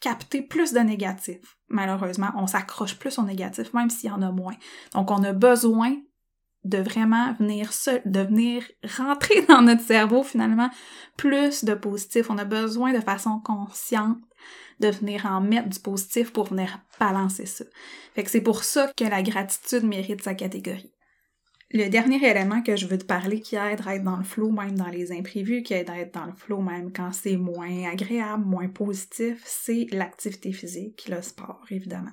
capter 0.00 0.42
plus 0.42 0.72
de 0.72 0.80
négatifs. 0.80 1.56
Malheureusement, 1.68 2.30
on 2.36 2.46
s'accroche 2.46 2.98
plus 2.98 3.18
au 3.18 3.22
négatif, 3.22 3.72
même 3.72 3.90
s'il 3.90 4.10
y 4.10 4.12
en 4.12 4.22
a 4.22 4.30
moins. 4.30 4.56
Donc, 4.92 5.10
on 5.10 5.22
a 5.22 5.32
besoin 5.32 5.96
de 6.64 6.78
vraiment 6.78 7.32
venir 7.34 7.70
de 8.04 8.20
venir 8.20 8.64
rentrer 8.96 9.42
dans 9.48 9.62
notre 9.62 9.82
cerveau 9.82 10.22
finalement 10.22 10.70
plus 11.16 11.64
de 11.64 11.74
positif. 11.74 12.30
On 12.30 12.38
a 12.38 12.44
besoin 12.44 12.92
de 12.92 13.00
façon 13.00 13.40
consciente 13.40 14.18
de 14.80 14.88
venir 14.88 15.26
en 15.26 15.40
mettre 15.40 15.68
du 15.68 15.78
positif 15.78 16.32
pour 16.32 16.46
venir 16.46 16.80
balancer 16.98 17.46
ça. 17.46 17.64
Fait 18.14 18.24
que 18.24 18.30
c'est 18.30 18.40
pour 18.40 18.64
ça 18.64 18.92
que 18.96 19.04
la 19.04 19.22
gratitude 19.22 19.84
mérite 19.84 20.22
sa 20.22 20.34
catégorie. 20.34 20.93
Le 21.76 21.88
dernier 21.88 22.24
élément 22.24 22.62
que 22.62 22.76
je 22.76 22.86
veux 22.86 22.98
te 22.98 23.04
parler 23.04 23.40
qui 23.40 23.56
aide 23.56 23.80
à 23.84 23.96
être 23.96 24.04
dans 24.04 24.16
le 24.16 24.22
flow, 24.22 24.52
même 24.52 24.76
dans 24.76 24.86
les 24.86 25.10
imprévus, 25.10 25.64
qui 25.64 25.74
aide 25.74 25.90
à 25.90 25.98
être 25.98 26.14
dans 26.14 26.26
le 26.26 26.32
flow 26.32 26.60
même 26.60 26.92
quand 26.92 27.10
c'est 27.12 27.36
moins 27.36 27.90
agréable, 27.90 28.44
moins 28.44 28.68
positif, 28.68 29.42
c'est 29.44 29.88
l'activité 29.90 30.52
physique, 30.52 31.08
le 31.08 31.20
sport, 31.20 31.64
évidemment. 31.70 32.12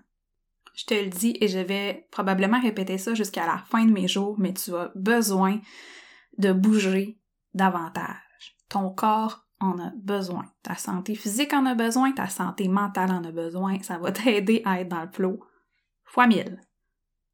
Je 0.74 0.86
te 0.86 0.95
le 0.95 1.10
dis 1.12 1.38
et 1.39 1.47
je 1.47 1.60
vais 1.60 2.08
probablement 2.10 2.60
répéter 2.60 2.97
ça 2.97 3.13
jusqu'à 3.13 3.45
la 3.45 3.60
fin 3.60 3.86
de 3.86 3.91
mes 3.91 4.08
jours, 4.08 4.36
mais 4.39 4.52
tu 4.52 4.74
as 4.76 4.91
besoin 4.95 5.60
de 6.39 6.54
bouger 6.54 7.19
davantage. 7.54 8.58
Ton 8.67 8.89
corps 8.89 9.45
en 9.60 9.78
a 9.78 9.91
besoin. 9.95 10.45
Ta 10.63 10.74
santé 10.74 11.13
physique 11.13 11.54
en 11.54 11.67
a 11.67 11.76
besoin, 11.76 12.13
ta 12.13 12.30
santé 12.30 12.67
mentale 12.67 13.12
en 13.12 13.24
a 13.24 13.32
besoin. 13.32 13.78
Ça 13.84 14.00
va 14.00 14.12
t'aider 14.12 14.63
à 14.65 14.82
être 14.82 14.89
dans 14.89 15.04
le 15.04 15.12
flow 15.12 15.39
fois 16.04 16.26
mille. 16.26 16.60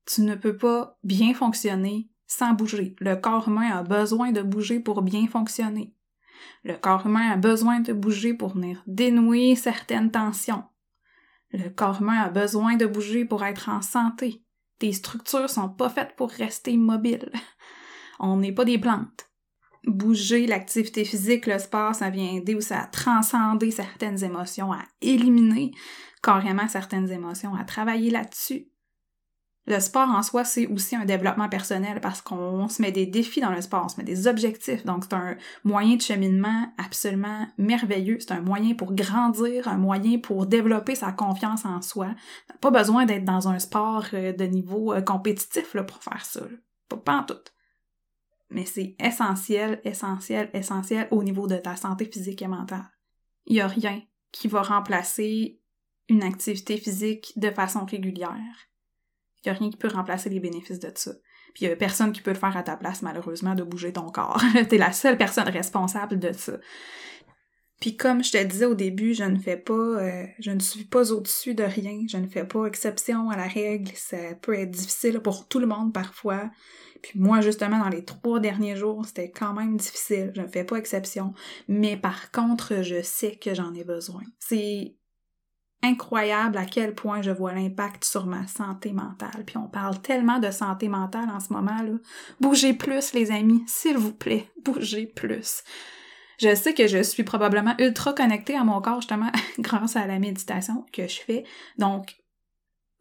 Tu 0.05 0.23
ne 0.23 0.35
peux 0.35 0.57
pas 0.57 0.97
bien 1.03 1.33
fonctionner 1.33 2.09
sans 2.27 2.53
bouger. 2.53 2.95
Le 2.99 3.15
corps 3.15 3.47
humain 3.47 3.71
a 3.71 3.83
besoin 3.83 4.31
de 4.31 4.41
bouger 4.41 4.79
pour 4.79 5.01
bien 5.01 5.27
fonctionner. 5.27 5.93
Le 6.63 6.75
corps 6.75 7.05
humain 7.05 7.31
a 7.31 7.37
besoin 7.37 7.79
de 7.79 7.93
bouger 7.93 8.33
pour 8.33 8.49
venir 8.49 8.83
dénouer 8.85 9.55
certaines 9.55 10.11
tensions. 10.11 10.63
Le 11.51 11.69
corps 11.69 12.01
humain 12.01 12.21
a 12.21 12.29
besoin 12.29 12.75
de 12.75 12.85
bouger 12.85 13.25
pour 13.25 13.43
être 13.43 13.69
en 13.69 13.81
santé. 13.81 14.43
Tes 14.79 14.93
structures 14.93 15.49
sont 15.49 15.69
pas 15.69 15.89
faites 15.89 16.15
pour 16.15 16.29
rester 16.29 16.71
immobiles. 16.71 17.31
On 18.19 18.37
n'est 18.37 18.51
pas 18.51 18.65
des 18.65 18.77
plantes. 18.77 19.29
Bouger, 19.85 20.45
l'activité 20.47 21.05
physique, 21.05 21.45
le 21.45 21.57
sport, 21.59 21.95
ça 21.95 22.09
vient 22.09 22.33
aider 22.33 22.55
aussi 22.55 22.73
à 22.73 22.85
transcender 22.85 23.71
certaines 23.71 24.21
émotions, 24.23 24.73
à 24.73 24.83
éliminer 25.01 25.71
carrément 26.21 26.67
certaines 26.67 27.09
émotions, 27.09 27.55
à 27.55 27.63
travailler 27.63 28.09
là-dessus. 28.09 28.67
Le 29.67 29.81
sport 29.81 30.07
en 30.07 30.23
soi, 30.23 30.45
c'est 30.45 30.65
aussi 30.67 30.95
un 30.95 31.03
développement 31.03 31.49
personnel 31.49 31.99
parce 31.99 32.21
qu'on 32.21 32.69
se 32.69 32.81
met 32.81 32.93
des 32.93 33.05
défis 33.05 33.41
dans 33.41 33.51
le 33.51 33.59
sport, 33.59 33.83
on 33.83 33.89
se 33.89 33.97
met 33.97 34.05
des 34.05 34.25
objectifs. 34.25 34.85
Donc, 34.85 35.03
c'est 35.03 35.13
un 35.13 35.35
moyen 35.65 35.97
de 35.97 36.01
cheminement 36.01 36.71
absolument 36.77 37.45
merveilleux. 37.57 38.17
C'est 38.21 38.31
un 38.31 38.39
moyen 38.39 38.75
pour 38.75 38.93
grandir, 38.93 39.67
un 39.67 39.75
moyen 39.75 40.19
pour 40.19 40.45
développer 40.45 40.95
sa 40.95 41.11
confiance 41.11 41.65
en 41.65 41.81
soi. 41.81 42.15
Pas 42.61 42.71
besoin 42.71 43.05
d'être 43.05 43.25
dans 43.25 43.49
un 43.49 43.59
sport 43.59 44.05
euh, 44.13 44.31
de 44.31 44.45
niveau 44.45 44.93
euh, 44.93 45.01
compétitif 45.01 45.75
pour 45.85 46.01
faire 46.01 46.23
ça. 46.23 46.41
Pas 46.87 47.17
en 47.17 47.23
tout. 47.23 47.35
Mais 48.49 48.63
c'est 48.63 48.95
essentiel, 49.03 49.81
essentiel, 49.83 50.49
essentiel 50.53 51.09
au 51.11 51.23
niveau 51.23 51.45
de 51.45 51.57
ta 51.57 51.75
santé 51.75 52.05
physique 52.05 52.41
et 52.41 52.47
mentale. 52.47 52.89
Il 53.45 53.55
n'y 53.55 53.61
a 53.61 53.67
rien 53.67 54.01
qui 54.31 54.47
va 54.47 54.61
remplacer 54.61 55.59
une 56.07 56.23
activité 56.23 56.77
physique 56.77 57.33
de 57.35 57.51
façon 57.51 57.83
régulière 57.83 58.69
rien 59.51 59.69
qui 59.69 59.77
peut 59.77 59.87
remplacer 59.87 60.29
les 60.29 60.39
bénéfices 60.39 60.79
de 60.79 60.91
ça. 60.93 61.11
Puis 61.53 61.65
il 61.65 61.67
n'y 61.67 61.73
a 61.73 61.75
personne 61.75 62.11
qui 62.11 62.21
peut 62.21 62.31
le 62.31 62.37
faire 62.37 62.55
à 62.55 62.63
ta 62.63 62.77
place, 62.77 63.01
malheureusement, 63.01 63.55
de 63.55 63.63
bouger 63.63 63.93
ton 63.93 64.09
corps. 64.09 64.41
T'es 64.69 64.77
la 64.77 64.91
seule 64.91 65.17
personne 65.17 65.49
responsable 65.49 66.19
de 66.19 66.31
ça. 66.31 66.53
Puis 67.79 67.95
comme 67.95 68.23
je 68.23 68.31
te 68.31 68.43
disais 68.43 68.65
au 68.65 68.73
début, 68.73 69.13
je 69.13 69.23
ne 69.23 69.37
fais 69.37 69.57
pas, 69.57 69.73
euh, 69.73 70.25
je 70.39 70.51
ne 70.51 70.59
suis 70.59 70.85
pas 70.85 71.11
au-dessus 71.11 71.53
de 71.53 71.63
rien, 71.63 71.99
je 72.09 72.17
ne 72.17 72.27
fais 72.27 72.43
pas 72.43 72.65
exception 72.65 73.29
à 73.29 73.37
la 73.37 73.47
règle, 73.47 73.91
ça 73.93 74.17
peut 74.41 74.55
être 74.55 74.71
difficile 74.71 75.19
pour 75.19 75.47
tout 75.47 75.59
le 75.59 75.67
monde 75.67 75.93
parfois. 75.93 76.49
Puis 77.03 77.19
moi, 77.19 77.41
justement, 77.41 77.77
dans 77.77 77.89
les 77.89 78.03
trois 78.03 78.39
derniers 78.39 78.75
jours, 78.75 79.05
c'était 79.05 79.29
quand 79.29 79.53
même 79.53 79.77
difficile, 79.77 80.31
je 80.35 80.41
ne 80.41 80.47
fais 80.47 80.63
pas 80.63 80.77
exception. 80.77 81.33
Mais 81.67 81.97
par 81.97 82.31
contre, 82.31 82.81
je 82.81 83.03
sais 83.03 83.35
que 83.35 83.53
j'en 83.53 83.73
ai 83.75 83.83
besoin. 83.83 84.23
C'est 84.39 84.95
incroyable 85.83 86.57
à 86.57 86.65
quel 86.65 86.95
point 86.95 87.21
je 87.21 87.31
vois 87.31 87.53
l'impact 87.53 88.03
sur 88.03 88.25
ma 88.25 88.47
santé 88.47 88.91
mentale. 88.91 89.43
Puis 89.45 89.57
on 89.57 89.67
parle 89.67 90.01
tellement 90.01 90.39
de 90.39 90.51
santé 90.51 90.87
mentale 90.89 91.29
en 91.29 91.39
ce 91.39 91.53
moment 91.53 91.81
là. 91.81 91.93
Bougez 92.39 92.73
plus 92.73 93.13
les 93.13 93.31
amis, 93.31 93.63
s'il 93.67 93.97
vous 93.97 94.13
plaît, 94.13 94.49
bougez 94.65 95.05
plus. 95.05 95.63
Je 96.39 96.53
sais 96.53 96.73
que 96.73 96.87
je 96.87 97.01
suis 97.01 97.23
probablement 97.23 97.75
ultra 97.79 98.13
connectée 98.13 98.55
à 98.55 98.63
mon 98.63 98.79
corps 98.81 99.01
justement 99.01 99.31
grâce 99.59 99.95
à 99.95 100.05
la 100.05 100.19
méditation 100.19 100.85
que 100.91 101.07
je 101.07 101.19
fais. 101.19 101.43
Donc 101.77 102.15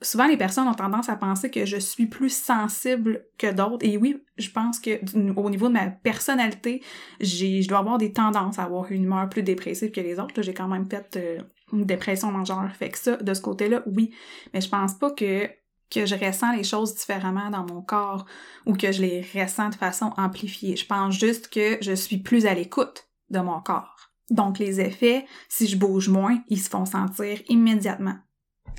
souvent 0.02 0.26
les 0.26 0.36
personnes 0.36 0.68
ont 0.68 0.74
tendance 0.74 1.08
à 1.08 1.16
penser 1.16 1.50
que 1.50 1.64
je 1.64 1.78
suis 1.78 2.06
plus 2.06 2.34
sensible 2.34 3.24
que 3.38 3.50
d'autres 3.50 3.84
et 3.86 3.96
oui, 3.96 4.22
je 4.36 4.50
pense 4.50 4.78
que 4.78 5.00
au 5.38 5.50
niveau 5.50 5.68
de 5.68 5.72
ma 5.72 5.88
personnalité, 5.88 6.82
je 7.20 7.66
dois 7.66 7.78
avoir 7.78 7.98
des 7.98 8.12
tendances 8.12 8.58
à 8.58 8.64
avoir 8.64 8.92
une 8.92 9.04
humeur 9.04 9.28
plus 9.28 9.42
dépressive 9.42 9.90
que 9.90 10.00
les 10.00 10.18
autres. 10.18 10.42
J'ai 10.42 10.54
quand 10.54 10.68
même 10.68 10.88
fait 10.90 11.16
euh, 11.16 11.42
une 11.72 11.85
dépression 11.85 12.31
majeure. 12.31 12.70
Fait 12.76 12.90
que 12.90 12.98
ça, 12.98 13.16
de 13.16 13.35
ce 13.35 13.40
côté-là, 13.40 13.83
oui. 13.87 14.14
Mais 14.52 14.61
je 14.61 14.68
pense 14.68 14.94
pas 14.94 15.11
que, 15.11 15.46
que 15.90 16.07
je 16.07 16.14
ressens 16.14 16.52
les 16.52 16.64
choses 16.64 16.94
différemment 16.94 17.50
dans 17.50 17.66
mon 17.66 17.83
corps 17.83 18.26
ou 18.66 18.74
que 18.74 18.92
je 18.92 19.02
les 19.02 19.20
ressens 19.35 19.70
de 19.70 19.74
façon 19.74 20.12
amplifiée. 20.16 20.76
Je 20.76 20.87
pense 20.87 21.18
juste 21.18 21.48
que 21.48 21.79
je 21.81 21.92
suis 21.92 22.18
plus 22.18 22.46
à 22.46 22.55
l'écoute 22.55 23.09
de 23.31 23.40
mon 23.40 23.61
corps. 23.61 24.11
Donc 24.31 24.59
les 24.59 24.81
effets, 24.81 25.24
si 25.48 25.66
je 25.66 25.76
bouge 25.76 26.09
moins, 26.09 26.42
ils 26.48 26.61
se 26.61 26.70
font 26.70 26.85
sentir 26.85 27.40
immédiatement. 27.48 28.16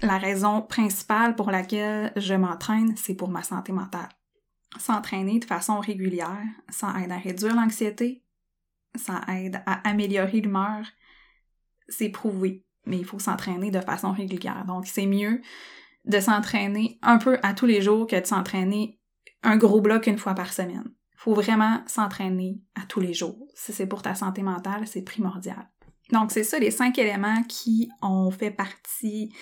La 0.02 0.18
raison 0.18 0.62
principale 0.62 1.36
pour 1.36 1.52
laquelle 1.52 2.12
je 2.16 2.34
m'entraîne, 2.34 2.96
c'est 2.98 3.16
pour 3.16 3.30
ma 3.30 3.44
santé 3.44 3.72
mentale. 3.72 4.10
S'entraîner 4.78 5.40
de 5.40 5.46
façon 5.46 5.80
régulière, 5.80 6.46
ça 6.70 6.94
aide 7.02 7.12
à 7.12 7.18
réduire 7.18 7.56
l'anxiété, 7.56 8.24
ça 8.96 9.22
aide 9.30 9.64
à 9.66 9.88
améliorer 9.90 10.42
l'humeur, 10.42 10.86
c'est 11.88 12.10
prouvé 12.10 12.67
mais 12.88 12.98
il 12.98 13.06
faut 13.06 13.20
s'entraîner 13.20 13.72
de 13.72 13.82
façon 13.82 14.12
régulière. 14.12 14.66
Donc, 14.66 14.88
c'est 14.88 15.06
mieux 15.06 15.42
de 16.06 16.20
s'entraîner 16.20 17.00
un 17.02 17.18
peu 17.18 17.38
à 17.44 17.54
tous 17.54 17.66
les 17.66 17.82
jours 17.82 18.08
que 18.08 18.20
de 18.20 18.26
s'entraîner 18.26 19.00
un 19.44 19.58
gros 19.58 19.82
bloc 19.82 20.08
une 20.08 20.18
fois 20.18 20.34
par 20.34 20.54
semaine. 20.54 20.86
Il 21.14 21.20
faut 21.20 21.34
vraiment 21.34 21.82
s'entraîner 21.86 22.62
à 22.76 22.86
tous 22.86 23.00
les 23.00 23.14
jours. 23.14 23.48
Si 23.56 23.74
c'est 23.74 23.88
pour 23.88 24.02
ta 24.02 24.16
santé 24.16 24.42
mentale, 24.42 24.88
c'est 24.88 25.02
primordial. 25.02 25.70
Donc, 26.12 26.32
c'est 26.32 26.44
ça 26.44 26.60
les 26.60 26.72
cinq 26.72 26.98
éléments 26.98 27.44
qui 27.44 27.90
ont 28.02 28.32
fait 28.32 28.52
partie 28.52 29.34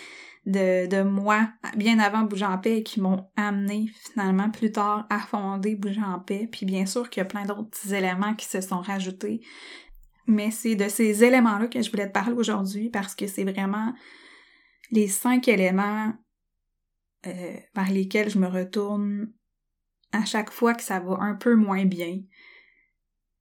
de, 0.45 0.88
de 0.88 1.01
moi 1.01 1.47
bien 1.75 1.99
avant 1.99 2.21
Bouger 2.21 2.45
en 2.45 2.58
paix 2.58 2.77
et 2.77 2.84
qui 2.84 3.01
m'ont 3.01 3.27
amené 3.36 3.91
finalement 3.95 4.49
plus 4.49 4.71
tard 4.71 5.05
à 5.10 5.19
fonder 5.19 5.75
Bouger 5.75 6.03
en 6.03 6.19
paix. 6.19 6.47
Puis 6.51 6.65
bien 6.65 6.86
sûr 6.86 7.10
qu'il 7.10 7.21
y 7.21 7.25
a 7.25 7.25
plein 7.25 7.45
d'autres 7.45 7.93
éléments 7.93 8.36
qui 8.36 8.45
se 8.45 8.62
sont 8.62 8.79
rajoutés 8.79 9.41
mais 10.27 10.51
c'est 10.51 10.75
de 10.75 10.88
ces 10.89 11.23
éléments-là 11.23 11.67
que 11.67 11.81
je 11.81 11.89
voulais 11.91 12.07
te 12.07 12.13
parler 12.13 12.33
aujourd'hui 12.33 12.89
parce 12.89 13.15
que 13.15 13.27
c'est 13.27 13.43
vraiment 13.43 13.93
les 14.91 15.07
cinq 15.07 15.47
éléments 15.47 16.13
euh, 17.27 17.57
par 17.73 17.89
lesquels 17.89 18.29
je 18.29 18.39
me 18.39 18.47
retourne 18.47 19.31
à 20.11 20.25
chaque 20.25 20.51
fois 20.51 20.73
que 20.73 20.83
ça 20.83 20.99
va 20.99 21.17
un 21.19 21.35
peu 21.35 21.55
moins 21.55 21.85
bien 21.85 22.21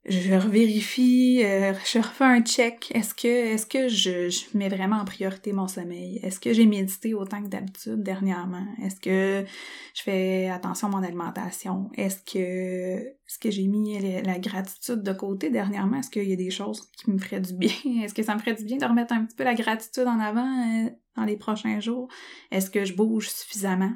je 0.06 0.34
revérifie, 0.34 1.42
euh, 1.44 1.72
je 1.86 1.98
refais 1.98 2.24
un 2.24 2.42
check. 2.42 2.92
Est-ce 2.94 3.14
que, 3.14 3.26
est-ce 3.26 3.66
que 3.66 3.88
je, 3.88 4.28
je, 4.28 4.44
mets 4.52 4.68
vraiment 4.68 4.96
en 4.96 5.04
priorité 5.06 5.54
mon 5.54 5.66
sommeil? 5.66 6.20
Est-ce 6.22 6.38
que 6.38 6.52
j'ai 6.52 6.66
médité 6.66 7.14
autant 7.14 7.42
que 7.42 7.48
d'habitude 7.48 8.02
dernièrement? 8.02 8.66
Est-ce 8.82 9.00
que 9.00 9.46
je 9.94 10.02
fais 10.02 10.50
attention 10.50 10.88
à 10.88 10.90
mon 10.90 11.02
alimentation? 11.02 11.90
Est-ce 11.94 12.18
que, 12.18 12.38
est-ce 12.38 13.38
que 13.38 13.50
j'ai 13.50 13.66
mis 13.66 13.98
la, 14.22 14.38
gratitude 14.38 15.02
de 15.02 15.12
côté 15.14 15.48
dernièrement? 15.48 15.96
Est-ce 15.98 16.10
qu'il 16.10 16.28
y 16.28 16.34
a 16.34 16.36
des 16.36 16.50
choses 16.50 16.90
qui 16.98 17.10
me 17.10 17.18
feraient 17.18 17.40
du 17.40 17.54
bien? 17.54 17.70
Est-ce 18.02 18.12
que 18.12 18.22
ça 18.22 18.34
me 18.34 18.40
ferait 18.40 18.54
du 18.54 18.64
bien 18.64 18.76
de 18.76 18.84
remettre 18.84 19.14
un 19.14 19.24
petit 19.24 19.36
peu 19.36 19.44
la 19.44 19.54
gratitude 19.54 20.06
en 20.06 20.20
avant 20.20 20.84
euh, 20.84 20.90
dans 21.16 21.24
les 21.24 21.38
prochains 21.38 21.80
jours? 21.80 22.08
Est-ce 22.50 22.70
que 22.70 22.84
je 22.84 22.92
bouge 22.92 23.30
suffisamment? 23.30 23.94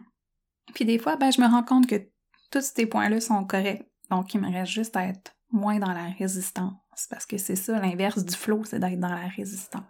Puis 0.74 0.86
des 0.86 0.98
fois, 0.98 1.16
ben, 1.16 1.30
je 1.30 1.42
me 1.42 1.46
rends 1.46 1.64
compte 1.64 1.86
que 1.86 2.08
tous 2.50 2.62
ces 2.62 2.86
points-là 2.86 3.20
sont 3.20 3.44
corrects. 3.44 3.86
Donc, 4.10 4.32
il 4.32 4.40
me 4.40 4.50
reste 4.50 4.72
juste 4.72 4.96
à 4.96 5.04
être 5.04 5.37
moins 5.50 5.78
dans 5.78 5.92
la 5.92 6.10
résistance. 6.10 6.74
Parce 7.10 7.26
que 7.26 7.38
c'est 7.38 7.56
ça, 7.56 7.78
l'inverse 7.80 8.24
du 8.24 8.34
flow, 8.34 8.64
c'est 8.64 8.78
d'être 8.78 8.98
dans 8.98 9.08
la 9.08 9.28
résistance. 9.28 9.82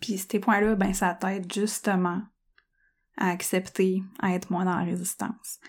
Puis 0.00 0.18
ces 0.18 0.38
points-là, 0.38 0.74
ben 0.74 0.92
ça 0.92 1.14
t'aide 1.14 1.50
justement 1.52 2.22
à 3.16 3.30
accepter, 3.30 4.02
à 4.20 4.34
être 4.34 4.50
moins 4.50 4.64
dans 4.64 4.76
la 4.76 4.84
résistance. 4.84 5.60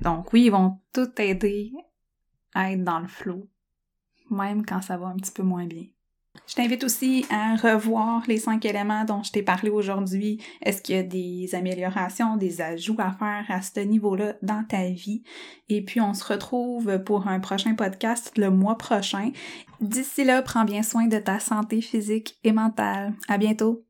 Donc 0.00 0.32
oui, 0.32 0.46
ils 0.46 0.50
vont 0.50 0.80
tout 0.92 1.10
aider 1.20 1.72
à 2.54 2.72
être 2.72 2.82
dans 2.82 3.00
le 3.00 3.08
flow. 3.08 3.48
même 4.30 4.66
quand 4.66 4.82
ça 4.82 4.96
va 4.96 5.06
un 5.06 5.16
petit 5.16 5.32
peu 5.32 5.42
moins 5.42 5.66
bien. 5.66 5.86
Je 6.46 6.54
t'invite 6.54 6.84
aussi 6.84 7.26
à 7.30 7.56
revoir 7.56 8.22
les 8.26 8.38
cinq 8.38 8.64
éléments 8.64 9.04
dont 9.04 9.22
je 9.22 9.32
t'ai 9.32 9.42
parlé 9.42 9.70
aujourd'hui. 9.70 10.40
Est-ce 10.62 10.82
qu'il 10.82 10.96
y 10.96 10.98
a 10.98 11.02
des 11.02 11.54
améliorations, 11.54 12.36
des 12.36 12.60
ajouts 12.60 12.96
à 12.98 13.12
faire 13.12 13.44
à 13.48 13.62
ce 13.62 13.80
niveau-là 13.80 14.34
dans 14.42 14.64
ta 14.64 14.88
vie? 14.88 15.22
Et 15.68 15.82
puis 15.82 16.00
on 16.00 16.14
se 16.14 16.24
retrouve 16.24 16.98
pour 17.04 17.28
un 17.28 17.40
prochain 17.40 17.74
podcast 17.74 18.32
le 18.36 18.50
mois 18.50 18.78
prochain. 18.78 19.32
D'ici 19.80 20.24
là, 20.24 20.42
prends 20.42 20.64
bien 20.64 20.82
soin 20.82 21.06
de 21.06 21.18
ta 21.18 21.38
santé 21.38 21.80
physique 21.80 22.38
et 22.44 22.52
mentale. 22.52 23.14
À 23.28 23.38
bientôt! 23.38 23.84